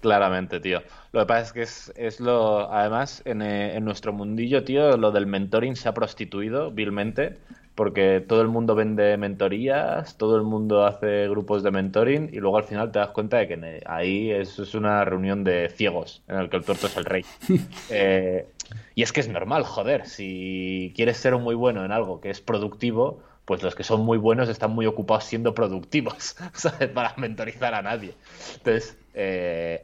Claramente, 0.00 0.60
tío. 0.60 0.82
Lo 1.16 1.22
que 1.22 1.28
pasa 1.28 1.46
es 1.46 1.52
que 1.54 1.62
es, 1.62 1.92
es 1.96 2.20
lo. 2.20 2.70
Además, 2.70 3.22
en, 3.24 3.40
eh, 3.40 3.74
en, 3.74 3.86
nuestro 3.86 4.12
mundillo, 4.12 4.64
tío, 4.64 4.98
lo 4.98 5.12
del 5.12 5.24
mentoring 5.24 5.74
se 5.74 5.88
ha 5.88 5.94
prostituido 5.94 6.70
vilmente 6.70 7.38
porque 7.74 8.22
todo 8.26 8.42
el 8.42 8.48
mundo 8.48 8.74
vende 8.74 9.16
mentorías, 9.16 10.18
todo 10.18 10.36
el 10.36 10.42
mundo 10.42 10.84
hace 10.84 11.26
grupos 11.28 11.62
de 11.62 11.70
mentoring 11.70 12.28
y 12.34 12.36
luego 12.36 12.58
al 12.58 12.64
final 12.64 12.92
te 12.92 12.98
das 12.98 13.12
cuenta 13.12 13.38
de 13.38 13.48
que 13.48 13.82
ahí 13.86 14.30
es, 14.30 14.58
es 14.58 14.74
una 14.74 15.06
reunión 15.06 15.42
de 15.42 15.70
ciegos 15.70 16.22
en 16.28 16.36
el 16.36 16.50
que 16.50 16.58
el 16.58 16.64
tuerto 16.64 16.86
es 16.86 16.96
el 16.98 17.06
rey. 17.06 17.24
Eh, 17.88 18.48
y 18.94 19.02
es 19.02 19.12
que 19.12 19.20
es 19.20 19.28
normal, 19.28 19.62
joder, 19.62 20.06
si 20.06 20.92
quieres 20.96 21.16
ser 21.16 21.36
muy 21.36 21.54
bueno 21.54 21.84
en 21.84 21.92
algo 21.92 22.20
que 22.20 22.28
es 22.28 22.40
productivo, 22.42 23.22
pues 23.46 23.62
los 23.62 23.74
que 23.74 23.84
son 23.84 24.04
muy 24.04 24.18
buenos 24.18 24.48
están 24.48 24.72
muy 24.72 24.86
ocupados 24.86 25.24
siendo 25.24 25.54
productivos, 25.54 26.36
¿sabes? 26.52 26.90
Para 26.90 27.14
mentorizar 27.16 27.74
a 27.74 27.80
nadie. 27.80 28.14
Entonces, 28.56 28.98
eh, 29.14 29.82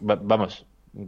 vamos, 0.00 0.64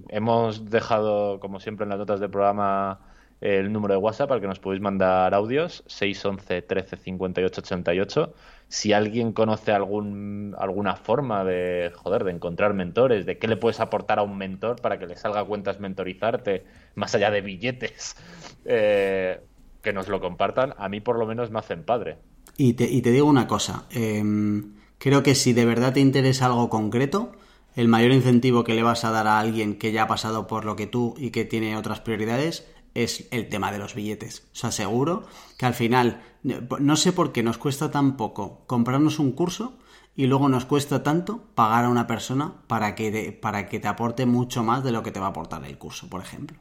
hemos 0.08 0.68
dejado, 0.68 1.40
como 1.40 1.60
siempre 1.60 1.84
en 1.84 1.90
las 1.90 1.98
notas 1.98 2.20
del 2.20 2.30
programa, 2.30 3.00
el 3.40 3.72
número 3.72 3.94
de 3.94 3.98
WhatsApp 3.98 4.32
al 4.32 4.40
que 4.40 4.48
nos 4.48 4.58
podéis 4.58 4.82
mandar 4.82 5.34
audios, 5.34 5.84
611 5.86 6.62
13 6.62 6.96
58 6.96 7.60
88. 7.60 8.34
Si 8.68 8.92
alguien 8.92 9.32
conoce 9.32 9.70
algún, 9.70 10.56
alguna 10.58 10.96
forma 10.96 11.44
de, 11.44 11.92
joder, 11.94 12.24
de 12.24 12.32
encontrar 12.32 12.74
mentores, 12.74 13.24
de 13.24 13.38
qué 13.38 13.46
le 13.46 13.56
puedes 13.56 13.78
aportar 13.78 14.18
a 14.18 14.22
un 14.22 14.36
mentor 14.36 14.80
para 14.80 14.98
que 14.98 15.06
le 15.06 15.16
salga 15.16 15.44
cuentas 15.44 15.78
mentorizarte, 15.78 16.64
más 16.96 17.14
allá 17.14 17.30
de 17.30 17.40
billetes, 17.42 18.16
eh, 18.64 19.40
que 19.82 19.92
nos 19.92 20.08
lo 20.08 20.20
compartan, 20.20 20.74
a 20.78 20.88
mí 20.88 21.00
por 21.00 21.18
lo 21.18 21.26
menos 21.26 21.50
me 21.50 21.58
hacen 21.58 21.84
padre. 21.84 22.18
Y 22.56 22.74
te, 22.74 22.86
digo 22.86 23.26
una 23.26 23.46
cosa, 23.46 23.84
em, 23.90 24.74
creo 24.98 25.22
que 25.22 25.34
si 25.34 25.52
de 25.52 25.64
verdad 25.64 25.92
te 25.92 26.00
interesa 26.00 26.46
algo 26.46 26.70
concreto, 26.70 27.32
el 27.74 27.88
mayor 27.88 28.12
incentivo 28.12 28.64
que 28.64 28.74
le 28.74 28.82
vas 28.82 29.04
a 29.04 29.10
dar 29.10 29.26
a 29.26 29.38
alguien 29.38 29.78
que 29.78 29.92
ya 29.92 30.04
ha 30.04 30.08
pasado 30.08 30.46
por 30.46 30.64
lo 30.64 30.76
que 30.76 30.86
tú 30.86 31.14
y 31.18 31.30
que 31.30 31.44
tiene 31.44 31.76
otras 31.76 32.00
prioridades 32.00 32.66
es 32.94 33.28
el 33.30 33.50
tema 33.50 33.70
de 33.70 33.78
los 33.78 33.94
billetes. 33.94 34.48
O 34.52 34.56
sea, 34.56 34.72
seguro 34.72 35.24
que 35.58 35.66
al 35.66 35.74
final, 35.74 36.22
no 36.42 36.96
sé 36.96 37.12
por 37.12 37.32
qué 37.32 37.42
nos 37.42 37.58
cuesta 37.58 37.90
tan 37.90 38.16
poco 38.16 38.62
comprarnos 38.66 39.18
un 39.18 39.32
curso 39.32 39.76
y 40.16 40.26
luego 40.26 40.48
nos 40.48 40.64
cuesta 40.64 41.02
tanto 41.02 41.42
pagar 41.54 41.84
a 41.84 41.90
una 41.90 42.06
persona 42.06 42.54
para 42.66 42.94
que, 42.94 43.12
te, 43.12 43.32
para 43.32 43.68
que 43.68 43.78
te 43.78 43.88
aporte 43.88 44.24
mucho 44.24 44.64
más 44.64 44.82
de 44.82 44.92
lo 44.92 45.02
que 45.02 45.12
te 45.12 45.20
va 45.20 45.26
a 45.26 45.30
aportar 45.30 45.62
el 45.66 45.76
curso, 45.76 46.08
por 46.08 46.22
ejemplo. 46.22 46.58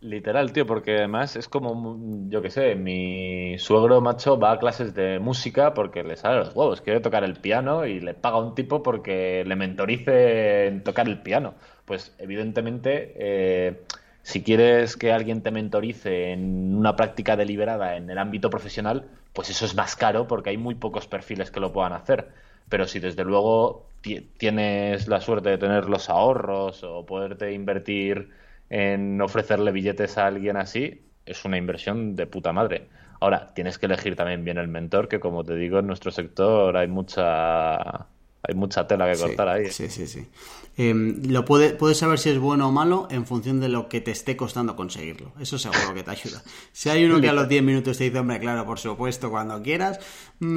Literal, 0.00 0.52
tío, 0.52 0.66
porque 0.66 0.98
además 0.98 1.36
es 1.36 1.48
como, 1.48 2.28
yo 2.28 2.42
qué 2.42 2.50
sé, 2.50 2.74
mi 2.74 3.58
suegro 3.58 4.02
macho 4.02 4.38
va 4.38 4.52
a 4.52 4.58
clases 4.58 4.94
de 4.94 5.18
música 5.18 5.72
porque 5.72 6.04
le 6.04 6.16
sale 6.16 6.36
los 6.36 6.54
huevos, 6.54 6.82
quiere 6.82 7.00
tocar 7.00 7.24
el 7.24 7.40
piano 7.40 7.86
y 7.86 8.00
le 8.00 8.12
paga 8.12 8.38
un 8.38 8.54
tipo 8.54 8.82
porque 8.82 9.42
le 9.46 9.56
mentorice 9.56 10.66
en 10.66 10.84
tocar 10.84 11.08
el 11.08 11.22
piano. 11.22 11.54
Pues 11.84 12.14
evidentemente... 12.18 13.14
Eh, 13.16 13.82
si 14.22 14.42
quieres 14.42 14.96
que 14.96 15.12
alguien 15.12 15.40
te 15.42 15.52
mentorice 15.52 16.32
en 16.32 16.74
una 16.74 16.96
práctica 16.96 17.36
deliberada 17.36 17.96
en 17.96 18.10
el 18.10 18.18
ámbito 18.18 18.50
profesional, 18.50 19.08
pues 19.32 19.50
eso 19.50 19.64
es 19.64 19.76
más 19.76 19.94
caro 19.94 20.26
porque 20.26 20.50
hay 20.50 20.56
muy 20.56 20.74
pocos 20.74 21.06
perfiles 21.06 21.52
que 21.52 21.60
lo 21.60 21.72
puedan 21.72 21.92
hacer. 21.92 22.32
Pero 22.68 22.88
si 22.88 22.98
desde 22.98 23.22
luego 23.24 23.88
tienes 24.36 25.06
la 25.06 25.20
suerte 25.20 25.50
de 25.50 25.58
tener 25.58 25.88
los 25.88 26.10
ahorros 26.10 26.82
o 26.82 27.06
poderte 27.06 27.52
invertir 27.52 28.30
en 28.70 29.20
ofrecerle 29.20 29.72
billetes 29.72 30.18
a 30.18 30.26
alguien 30.26 30.56
así, 30.56 31.02
es 31.24 31.44
una 31.44 31.58
inversión 31.58 32.16
de 32.16 32.26
puta 32.26 32.52
madre. 32.52 32.88
Ahora, 33.20 33.52
tienes 33.54 33.78
que 33.78 33.86
elegir 33.86 34.16
también 34.16 34.44
bien 34.44 34.58
el 34.58 34.68
mentor, 34.68 35.08
que 35.08 35.20
como 35.20 35.44
te 35.44 35.54
digo, 35.56 35.78
en 35.78 35.86
nuestro 35.86 36.10
sector 36.10 36.76
hay 36.76 36.88
mucha 36.88 38.06
hay 38.48 38.54
mucha 38.54 38.86
tela 38.86 39.10
que 39.10 39.18
cortar 39.18 39.48
ahí. 39.48 39.70
Sí, 39.70 39.88
sí, 39.88 40.06
sí. 40.06 40.28
Em, 40.76 41.22
lo 41.30 41.44
puede, 41.44 41.70
puedes 41.70 41.98
saber 41.98 42.18
si 42.18 42.30
es 42.30 42.38
bueno 42.38 42.68
o 42.68 42.72
malo 42.72 43.08
en 43.10 43.26
función 43.26 43.60
de 43.60 43.68
lo 43.68 43.88
que 43.88 44.00
te 44.00 44.12
esté 44.12 44.36
costando 44.36 44.76
conseguirlo. 44.76 45.32
Eso 45.40 45.58
seguro 45.58 45.94
que 45.94 46.02
te 46.02 46.10
ayuda. 46.10 46.42
Si 46.72 46.90
hay 46.90 47.04
uno 47.04 47.20
que 47.20 47.28
a 47.28 47.32
los 47.32 47.48
10 47.48 47.62
minutos 47.62 47.98
te 47.98 48.04
dice, 48.04 48.18
hombre, 48.18 48.38
claro, 48.38 48.64
por 48.66 48.78
supuesto, 48.78 49.30
cuando 49.30 49.62
quieras. 49.62 49.98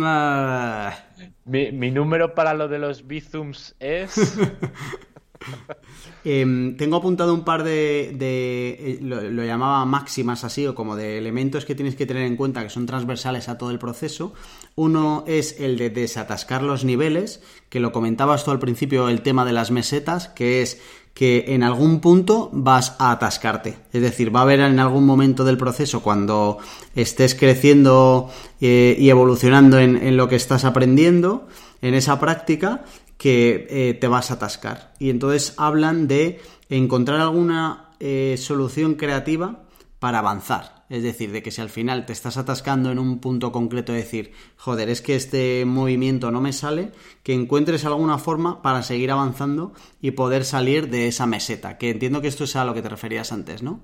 Ah". 0.03 0.93
Mi, 1.45 1.71
mi, 1.71 1.89
número 1.89 2.35
para 2.35 2.53
lo 2.53 2.67
de 2.67 2.77
los 2.77 3.07
bizums 3.07 3.75
es. 3.79 4.37
Em, 6.25 6.75
tengo 6.75 6.97
apuntado 6.97 7.33
un 7.33 7.45
par 7.45 7.63
de, 7.63 8.09
eh, 8.19 8.99
lo, 9.01 9.43
llamaba 9.43 9.85
máximas 9.85 10.43
así, 10.43 10.67
o 10.67 10.75
como 10.75 10.95
de 10.95 11.17
elementos 11.17 11.63
que 11.63 11.75
tienes 11.75 11.95
que 11.95 12.05
tener 12.05 12.23
en 12.23 12.35
cuenta 12.35 12.61
que 12.61 12.69
son 12.69 12.85
transversales 12.85 13.47
a 13.47 13.57
todo 13.57 13.71
el 13.71 13.79
proceso. 13.79 14.33
Uno 14.75 15.23
es 15.27 15.59
el 15.59 15.77
de 15.77 15.89
desatascar 15.89 16.61
los 16.61 16.83
niveles, 16.83 17.41
que 17.69 17.79
lo 17.79 17.91
comentabas 17.91 18.43
tú 18.43 18.51
al 18.51 18.59
principio, 18.59 19.07
el 19.07 19.21
tema 19.21 19.45
de 19.45 19.53
las 19.53 19.71
mesetas, 19.71 20.27
que 20.27 20.61
es 20.61 20.81
que 21.13 21.45
en 21.47 21.63
algún 21.63 22.01
punto 22.01 22.49
vas 22.51 22.95
a 22.99 23.11
atascarte. 23.11 23.77
Es 23.93 24.01
decir, 24.01 24.33
va 24.33 24.41
a 24.41 24.43
haber 24.43 24.59
en 24.59 24.79
algún 24.79 25.05
momento 25.05 25.43
del 25.43 25.57
proceso 25.57 26.01
cuando 26.01 26.59
estés 26.95 27.33
creciendo 27.33 28.29
eh, 28.61 28.95
y 28.99 29.09
evolucionando 29.09 29.79
en 29.79 30.17
lo 30.17 30.27
que 30.27 30.35
estás 30.35 30.65
aprendiendo, 30.65 31.47
en 31.81 31.93
esa 31.93 32.19
práctica, 32.19 32.83
que 33.19 33.67
eh, 33.69 33.93
te 33.95 34.07
vas 34.07 34.31
a 34.31 34.35
atascar. 34.35 34.93
Y 34.97 35.09
entonces 35.09 35.53
hablan 35.57 36.07
de 36.07 36.39
encontrar 36.69 37.19
alguna 37.19 37.89
eh, 37.99 38.35
solución 38.39 38.95
creativa 38.95 39.65
para 39.99 40.19
avanzar. 40.19 40.85
Es 40.89 41.03
decir, 41.03 41.31
de 41.33 41.43
que 41.43 41.51
si 41.51 41.59
al 41.59 41.69
final 41.69 42.05
te 42.05 42.13
estás 42.13 42.37
atascando 42.37 42.91
en 42.91 42.97
un 42.97 43.19
punto 43.19 43.51
concreto, 43.51 43.91
decir, 43.91 44.31
joder, 44.55 44.89
es 44.89 45.01
que 45.01 45.17
este 45.17 45.65
movimiento 45.65 46.31
no 46.31 46.39
me 46.39 46.53
sale, 46.53 46.93
que 47.21 47.33
encuentres 47.33 47.83
alguna 47.83 48.17
forma 48.17 48.61
para 48.61 48.83
seguir 48.83 49.11
avanzando 49.11 49.73
y 50.01 50.11
poder 50.11 50.45
salir 50.45 50.89
de 50.89 51.07
esa 51.07 51.27
meseta. 51.27 51.77
Que 51.77 51.89
entiendo 51.89 52.21
que 52.21 52.29
esto 52.29 52.45
es 52.45 52.55
a 52.55 52.63
lo 52.63 52.73
que 52.73 52.81
te 52.81 52.89
referías 52.89 53.33
antes, 53.33 53.61
¿no? 53.61 53.81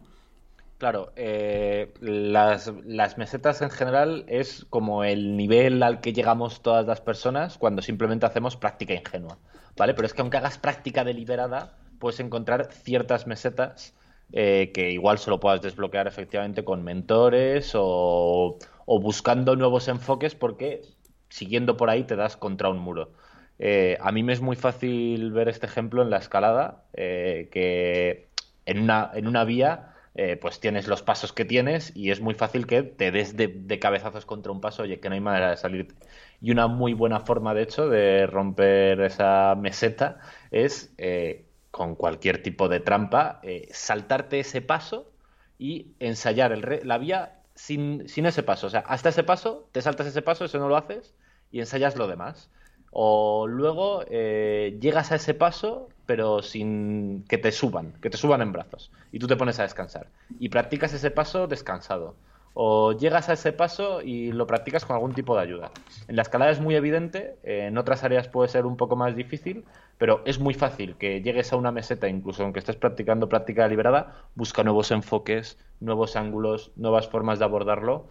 Claro, 0.86 1.14
eh, 1.16 1.96
las, 2.00 3.18
mesetas 3.18 3.64
en 3.64 3.72
general 3.72 4.24
es 4.28 4.68
como 4.70 5.04
el 5.04 5.36
nivel 5.36 5.82
al 5.82 6.00
que 6.00 6.14
llegamos 6.14 6.62
todas 6.62 6.86
las 6.86 7.02
personas 7.02 7.58
cuando 7.58 7.82
simplemente 7.82 8.28
hacemos 8.28 8.56
práctica 8.56 8.94
ingenua, 8.94 9.40
¿vale? 9.76 9.96
Pero 9.96 10.06
es 10.06 10.14
que 10.14 10.22
aunque 10.22 10.38
hagas 10.38 10.60
práctica 10.60 11.04
deliberada, 11.04 11.76
puedes 11.98 12.20
encontrar 12.20 12.72
ciertas 12.72 13.26
mesetas 13.26 13.96
eh, 14.32 14.70
que 14.76 14.92
igual 14.92 15.18
solo 15.18 15.40
puedas 15.40 15.60
desbloquear 15.64 16.06
efectivamente 16.06 16.64
con 16.64 16.84
mentores 16.84 17.72
o, 17.74 18.60
buscando 18.86 19.56
nuevos 19.56 19.88
enfoques 19.88 20.36
porque 20.36 20.84
siguiendo 21.30 21.78
por 21.78 21.90
ahí 21.90 22.04
te 22.04 22.16
das 22.16 22.38
contra 22.38 22.70
un 22.70 22.78
muro. 22.78 23.12
Eh, 23.58 23.98
a 24.02 24.12
mí 24.12 24.22
me 24.22 24.34
es 24.34 24.42
muy 24.42 24.56
fácil 24.56 25.32
ver 25.32 25.50
este 25.50 25.66
ejemplo 25.66 26.04
en 26.04 26.12
la 26.12 26.18
escalada, 26.18 26.84
que 26.94 28.28
en 28.68 28.82
una, 28.82 29.10
en 29.16 29.28
una 29.28 29.46
vía 29.46 29.94
eh, 30.18 30.38
pues 30.38 30.62
tienes 30.62 30.88
los 30.88 31.04
pasos 31.04 31.34
que 31.34 31.44
tienes 31.44 31.92
y 31.94 32.10
es 32.10 32.22
muy 32.22 32.36
fácil 32.36 32.66
que 32.66 32.84
te 32.84 33.12
des 33.12 33.36
de, 33.36 33.80
cabezazos 33.80 34.26
contra 34.26 34.54
un 34.54 34.62
paso, 34.62 34.84
oye, 34.84 35.02
que 35.02 35.10
no 35.10 35.16
hay 35.16 35.22
manera 35.22 35.50
de 35.50 35.58
salir. 35.58 35.94
Y 36.42 36.52
una 36.52 36.68
muy 36.68 36.94
buena 36.94 37.20
forma, 37.20 37.54
de 37.54 37.64
hecho, 37.64 37.90
de 37.90 38.26
romper 38.26 39.02
esa 39.02 39.56
meseta 39.56 40.20
es 40.52 40.94
eh, 40.98 41.46
con 41.70 41.96
cualquier 41.96 42.42
tipo 42.42 42.70
de 42.70 42.80
trampa, 42.80 43.42
eh, 43.44 43.68
saltarte 43.72 44.40
ese 44.40 44.62
paso 44.62 45.12
y 45.60 45.88
ensayar 46.00 46.58
la 46.86 46.98
vía 46.98 47.42
sin, 47.54 48.08
sin, 48.08 48.26
ese 48.26 48.42
paso. 48.42 48.68
O 48.68 48.70
sea, 48.70 48.82
hasta 48.88 49.10
ese 49.10 49.24
paso, 49.24 49.68
te 49.74 49.82
saltas 49.82 50.08
ese 50.08 50.22
paso, 50.22 50.46
eso 50.46 50.60
no 50.60 50.70
lo 50.70 50.78
haces, 50.78 51.14
y 51.52 51.60
ensayas 51.60 51.98
lo 51.98 52.08
demás. 52.08 52.50
O 52.92 53.48
luego 53.48 54.04
llegas 54.06 55.12
a 55.12 55.16
ese 55.16 55.34
paso, 55.34 55.90
pero 56.06 56.42
sin 56.42 57.24
que 57.28 57.38
te 57.38 57.52
suban, 57.52 57.94
que 58.02 58.10
te 58.10 58.18
suban 58.18 58.42
en 58.42 58.52
brazos, 58.52 58.92
y 59.12 59.20
tú 59.20 59.28
te 59.28 59.36
pones 59.36 59.60
a 59.60 59.64
descansar. 59.64 60.08
Y 60.40 60.50
practicas 60.50 60.94
ese 60.94 61.12
paso 61.12 61.48
descansado 61.48 62.16
o 62.58 62.94
llegas 62.94 63.28
a 63.28 63.34
ese 63.34 63.52
paso 63.52 64.02
y 64.02 64.32
lo 64.32 64.48
practicas 64.48 64.86
con 64.86 64.96
algún 64.96 65.14
tipo 65.14 65.36
de 65.36 65.44
ayuda. 65.44 65.72
En 66.08 66.16
la 66.16 66.22
escalada 66.22 66.52
es 66.52 66.62
muy 66.62 66.76
evidente, 66.76 67.36
en 67.44 67.78
otras 67.78 68.06
áreas 68.06 68.30
puede 68.30 68.48
ser 68.48 68.66
un 68.66 68.78
poco 68.78 68.96
más 68.96 69.14
difícil, 69.14 69.66
pero 69.98 70.22
es 70.26 70.40
muy 70.40 70.54
fácil 70.54 70.96
que 70.96 71.22
llegues 71.22 71.52
a 71.52 71.58
una 71.58 71.74
meseta, 71.74 72.08
incluso 72.08 72.44
aunque 72.44 72.60
estés 72.60 72.78
practicando 72.78 73.28
práctica 73.28 73.64
deliberada, 73.64 74.24
busca 74.36 74.64
nuevos 74.64 74.92
enfoques, 74.92 75.58
nuevos 75.82 76.16
ángulos, 76.16 76.72
nuevas 76.78 77.10
formas 77.10 77.40
de 77.40 77.46
abordarlo, 77.46 78.08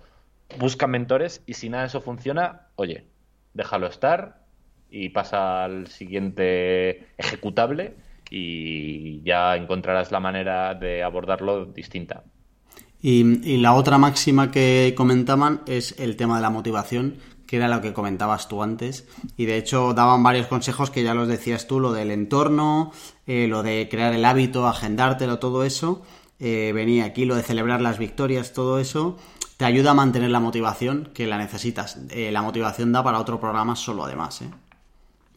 busca 0.59 0.87
mentores 0.87 1.43
y 1.47 1.55
si 1.55 1.71
nada 1.71 1.85
de 1.85 1.89
eso 1.89 2.03
funciona, 2.03 2.69
oye, 2.77 3.07
déjalo 3.55 3.87
estar 3.87 4.44
y 4.95 5.09
pasa 5.09 5.65
al 5.65 5.89
siguiente 5.89 7.09
ejecutable 7.19 7.97
y 8.31 9.23
ya 9.23 9.57
encontrarás 9.57 10.13
la 10.13 10.21
manera 10.21 10.75
de 10.75 11.03
abordarlo 11.03 11.67
distinta. 11.67 12.23
Y, 13.03 13.59
la 13.59 13.75
otra 13.75 13.99
máxima 13.99 14.51
que 14.51 14.95
comentaban 14.97 15.63
es 15.67 15.99
el 15.99 16.17
tema 16.17 16.37
de 16.37 16.43
la 16.43 16.51
motivación, 16.51 17.17
que 17.47 17.57
era 17.57 17.69
lo 17.69 17.83
que 17.83 17.93
comentabas 17.93 18.49
tú 18.49 18.63
antes. 18.63 19.07
Y 19.37 19.45
de 19.45 19.59
hecho 19.59 19.93
daban 19.95 20.23
varios 20.23 20.47
consejos 20.47 20.91
que 20.91 21.03
ya 21.03 21.13
los 21.13 21.29
decías 21.29 21.67
tú, 21.67 21.81
lo 21.81 21.93
del 21.93 22.11
entorno, 22.11 22.93
eh, 23.27 23.47
lo 23.49 23.63
de 23.63 23.89
crear 23.91 24.15
el 24.15 24.25
hábito, 24.25 24.67
agendártelo, 24.67 25.39
todo 25.39 25.65
eso. 25.65 26.03
Eh, 26.39 26.73
venía 26.73 27.05
aquí 27.05 27.27
lo 27.27 27.35
de 27.35 27.43
celebrar 27.43 27.83
las 27.83 27.99
victorias, 27.99 28.53
todo 28.53 28.79
eso. 28.79 29.19
Te 29.59 29.65
ayuda 29.65 29.91
a 29.91 29.95
mantener 29.95 30.31
la 30.31 30.41
motivación 30.41 31.11
que 31.13 31.27
la 31.27 31.37
necesitas. 31.37 31.99
Eh, 32.11 32.33
la 32.33 32.43
motivación 32.43 32.93
da 32.93 33.05
para 33.05 33.21
otro 33.21 33.39
programa 33.39 33.77
solo 33.77 34.05
además, 34.05 34.41
¿eh? 34.43 34.51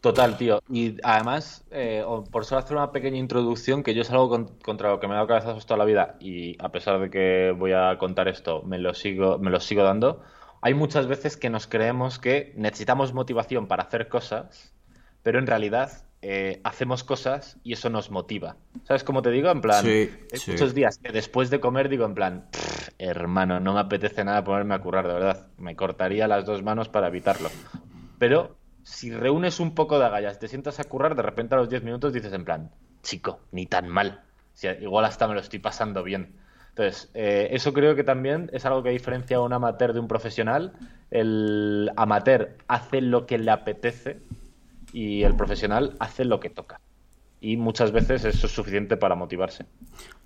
Total, 0.00 0.36
tío. 0.36 0.62
Y 0.70 0.96
además, 1.02 1.64
eh, 1.70 2.04
por 2.30 2.44
solo 2.44 2.60
hacer 2.60 2.76
una 2.76 2.92
pequeña 2.92 3.18
introducción, 3.18 3.82
que 3.82 3.94
yo 3.94 4.02
es 4.02 4.10
algo 4.10 4.46
contra 4.62 4.90
lo 4.90 5.00
que 5.00 5.08
me 5.08 5.14
he 5.14 5.16
dado 5.16 5.26
cabezazos 5.26 5.66
toda 5.66 5.78
la 5.78 5.84
vida 5.84 6.16
y 6.20 6.56
a 6.62 6.70
pesar 6.70 7.00
de 7.00 7.10
que 7.10 7.52
voy 7.56 7.72
a 7.72 7.96
contar 7.98 8.28
esto, 8.28 8.62
me 8.62 8.78
lo 8.78 8.94
sigo, 8.94 9.38
me 9.38 9.50
lo 9.50 9.58
sigo 9.60 9.82
dando. 9.82 10.22
Hay 10.60 10.74
muchas 10.74 11.06
veces 11.06 11.36
que 11.36 11.50
nos 11.50 11.66
creemos 11.66 12.18
que 12.18 12.52
necesitamos 12.56 13.12
motivación 13.12 13.66
para 13.66 13.84
hacer 13.84 14.08
cosas, 14.08 14.72
pero 15.22 15.38
en 15.38 15.46
realidad 15.46 16.04
eh, 16.22 16.60
hacemos 16.64 17.02
cosas 17.02 17.58
y 17.64 17.72
eso 17.72 17.90
nos 17.90 18.10
motiva. 18.10 18.56
¿Sabes 18.84 19.02
cómo 19.02 19.22
te 19.22 19.30
digo? 19.30 19.50
En 19.50 19.60
plan, 19.60 19.84
hay 19.84 20.10
muchos 20.46 20.74
días 20.74 20.98
que 20.98 21.12
después 21.12 21.50
de 21.50 21.60
comer 21.60 21.88
digo 21.88 22.04
en 22.04 22.14
plan, 22.14 22.48
hermano, 22.98 23.58
no 23.60 23.74
me 23.74 23.80
apetece 23.80 24.24
nada 24.24 24.44
ponerme 24.44 24.74
a 24.74 24.80
currar, 24.80 25.08
de 25.08 25.14
verdad. 25.14 25.46
Me 25.58 25.74
cortaría 25.74 26.28
las 26.28 26.44
dos 26.44 26.62
manos 26.62 26.88
para 26.88 27.08
evitarlo. 27.08 27.50
Pero 28.18 28.57
si 28.88 29.10
reúnes 29.10 29.60
un 29.60 29.74
poco 29.74 29.98
de 29.98 30.06
agallas, 30.06 30.38
te 30.38 30.48
sientas 30.48 30.80
a 30.80 30.84
currar, 30.84 31.14
de 31.14 31.22
repente 31.22 31.54
a 31.54 31.58
los 31.58 31.68
10 31.68 31.84
minutos 31.84 32.12
dices 32.12 32.32
en 32.32 32.44
plan, 32.44 32.70
chico, 33.02 33.40
ni 33.52 33.66
tan 33.66 33.88
mal. 33.88 34.22
igual 34.80 35.04
hasta 35.04 35.28
me 35.28 35.34
lo 35.34 35.40
estoy 35.40 35.58
pasando 35.58 36.02
bien. 36.02 36.34
Entonces, 36.70 37.10
eh, 37.14 37.48
eso 37.52 37.72
creo 37.72 37.94
que 37.94 38.02
también 38.02 38.50
es 38.52 38.64
algo 38.64 38.82
que 38.82 38.90
diferencia 38.90 39.36
a 39.36 39.40
un 39.40 39.52
amateur 39.52 39.92
de 39.92 40.00
un 40.00 40.08
profesional. 40.08 40.72
El 41.10 41.90
amateur 41.96 42.56
hace 42.66 43.00
lo 43.00 43.26
que 43.26 43.38
le 43.38 43.50
apetece 43.50 44.20
y 44.92 45.22
el 45.22 45.36
profesional 45.36 45.94
hace 46.00 46.24
lo 46.24 46.40
que 46.40 46.50
toca 46.50 46.80
y 47.40 47.56
muchas 47.56 47.92
veces 47.92 48.24
eso 48.24 48.46
es 48.46 48.52
suficiente 48.52 48.96
para 48.96 49.14
motivarse. 49.14 49.66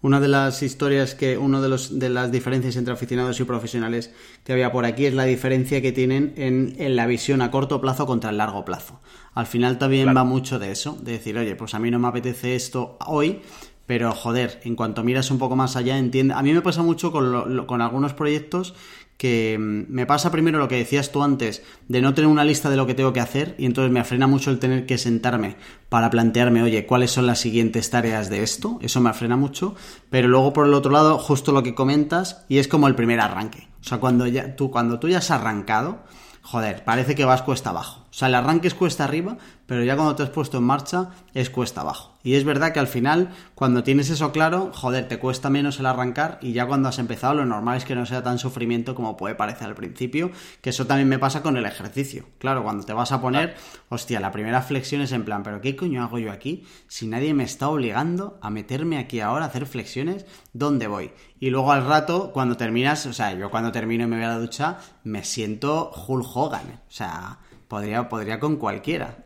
Una 0.00 0.18
de 0.18 0.28
las 0.28 0.62
historias 0.62 1.14
que, 1.14 1.36
una 1.38 1.60
de, 1.60 1.68
los, 1.68 1.98
de 1.98 2.08
las 2.08 2.32
diferencias 2.32 2.76
entre 2.76 2.94
aficionados 2.94 3.38
y 3.38 3.44
profesionales 3.44 4.12
que 4.44 4.52
había 4.52 4.72
por 4.72 4.84
aquí 4.84 5.06
es 5.06 5.14
la 5.14 5.24
diferencia 5.24 5.82
que 5.82 5.92
tienen 5.92 6.32
en, 6.36 6.74
en 6.78 6.96
la 6.96 7.06
visión 7.06 7.42
a 7.42 7.50
corto 7.50 7.80
plazo 7.80 8.06
contra 8.06 8.30
el 8.30 8.38
largo 8.38 8.64
plazo. 8.64 9.00
Al 9.34 9.46
final 9.46 9.78
también 9.78 10.14
va 10.16 10.24
mucho 10.24 10.58
de 10.58 10.72
eso, 10.72 10.98
de 11.02 11.12
decir, 11.12 11.36
oye, 11.36 11.54
pues 11.54 11.74
a 11.74 11.78
mí 11.78 11.90
no 11.90 11.98
me 11.98 12.08
apetece 12.08 12.54
esto 12.54 12.96
hoy, 13.06 13.42
pero 13.86 14.12
joder, 14.12 14.60
en 14.64 14.74
cuanto 14.74 15.04
miras 15.04 15.30
un 15.30 15.38
poco 15.38 15.54
más 15.54 15.76
allá, 15.76 15.98
entiende. 15.98 16.34
A 16.34 16.42
mí 16.42 16.52
me 16.52 16.62
pasa 16.62 16.82
mucho 16.82 17.12
con, 17.12 17.66
con 17.66 17.82
algunos 17.82 18.14
proyectos 18.14 18.74
que 19.22 19.56
mm, 19.56 19.84
me 19.88 20.04
pasa 20.04 20.32
primero 20.32 20.58
lo 20.58 20.66
que 20.66 20.78
decías 20.78 21.12
tú 21.12 21.22
antes, 21.22 21.62
de 21.86 22.02
no 22.02 22.12
tener 22.12 22.28
una 22.28 22.44
lista 22.44 22.68
de 22.70 22.76
lo 22.76 22.88
que 22.88 22.94
tengo 22.94 23.12
que 23.12 23.20
hacer 23.20 23.54
y 23.56 23.66
entonces 23.66 23.92
me 23.92 24.02
frena 24.02 24.26
mucho 24.26 24.50
el 24.50 24.58
tener 24.58 24.84
que 24.84 24.98
sentarme 24.98 25.54
para 25.88 26.10
plantearme, 26.10 26.60
oye, 26.60 26.86
¿cuáles 26.86 27.12
son 27.12 27.28
las 27.28 27.38
siguientes 27.38 27.88
tareas 27.88 28.30
de 28.30 28.42
esto? 28.42 28.80
Eso 28.82 29.00
me 29.00 29.12
frena 29.12 29.36
mucho, 29.36 29.76
pero 30.10 30.26
luego 30.26 30.52
por 30.52 30.66
el 30.66 30.74
otro 30.74 30.90
lado, 30.90 31.18
justo 31.18 31.52
lo 31.52 31.62
que 31.62 31.72
comentas 31.72 32.44
y 32.48 32.58
es 32.58 32.66
como 32.66 32.88
el 32.88 32.96
primer 32.96 33.20
arranque. 33.20 33.68
O 33.80 33.84
sea, 33.84 33.98
cuando 33.98 34.26
ya 34.26 34.56
tú 34.56 34.72
cuando 34.72 34.98
tú 34.98 35.06
ya 35.08 35.18
has 35.18 35.30
arrancado, 35.30 36.02
joder, 36.42 36.82
parece 36.82 37.14
que 37.14 37.24
vas 37.24 37.42
cuesta 37.42 37.70
abajo. 37.70 38.01
O 38.12 38.14
sea, 38.14 38.28
el 38.28 38.34
arranque 38.34 38.68
es 38.68 38.74
cuesta 38.74 39.04
arriba, 39.04 39.38
pero 39.64 39.82
ya 39.84 39.96
cuando 39.96 40.14
te 40.14 40.22
has 40.22 40.28
puesto 40.28 40.58
en 40.58 40.64
marcha 40.64 41.12
es 41.32 41.48
cuesta 41.48 41.80
abajo. 41.80 42.18
Y 42.22 42.34
es 42.34 42.44
verdad 42.44 42.74
que 42.74 42.78
al 42.78 42.86
final, 42.86 43.30
cuando 43.54 43.82
tienes 43.82 44.10
eso 44.10 44.32
claro, 44.32 44.70
joder, 44.74 45.08
te 45.08 45.18
cuesta 45.18 45.48
menos 45.48 45.80
el 45.80 45.86
arrancar 45.86 46.38
y 46.42 46.52
ya 46.52 46.66
cuando 46.66 46.90
has 46.90 46.98
empezado 46.98 47.32
lo 47.32 47.46
normal 47.46 47.78
es 47.78 47.86
que 47.86 47.94
no 47.94 48.04
sea 48.04 48.22
tan 48.22 48.38
sufrimiento 48.38 48.94
como 48.94 49.16
puede 49.16 49.34
parecer 49.34 49.66
al 49.66 49.74
principio, 49.74 50.30
que 50.60 50.70
eso 50.70 50.86
también 50.86 51.08
me 51.08 51.18
pasa 51.18 51.42
con 51.42 51.56
el 51.56 51.64
ejercicio. 51.64 52.26
Claro, 52.38 52.62
cuando 52.62 52.84
te 52.84 52.92
vas 52.92 53.12
a 53.12 53.22
poner, 53.22 53.56
hostia, 53.88 54.20
la 54.20 54.30
primera 54.30 54.60
flexión 54.60 55.00
es 55.00 55.12
en 55.12 55.24
plan, 55.24 55.42
pero 55.42 55.62
¿qué 55.62 55.74
coño 55.74 56.02
hago 56.02 56.18
yo 56.18 56.32
aquí? 56.32 56.66
Si 56.88 57.06
nadie 57.06 57.32
me 57.32 57.44
está 57.44 57.70
obligando 57.70 58.38
a 58.42 58.50
meterme 58.50 58.98
aquí 58.98 59.20
ahora 59.20 59.46
a 59.46 59.48
hacer 59.48 59.64
flexiones, 59.64 60.26
¿dónde 60.52 60.86
voy? 60.86 61.12
Y 61.40 61.48
luego 61.48 61.72
al 61.72 61.86
rato, 61.86 62.30
cuando 62.34 62.58
terminas, 62.58 63.06
o 63.06 63.14
sea, 63.14 63.32
yo 63.32 63.50
cuando 63.50 63.72
termino 63.72 64.04
y 64.04 64.06
me 64.06 64.16
voy 64.16 64.26
a 64.26 64.28
la 64.28 64.38
ducha, 64.38 64.76
me 65.02 65.24
siento 65.24 65.90
Hulk 66.06 66.36
Hogan. 66.36 66.82
O 66.86 66.92
sea, 66.92 67.38
podría, 67.72 68.06
podría 68.06 68.38
con 68.38 68.56
cualquiera. 68.56 69.16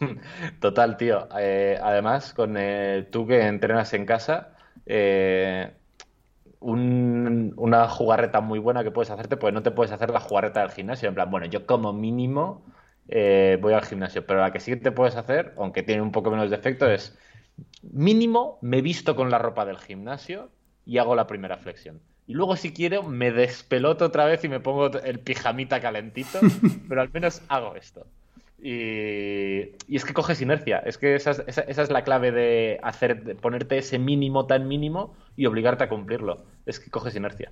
Total, 0.60 0.98
tío. 0.98 1.26
Eh, 1.38 1.78
además, 1.82 2.34
con 2.34 2.56
eh, 2.58 3.08
tú 3.10 3.26
que 3.26 3.46
entrenas 3.46 3.94
en 3.94 4.04
casa, 4.04 4.54
eh, 4.84 5.72
una 6.60 7.88
jugarreta 7.88 8.42
muy 8.42 8.58
buena 8.58 8.84
que 8.84 8.90
puedes 8.90 9.10
hacerte, 9.10 9.38
pues 9.38 9.54
no 9.54 9.62
te 9.62 9.70
puedes 9.70 9.92
hacer 9.92 10.10
la 10.10 10.20
jugarreta 10.20 10.60
del 10.60 10.70
gimnasio. 10.72 11.08
En 11.08 11.14
plan, 11.14 11.30
bueno, 11.30 11.46
yo 11.46 11.64
como 11.64 11.94
mínimo 11.94 12.66
voy 13.08 13.72
al 13.72 13.84
gimnasio, 13.86 14.26
pero 14.26 14.40
la 14.40 14.52
que 14.52 14.60
sí 14.60 14.76
te 14.76 14.92
puedes 14.92 15.16
hacer, 15.16 15.54
aunque 15.56 15.82
tiene 15.82 16.02
un 16.02 16.12
poco 16.12 16.30
menos 16.30 16.50
de 16.50 16.56
efecto, 16.56 16.86
es 16.86 17.18
mínimo 17.82 18.58
me 18.60 18.82
visto 18.82 19.16
con 19.16 19.30
la 19.30 19.38
ropa 19.38 19.64
del 19.64 19.78
gimnasio 19.78 20.50
y 20.84 20.98
hago 20.98 21.14
la 21.14 21.26
primera 21.26 21.56
flexión. 21.56 22.02
Y 22.30 22.34
luego, 22.34 22.54
si 22.54 22.72
quiero, 22.72 23.02
me 23.02 23.32
despeloto 23.32 24.04
otra 24.04 24.24
vez 24.24 24.44
y 24.44 24.48
me 24.48 24.60
pongo 24.60 24.86
el 25.00 25.18
pijamita 25.18 25.80
calentito, 25.80 26.38
pero 26.88 27.00
al 27.00 27.10
menos 27.12 27.42
hago 27.48 27.74
esto. 27.74 28.06
Y, 28.56 29.62
es 29.92 30.04
que 30.04 30.14
coges 30.14 30.40
inercia. 30.40 30.78
Es 30.78 30.96
que 30.96 31.16
esa 31.16 31.32
es, 31.32 31.90
la 31.90 32.04
clave 32.04 32.30
de 32.30 32.78
hacer, 32.84 33.24
de 33.24 33.34
ponerte 33.34 33.78
ese 33.78 33.98
mínimo 33.98 34.46
tan 34.46 34.68
mínimo 34.68 35.16
y 35.36 35.46
obligarte 35.46 35.82
a 35.82 35.88
cumplirlo. 35.88 36.44
Es 36.66 36.78
que 36.78 36.88
coges 36.88 37.16
inercia. 37.16 37.50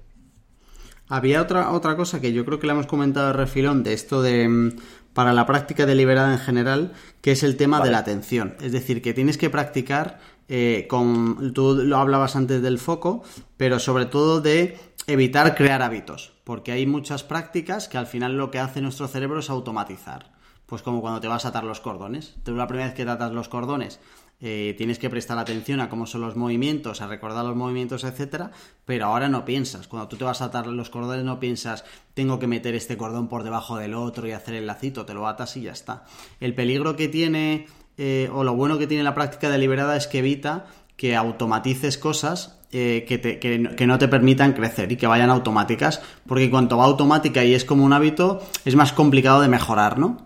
Había 1.09 1.43
otra, 1.43 1.73
otra 1.73 1.97
cosa 1.97 2.21
que 2.21 2.33
yo 2.33 2.45
creo 2.45 2.61
que 2.61 2.69
le 2.69 2.75
hemos 2.75 2.87
comentado 2.87 3.27
de 3.27 3.33
refilón 3.33 3.83
de 3.83 3.95
esto 3.95 4.23
de 4.23 4.49
mm, 4.49 4.77
para 5.13 5.33
la 5.33 5.45
práctica 5.45 5.87
deliberada 5.87 6.33
en 6.33 6.39
general, 6.39 6.93
que 7.21 7.33
es 7.33 7.43
el 7.43 7.57
tema 7.57 7.81
de 7.81 7.91
la 7.91 7.99
atención. 7.99 8.55
Es 8.61 8.71
decir, 8.71 9.03
que 9.03 9.13
tienes 9.13 9.39
que 9.39 9.51
practicar 9.51 10.21
eh, 10.49 10.87
con. 10.89 11.53
Tú 11.53 11.75
lo 11.75 11.97
hablabas 11.99 12.37
antes 12.37 12.63
del 12.63 12.79
foco, 12.79 13.23
pero 13.57 13.79
sobre 13.79 14.07
todo 14.07 14.41
de 14.41 14.79
evitar 15.07 15.55
crear 15.55 15.83
hábitos. 15.83 16.33
Porque 16.45 16.73
hay 16.73 16.87
muchas 16.87 17.25
prácticas 17.25 17.89
que 17.89 17.99
al 17.99 18.07
final 18.07 18.37
lo 18.37 18.51
que 18.51 18.59
hace 18.59 18.81
nuestro 18.81 19.09
cerebro 19.09 19.41
es 19.41 19.51
automatizar. 19.51 20.33
Pues 20.67 20.83
como 20.83 21.01
cuando 21.01 21.21
te 21.21 21.29
vas 21.29 21.45
a 21.45 21.49
atar 21.49 21.65
los 21.65 21.81
cordones. 21.81 22.37
Tú 22.45 22.55
la 22.55 22.67
primera 22.67 22.89
vez 22.89 22.97
que 22.97 23.05
te 23.05 23.11
atas 23.11 23.33
los 23.33 23.49
cordones 23.49 24.01
eh, 24.41 24.75
tienes 24.79 25.01
que 25.01 25.11
prestar 25.11 25.37
atención 25.39 25.81
a 25.81 25.89
cómo 25.89 26.07
son 26.07 26.21
los 26.21 26.37
movimientos, 26.37 27.01
a 27.01 27.09
recordar 27.09 27.45
los 27.45 27.57
movimientos, 27.57 28.05
etcétera, 28.05 28.53
pero 28.85 29.07
ahora 29.07 29.29
no 29.29 29.45
piensas. 29.45 29.89
Cuando 29.89 30.07
tú 30.09 30.17
te 30.17 30.25
vas 30.25 30.43
a 30.43 30.47
atar 30.47 30.69
los 30.69 30.91
cordones 30.91 31.25
no 31.25 31.41
piensas 31.41 31.85
tengo 32.15 32.39
que 32.39 32.47
meter 32.47 32.77
este 32.77 32.97
cordón 32.97 33.29
por 33.29 33.43
debajo 33.43 33.77
del 33.79 33.95
otro 33.95 34.29
y 34.29 34.33
hacer 34.33 34.55
el 34.55 34.67
lacito, 34.67 35.05
te 35.05 35.15
lo 35.15 35.27
atas 35.27 35.57
y 35.57 35.63
ya 35.63 35.73
está. 35.73 36.05
El 36.39 36.55
peligro 36.55 36.95
que 36.95 37.09
tiene 37.09 37.67
eh, 37.99 38.31
o 38.33 38.45
lo 38.45 38.55
bueno 38.55 38.79
que 38.79 38.87
tiene 38.87 39.03
la 39.03 39.15
práctica 39.15 39.51
deliberada 39.51 39.97
es 39.97 40.07
que 40.07 40.21
evita 40.21 40.67
que 40.97 41.15
automatices 41.17 41.99
cosas 41.99 42.59
eh, 42.71 43.07
que, 43.09 43.39
que, 43.39 43.87
no 43.87 43.99
te 43.99 44.09
permitan 44.09 44.53
crecer 44.53 44.93
y 44.93 44.97
que 44.97 45.07
vayan 45.07 45.31
automáticas, 45.31 46.03
porque 46.27 46.51
cuanto 46.51 46.77
va 46.77 46.85
automática 46.85 47.43
y 47.43 47.55
es 47.55 47.65
como 47.65 47.83
un 47.83 47.95
hábito, 47.95 48.43
es 48.67 48.77
más 48.77 48.93
complicado 48.93 49.41
de 49.41 49.49
mejorar, 49.49 49.99
¿no? 49.99 50.19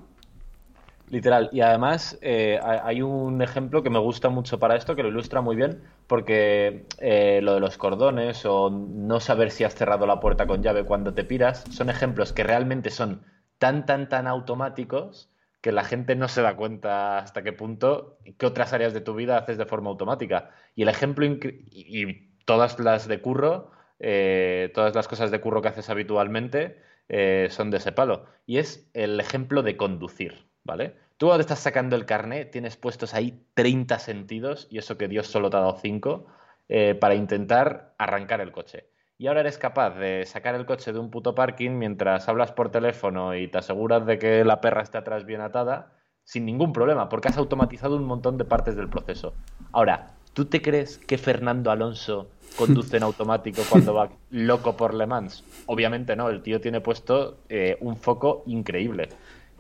Literal. 1.09 1.51
Y 1.53 1.61
además 1.61 2.19
eh, 2.21 2.59
hay 2.63 3.03
un 3.03 3.43
ejemplo 3.43 3.83
que 3.83 3.91
me 3.91 4.01
gusta 4.01 4.29
mucho 4.29 4.59
para 4.59 4.75
esto, 4.75 4.97
que 4.97 5.03
lo 5.03 5.11
ilustra 5.11 5.41
muy 5.41 5.55
bien, 5.55 5.83
porque 6.09 6.87
eh, 6.99 7.41
lo 7.43 7.55
de 7.55 7.61
los 7.61 7.79
cordones 7.79 8.45
o 8.45 8.71
no 8.71 9.21
saber 9.21 9.53
si 9.53 9.63
has 9.63 9.75
cerrado 9.75 10.07
la 10.07 10.19
puerta 10.19 10.47
con 10.47 10.63
llave 10.63 10.85
cuando 10.85 11.15
te 11.15 11.23
piras, 11.23 11.65
son 11.71 11.91
ejemplos 11.91 12.33
que 12.33 12.43
realmente 12.43 12.91
son 12.91 13.23
tan, 13.59 13.87
tan, 13.87 14.09
tan 14.09 14.27
automáticos 14.27 15.32
que 15.63 15.73
la 15.73 15.85
gente 15.85 16.17
no 16.17 16.29
se 16.29 16.43
da 16.43 16.57
cuenta 16.57 17.19
hasta 17.19 17.43
qué 17.43 17.53
punto, 17.53 18.19
qué 18.37 18.47
otras 18.47 18.75
áreas 18.75 18.93
de 18.93 19.01
tu 19.01 19.15
vida 19.15 19.39
haces 19.39 19.57
de 19.57 19.65
forma 19.65 19.91
automática. 19.91 20.51
Y 20.75 20.83
el 20.83 20.89
ejemplo, 20.89 21.25
y 21.25 22.33
todas 22.45 22.79
las 22.81 23.09
de 23.09 23.23
curro, 23.23 23.71
eh, 24.01 24.71
todas 24.75 24.95
las 24.95 25.07
cosas 25.09 25.31
de 25.31 25.41
curro 25.41 25.63
que 25.63 25.69
haces 25.69 25.89
habitualmente 25.89 26.83
eh, 27.09 27.47
son 27.51 27.71
de 27.71 27.77
ese 27.79 27.93
palo. 27.93 28.27
Y 28.45 28.59
es 28.59 28.91
el 28.93 29.21
ejemplo 29.21 29.63
de 29.63 29.77
conducir, 29.77 30.47
¿vale? 30.65 30.97
Tú 31.17 31.27
cuando 31.27 31.43
estás 31.43 31.61
sacando 31.61 31.95
el 31.95 32.07
carnet 32.07 32.51
tienes 32.51 32.77
puestos 32.77 33.15
ahí 33.15 33.47
30 33.55 34.01
sentidos, 34.01 34.67
y 34.71 34.79
eso 34.79 34.99
que 34.99 35.07
Dios 35.07 35.29
solo 35.29 35.51
te 35.51 35.57
ha 35.57 35.61
dado 35.61 35.79
5, 35.81 36.27
eh, 36.69 36.97
para 36.97 37.15
intentar 37.15 37.95
arrancar 37.99 38.41
el 38.41 38.51
coche. 38.51 38.89
Y 39.23 39.29
ahora 39.29 39.43
eres 39.43 39.57
capaz 39.57 39.91
de 39.91 40.27
sacar 40.27 40.57
el 40.57 40.67
coche 40.67 40.93
de 40.93 40.99
un 40.99 41.09
puto 41.09 41.33
parking 41.33 41.79
mientras 41.79 42.29
hablas 42.29 42.51
por 42.51 42.73
teléfono 42.73 43.37
y 43.37 43.47
te 43.47 43.59
aseguras 43.59 44.05
de 44.05 44.19
que 44.19 44.45
la 44.45 44.61
perra 44.61 44.83
está 44.83 44.99
atrás 44.99 45.25
bien 45.25 45.41
atada, 45.41 45.93
sin 46.25 46.45
ningún 46.45 46.73
problema, 46.73 47.09
porque 47.09 47.29
has 47.29 47.37
automatizado 47.37 47.95
un 47.95 48.03
montón 48.03 48.37
de 48.37 48.45
partes 48.45 48.75
del 48.75 48.89
proceso. 48.89 49.33
Ahora, 49.71 50.09
¿tú 50.33 50.47
te 50.47 50.61
crees 50.61 50.99
que 50.99 51.19
Fernando 51.19 51.71
Alonso 51.71 52.31
conduce 52.59 52.97
en 52.97 53.05
automático 53.05 53.63
cuando 53.71 53.95
va 53.95 54.11
loco 54.31 54.77
por 54.77 54.93
Le 54.93 55.07
Mans? 55.07 55.45
Obviamente 55.67 56.17
no, 56.17 56.29
el 56.29 56.43
tío 56.43 56.61
tiene 56.61 56.81
puesto 56.81 57.39
eh, 57.49 57.77
un 57.79 57.97
foco 57.97 58.43
increíble. 58.47 59.09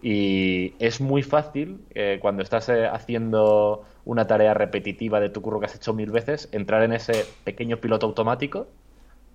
Y 0.02 0.74
es 0.80 1.00
muy 1.00 1.22
fácil, 1.22 1.84
eh, 1.94 2.18
cuando 2.20 2.42
estás 2.42 2.68
eh, 2.68 2.88
haciendo 2.88 3.84
una 4.04 4.26
tarea 4.26 4.54
repetitiva 4.54 5.20
de 5.20 5.28
tu 5.28 5.40
curro 5.40 5.60
que 5.60 5.66
has 5.66 5.76
hecho 5.76 5.94
mil 5.94 6.10
veces, 6.10 6.48
entrar 6.50 6.82
en 6.82 6.94
ese 6.94 7.24
pequeño 7.44 7.76
piloto 7.76 8.06
automático 8.06 8.66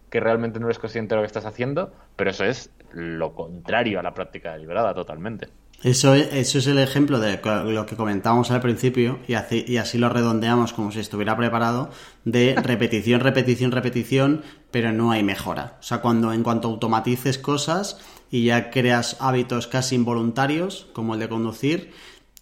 que 0.09 0.19
realmente 0.19 0.59
no 0.59 0.67
eres 0.67 0.79
consciente 0.79 1.13
de 1.13 1.17
lo 1.17 1.21
que 1.23 1.27
estás 1.27 1.45
haciendo, 1.45 1.91
pero 2.15 2.29
eso 2.29 2.45
es 2.45 2.71
lo 2.91 3.33
contrario 3.33 3.99
a 3.99 4.03
la 4.03 4.13
práctica 4.13 4.53
deliberada 4.53 4.93
totalmente. 4.93 5.47
Eso 5.83 6.15
es, 6.15 6.33
eso 6.33 6.57
es 6.57 6.65
el 6.65 6.79
ejemplo 6.79 7.19
de 7.19 7.39
lo 7.65 7.85
que 7.85 7.95
comentábamos 7.95 8.49
al 8.49 8.61
principio 8.61 9.19
y 9.27 9.35
así, 9.35 9.63
y 9.67 9.77
así 9.77 9.99
lo 9.99 10.09
redondeamos 10.09 10.73
como 10.73 10.91
si 10.91 10.99
estuviera 10.99 11.37
preparado 11.37 11.91
de 12.25 12.55
repetición, 12.63 13.19
repetición, 13.19 13.71
repetición, 13.71 14.41
pero 14.71 14.91
no 14.91 15.11
hay 15.11 15.21
mejora. 15.21 15.77
O 15.79 15.83
sea, 15.83 15.99
cuando 15.99 16.33
en 16.33 16.41
cuanto 16.41 16.67
automatices 16.67 17.37
cosas 17.37 17.99
y 18.31 18.45
ya 18.45 18.71
creas 18.71 19.17
hábitos 19.19 19.67
casi 19.67 19.95
involuntarios, 19.95 20.87
como 20.93 21.13
el 21.13 21.19
de 21.19 21.29
conducir, 21.29 21.91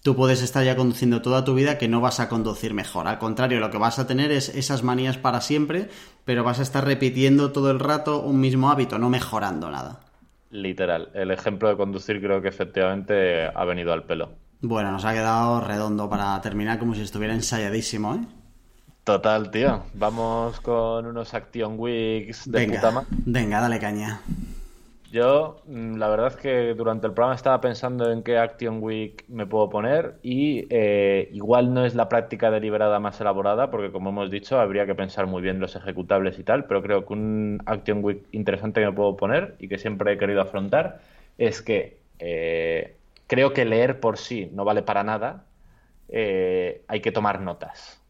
tú 0.05 0.15
puedes 0.15 0.43
estar 0.43 0.63
ya 0.63 0.75
conduciendo 0.75 1.23
toda 1.23 1.43
tu 1.43 1.55
vida 1.55 1.79
que 1.79 1.87
no 1.87 1.99
vas 1.99 2.19
a 2.19 2.29
conducir 2.29 2.75
mejor. 2.75 3.07
Al 3.07 3.17
contrario, 3.17 3.59
lo 3.59 3.71
que 3.71 3.79
vas 3.79 3.97
a 3.97 4.05
tener 4.05 4.31
es 4.31 4.49
esas 4.49 4.83
manías 4.83 5.17
para 5.17 5.41
siempre, 5.41 5.89
pero 6.25 6.43
vas 6.43 6.59
a 6.59 6.61
estar 6.61 6.85
repitiendo 6.85 7.51
todo 7.51 7.71
el 7.71 7.79
rato 7.79 8.21
un 8.21 8.39
mismo 8.39 8.69
hábito, 8.69 8.99
no 8.99 9.09
mejorando 9.09 9.71
nada. 9.71 10.01
Literal. 10.51 11.09
El 11.15 11.31
ejemplo 11.31 11.69
de 11.69 11.75
conducir 11.75 12.21
creo 12.21 12.39
que 12.39 12.49
efectivamente 12.49 13.47
ha 13.47 13.65
venido 13.65 13.93
al 13.93 14.03
pelo. 14.03 14.29
Bueno, 14.61 14.91
nos 14.91 15.05
ha 15.05 15.13
quedado 15.13 15.59
redondo 15.61 16.07
para 16.07 16.39
terminar 16.39 16.77
como 16.77 16.93
si 16.93 17.01
estuviera 17.01 17.33
ensayadísimo, 17.33 18.13
¿eh? 18.13 18.19
Total, 19.03 19.49
tío. 19.49 19.85
Vamos 19.95 20.59
con 20.59 21.07
unos 21.07 21.33
Action 21.33 21.79
Weeks 21.79 22.51
de 22.51 22.67
puta 22.67 23.05
Venga, 23.25 23.59
dale 23.59 23.79
caña. 23.79 24.21
Yo, 25.15 25.61
mm, 25.67 25.95
la 25.95 26.09
verdad 26.09 26.27
es 26.27 26.35
que 26.35 26.73
durante 26.73 27.07
el 27.07 27.13
programa 27.13 27.35
estaba 27.35 27.61
pensando 27.61 28.11
en 28.11 28.21
qué 28.21 28.37
Action 28.37 28.83
Week 28.83 29.23
me 29.29 29.45
puedo 29.47 29.69
poner 29.69 30.19
y 30.21 30.67
eh, 30.69 31.29
igual 31.31 31.73
no 31.73 31.85
es 31.85 31.95
la 31.95 32.09
práctica 32.09 32.51
deliberada 32.51 32.99
más 32.99 33.21
elaborada 33.21 33.71
porque 33.71 33.93
como 33.93 34.09
hemos 34.09 34.29
dicho 34.29 34.59
habría 34.59 34.85
que 34.85 34.93
pensar 34.93 35.25
muy 35.25 35.41
bien 35.41 35.61
los 35.61 35.73
ejecutables 35.77 36.37
y 36.37 36.43
tal, 36.43 36.65
pero 36.65 36.81
creo 36.83 37.05
que 37.05 37.13
un 37.13 37.61
Action 37.65 38.03
Week 38.03 38.25
interesante 38.33 38.81
que 38.81 38.87
me 38.87 38.91
puedo 38.91 39.15
poner 39.15 39.55
y 39.57 39.69
que 39.69 39.77
siempre 39.77 40.11
he 40.11 40.17
querido 40.17 40.41
afrontar 40.41 40.99
es 41.37 41.61
que 41.61 41.97
eh, 42.19 42.97
creo 43.27 43.53
que 43.53 43.63
leer 43.63 44.01
por 44.01 44.17
sí 44.17 44.49
no 44.51 44.65
vale 44.65 44.81
para 44.83 45.05
nada, 45.05 45.45
eh, 46.09 46.83
hay 46.89 46.99
que 46.99 47.13
tomar 47.13 47.39
notas, 47.39 48.01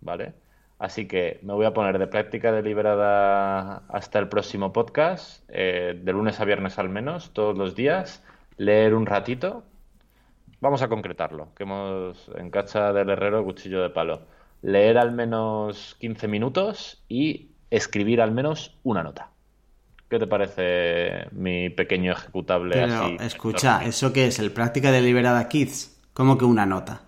¿vale? 0.00 0.32
Así 0.78 1.06
que 1.06 1.40
me 1.42 1.54
voy 1.54 1.64
a 1.64 1.72
poner 1.72 1.98
de 1.98 2.06
práctica 2.06 2.52
deliberada 2.52 3.82
hasta 3.88 4.18
el 4.18 4.28
próximo 4.28 4.72
podcast, 4.72 5.42
eh, 5.48 5.98
de 6.02 6.12
lunes 6.12 6.38
a 6.38 6.44
viernes 6.44 6.78
al 6.78 6.90
menos, 6.90 7.30
todos 7.32 7.56
los 7.56 7.74
días, 7.74 8.22
leer 8.58 8.94
un 8.94 9.06
ratito. 9.06 9.64
Vamos 10.60 10.82
a 10.82 10.88
concretarlo, 10.88 11.48
que 11.54 11.62
hemos 11.62 12.30
en 12.36 12.50
cacha 12.50 12.92
del 12.92 13.08
herrero 13.08 13.42
cuchillo 13.44 13.82
de 13.82 13.90
palo. 13.90 14.22
Leer 14.62 14.98
al 14.98 15.12
menos 15.12 15.96
15 15.98 16.28
minutos 16.28 17.02
y 17.08 17.48
escribir 17.70 18.20
al 18.20 18.32
menos 18.32 18.76
una 18.82 19.02
nota. 19.02 19.30
¿Qué 20.10 20.18
te 20.18 20.26
parece 20.26 21.28
mi 21.32 21.70
pequeño 21.70 22.12
ejecutable 22.12 22.82
así? 22.82 23.16
Escucha, 23.20 23.82
¿eso 23.84 24.12
qué 24.12 24.26
es? 24.26 24.38
¿El 24.38 24.52
práctica 24.52 24.92
deliberada 24.92 25.48
Kids? 25.48 26.00
¿Cómo 26.12 26.38
que 26.38 26.44
una 26.44 26.64
nota? 26.64 27.02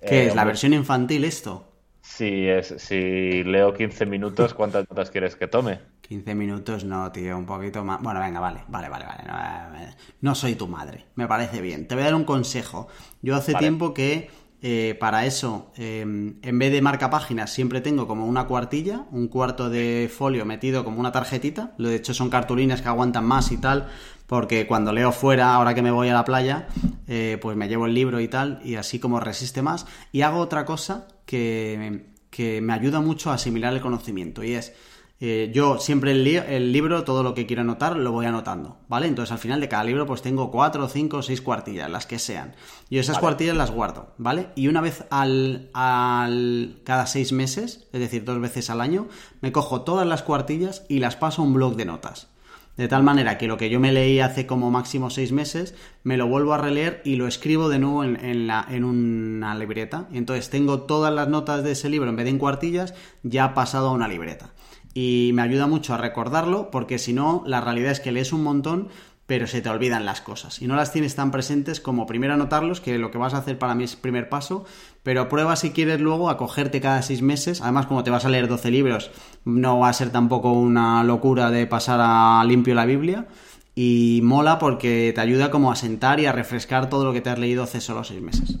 ¿Qué 0.00 0.24
eh, 0.24 0.26
es? 0.26 0.34
¿La 0.34 0.44
versión 0.44 0.74
infantil 0.74 1.24
esto? 1.24 1.64
Si, 2.08 2.48
es, 2.48 2.74
si 2.78 3.42
leo 3.44 3.74
15 3.74 4.06
minutos, 4.06 4.54
¿cuántas 4.54 4.88
notas 4.88 5.10
quieres 5.10 5.36
que 5.36 5.48
tome? 5.48 5.80
15 6.00 6.34
minutos 6.34 6.84
no, 6.84 7.10
tío, 7.12 7.36
un 7.36 7.44
poquito 7.44 7.84
más. 7.84 8.00
Bueno, 8.00 8.20
venga, 8.20 8.40
vale, 8.40 8.60
vale, 8.68 8.88
vale, 8.88 9.04
vale. 9.04 9.94
No, 10.20 10.34
soy 10.34 10.54
tu 10.54 10.66
madre, 10.66 11.04
me 11.16 11.26
parece 11.26 11.60
bien. 11.60 11.86
Te 11.86 11.94
voy 11.94 12.02
a 12.02 12.06
dar 12.06 12.14
un 12.14 12.24
consejo. 12.24 12.88
Yo 13.20 13.34
hace 13.34 13.54
tiempo 13.54 13.92
que 13.92 14.30
eh, 14.62 14.96
para 14.98 15.26
eso, 15.26 15.72
em, 15.76 16.36
en 16.42 16.58
vez 16.58 16.72
de 16.72 16.80
marca 16.80 17.10
páginas, 17.10 17.52
siempre 17.52 17.82
tengo 17.82 18.06
como 18.06 18.24
una 18.24 18.46
cuartilla, 18.46 19.04
un 19.10 19.28
cuarto 19.28 19.68
de 19.68 20.10
folio 20.10 20.46
metido 20.46 20.84
como 20.84 21.00
una 21.00 21.12
tarjetita. 21.12 21.74
Lo 21.76 21.88
de 21.88 21.96
hecho 21.96 22.14
son 22.14 22.30
cartulinas 22.30 22.80
que 22.80 22.88
aguantan 22.88 23.26
más 23.26 23.52
y 23.52 23.58
tal, 23.58 23.88
porque 24.26 24.66
cuando 24.66 24.92
leo 24.92 25.12
fuera, 25.12 25.54
ahora 25.54 25.74
que 25.74 25.82
me 25.82 25.90
voy 25.90 26.08
a 26.08 26.14
la 26.14 26.24
playa, 26.24 26.68
eh, 27.08 27.36
pues 27.42 27.56
me 27.56 27.68
llevo 27.68 27.84
el 27.86 27.94
libro 27.94 28.20
y 28.20 28.28
tal, 28.28 28.60
y 28.64 28.76
así 28.76 28.98
como 28.98 29.20
resiste 29.20 29.60
más. 29.60 29.86
Y 30.12 30.22
hago 30.22 30.38
otra 30.38 30.64
cosa 30.64 31.08
que, 31.26 32.60
me 32.62 32.72
ayuda 32.72 33.00
mucho 33.00 33.30
a 33.30 33.34
asimilar 33.34 33.74
el 33.74 33.80
conocimiento 33.80 34.42
y 34.42 34.52
es... 34.52 34.72
Eh, 35.18 35.50
yo 35.54 35.78
siempre 35.78 36.10
el, 36.10 36.26
el, 36.26 36.72
libro, 36.72 37.02
todo 37.02 37.22
lo 37.22 37.32
que 37.32 37.46
quiero 37.46 37.62
anotar, 37.62 37.96
lo 37.96 38.12
voy 38.12 38.26
anotando, 38.26 38.80
¿vale? 38.86 39.06
Entonces 39.06 39.32
al 39.32 39.38
final 39.38 39.62
de 39.62 39.68
cada 39.70 39.82
libro 39.82 40.04
pues 40.04 40.20
tengo 40.20 40.50
cuatro, 40.50 40.86
cinco, 40.90 41.22
seis 41.22 41.40
cuartillas, 41.40 41.90
las 41.90 42.04
que 42.04 42.18
sean. 42.18 42.54
Y 42.90 42.98
esas 42.98 43.18
cuartillas 43.18 43.56
las 43.56 43.70
guardo, 43.70 44.12
¿vale? 44.18 44.48
Y 44.56 44.68
una 44.68 44.82
vez 44.82 45.06
al, 45.08 45.70
al, 45.72 46.82
cada 46.84 47.06
seis 47.06 47.32
meses, 47.32 47.88
es 47.94 48.00
decir, 48.00 48.24
dos 48.24 48.38
veces 48.42 48.68
al 48.68 48.82
año, 48.82 49.08
me 49.40 49.52
cojo 49.52 49.80
todas 49.84 50.06
las 50.06 50.22
cuartillas 50.22 50.84
y 50.86 50.98
las 50.98 51.16
paso 51.16 51.40
a 51.40 51.46
un 51.46 51.54
blog 51.54 51.76
de 51.76 51.86
notas. 51.86 52.28
De 52.76 52.88
tal 52.88 53.02
manera 53.02 53.38
que 53.38 53.46
lo 53.46 53.56
que 53.56 53.70
yo 53.70 53.80
me 53.80 53.92
leí 53.92 54.20
hace 54.20 54.46
como 54.46 54.70
máximo 54.70 55.08
seis 55.08 55.32
meses, 55.32 55.74
me 56.02 56.16
lo 56.16 56.26
vuelvo 56.26 56.52
a 56.52 56.58
releer 56.58 57.00
y 57.04 57.16
lo 57.16 57.26
escribo 57.26 57.68
de 57.68 57.78
nuevo 57.78 58.04
en, 58.04 58.46
la, 58.46 58.66
en 58.68 58.84
una 58.84 59.54
libreta. 59.54 60.08
Entonces 60.12 60.50
tengo 60.50 60.82
todas 60.82 61.12
las 61.12 61.28
notas 61.28 61.64
de 61.64 61.72
ese 61.72 61.88
libro, 61.88 62.10
en 62.10 62.16
vez 62.16 62.24
de 62.24 62.30
en 62.30 62.38
cuartillas, 62.38 62.94
ya 63.22 63.54
pasado 63.54 63.88
a 63.88 63.92
una 63.92 64.08
libreta. 64.08 64.50
Y 64.96 65.32
me 65.34 65.42
ayuda 65.42 65.66
mucho 65.66 65.92
a 65.92 65.98
recordarlo, 65.98 66.70
porque 66.70 66.98
si 66.98 67.12
no, 67.12 67.42
la 67.44 67.60
realidad 67.60 67.92
es 67.92 68.00
que 68.00 68.12
lees 68.12 68.32
un 68.32 68.42
montón, 68.42 68.88
pero 69.26 69.46
se 69.46 69.60
te 69.60 69.68
olvidan 69.68 70.06
las 70.06 70.22
cosas. 70.22 70.62
Y 70.62 70.68
no 70.68 70.74
las 70.74 70.90
tienes 70.90 71.14
tan 71.14 71.30
presentes 71.30 71.82
como 71.82 72.06
primero 72.06 72.32
anotarlos, 72.32 72.80
que 72.80 72.96
lo 72.96 73.10
que 73.10 73.18
vas 73.18 73.34
a 73.34 73.38
hacer 73.38 73.58
para 73.58 73.74
mí 73.74 73.84
es 73.84 73.94
primer 73.94 74.30
paso, 74.30 74.64
pero 75.02 75.28
prueba 75.28 75.54
si 75.56 75.72
quieres 75.72 76.00
luego 76.00 76.30
a 76.30 76.38
cogerte 76.38 76.80
cada 76.80 77.02
seis 77.02 77.20
meses, 77.20 77.60
además 77.60 77.84
como 77.84 78.04
te 78.04 78.10
vas 78.10 78.24
a 78.24 78.30
leer 78.30 78.48
12 78.48 78.70
libros, 78.70 79.10
no 79.44 79.80
va 79.80 79.90
a 79.90 79.92
ser 79.92 80.08
tampoco 80.12 80.52
una 80.52 81.04
locura 81.04 81.50
de 81.50 81.66
pasar 81.66 82.00
a 82.02 82.42
limpio 82.46 82.74
la 82.74 82.86
Biblia. 82.86 83.26
Y 83.74 84.20
mola 84.24 84.58
porque 84.58 85.12
te 85.14 85.20
ayuda 85.20 85.50
como 85.50 85.70
a 85.70 85.76
sentar 85.76 86.20
y 86.20 86.24
a 86.24 86.32
refrescar 86.32 86.88
todo 86.88 87.04
lo 87.04 87.12
que 87.12 87.20
te 87.20 87.28
has 87.28 87.38
leído 87.38 87.62
hace 87.62 87.82
solo 87.82 88.02
seis 88.02 88.22
meses. 88.22 88.56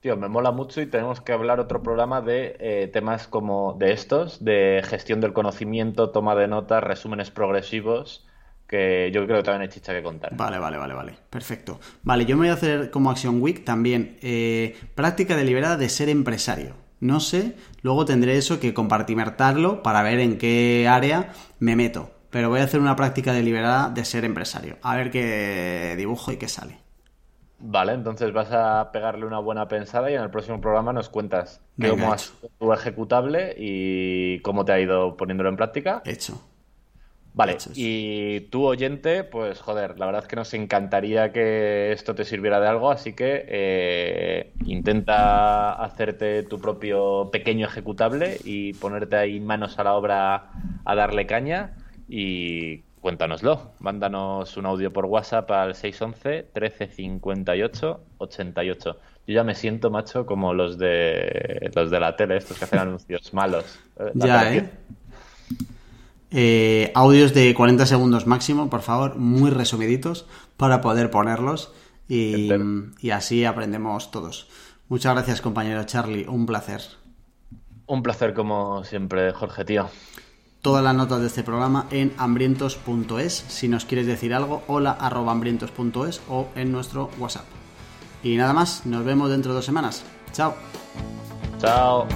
Tío, 0.00 0.16
me 0.16 0.28
mola 0.28 0.50
mucho 0.50 0.80
y 0.80 0.86
tenemos 0.86 1.20
que 1.20 1.32
hablar 1.32 1.60
otro 1.60 1.82
programa 1.82 2.22
de 2.22 2.56
eh, 2.58 2.90
temas 2.90 3.28
como 3.28 3.74
de 3.78 3.92
estos, 3.92 4.42
de 4.42 4.82
gestión 4.84 5.20
del 5.20 5.34
conocimiento, 5.34 6.08
toma 6.08 6.34
de 6.34 6.48
notas, 6.48 6.82
resúmenes 6.82 7.30
progresivos 7.30 8.26
que 8.66 9.10
yo 9.12 9.26
creo 9.26 9.38
que 9.38 9.42
también 9.42 9.62
hay 9.62 9.68
chicha 9.68 9.92
que 9.92 10.02
contar. 10.02 10.34
Vale, 10.36 10.58
vale, 10.58 10.78
vale, 10.78 10.94
vale. 10.94 11.14
Perfecto. 11.28 11.80
Vale, 12.04 12.24
yo 12.24 12.36
me 12.36 12.42
voy 12.42 12.50
a 12.50 12.52
hacer 12.52 12.90
como 12.92 13.10
Action 13.10 13.42
Week 13.42 13.64
también 13.64 14.16
eh, 14.22 14.78
práctica 14.94 15.36
deliberada 15.36 15.76
de 15.76 15.88
ser 15.88 16.08
empresario. 16.08 16.76
No 17.00 17.18
sé, 17.18 17.56
luego 17.82 18.04
tendré 18.04 18.36
eso 18.36 18.60
que 18.60 18.72
compartimentarlo 18.72 19.82
para 19.82 20.02
ver 20.02 20.20
en 20.20 20.38
qué 20.38 20.86
área 20.88 21.32
me 21.58 21.74
meto. 21.74 22.12
Pero 22.30 22.48
voy 22.48 22.60
a 22.60 22.64
hacer 22.64 22.78
una 22.78 22.94
práctica 22.94 23.32
deliberada 23.32 23.90
de 23.90 24.04
ser 24.04 24.24
empresario. 24.24 24.76
A 24.82 24.96
ver 24.96 25.10
qué 25.10 25.94
dibujo 25.98 26.30
y 26.30 26.36
qué 26.36 26.46
sale. 26.46 26.78
Vale, 27.62 27.92
entonces 27.92 28.32
vas 28.32 28.48
a 28.52 28.90
pegarle 28.90 29.26
una 29.26 29.38
buena 29.38 29.68
pensada 29.68 30.10
y 30.10 30.14
en 30.14 30.22
el 30.22 30.30
próximo 30.30 30.60
programa 30.60 30.94
nos 30.94 31.10
cuentas 31.10 31.60
cómo 31.78 32.12
has 32.12 32.32
tu 32.58 32.72
ejecutable 32.72 33.54
y 33.58 34.40
cómo 34.40 34.64
te 34.64 34.72
ha 34.72 34.80
ido 34.80 35.16
poniéndolo 35.16 35.50
en 35.50 35.56
práctica. 35.56 36.02
Hecho. 36.06 36.42
Vale, 37.32 37.58
y 37.74 38.40
tú 38.50 38.66
oyente, 38.66 39.22
pues 39.22 39.60
joder, 39.60 39.98
la 40.00 40.06
verdad 40.06 40.22
es 40.22 40.28
que 40.28 40.34
nos 40.34 40.52
encantaría 40.52 41.32
que 41.32 41.92
esto 41.92 42.14
te 42.14 42.24
sirviera 42.24 42.58
de 42.58 42.66
algo, 42.66 42.90
así 42.90 43.12
que 43.12 43.44
eh, 43.46 44.52
intenta 44.64 45.72
hacerte 45.72 46.42
tu 46.42 46.60
propio 46.60 47.30
pequeño 47.30 47.66
ejecutable 47.66 48.38
y 48.42 48.72
ponerte 48.72 49.16
ahí 49.16 49.38
manos 49.38 49.78
a 49.78 49.84
la 49.84 49.94
obra 49.94 50.50
a 50.84 50.94
darle 50.96 51.26
caña 51.26 51.76
y 52.08 52.82
cuéntanoslo. 53.00 53.72
Mándanos 53.80 54.56
un 54.56 54.66
audio 54.66 54.92
por 54.92 55.06
WhatsApp 55.06 55.50
al 55.50 55.74
611 55.74 56.50
1358 56.54 58.00
88. 58.18 58.96
Yo 59.26 59.34
ya 59.34 59.44
me 59.44 59.54
siento, 59.54 59.90
macho, 59.90 60.26
como 60.26 60.54
los 60.54 60.78
de 60.78 61.70
los 61.74 61.90
de 61.90 62.00
la 62.00 62.16
tele, 62.16 62.36
estos 62.36 62.58
que 62.58 62.64
hacen 62.64 62.78
anuncios 62.80 63.32
malos. 63.32 63.78
ya, 64.14 64.54
¿eh? 64.54 64.70
¿eh? 66.30 66.92
Audios 66.94 67.34
de 67.34 67.54
40 67.54 67.86
segundos 67.86 68.26
máximo, 68.26 68.70
por 68.70 68.82
favor, 68.82 69.16
muy 69.16 69.50
resumiditos 69.50 70.26
para 70.56 70.80
poder 70.80 71.10
ponerlos 71.10 71.72
y, 72.08 72.50
y 73.00 73.10
así 73.10 73.44
aprendemos 73.44 74.10
todos. 74.10 74.48
Muchas 74.88 75.14
gracias, 75.14 75.40
compañero 75.40 75.84
Charlie. 75.84 76.26
Un 76.26 76.46
placer. 76.46 76.82
Un 77.86 78.02
placer, 78.02 78.34
como 78.34 78.84
siempre, 78.84 79.32
Jorge, 79.32 79.64
tío. 79.64 79.88
Todas 80.62 80.84
las 80.84 80.94
notas 80.94 81.20
de 81.20 81.26
este 81.26 81.42
programa 81.42 81.86
en 81.90 82.12
hambrientos.es. 82.18 83.32
Si 83.48 83.68
nos 83.68 83.86
quieres 83.86 84.06
decir 84.06 84.34
algo, 84.34 84.62
hola 84.66 84.90
arroba 84.92 85.32
hambrientos.es 85.32 86.20
o 86.28 86.48
en 86.54 86.70
nuestro 86.70 87.10
WhatsApp. 87.18 87.46
Y 88.22 88.36
nada 88.36 88.52
más, 88.52 88.84
nos 88.84 89.04
vemos 89.04 89.30
dentro 89.30 89.52
de 89.52 89.56
dos 89.56 89.64
semanas. 89.64 90.02
Chao. 90.32 90.54
Chao. 91.58 92.06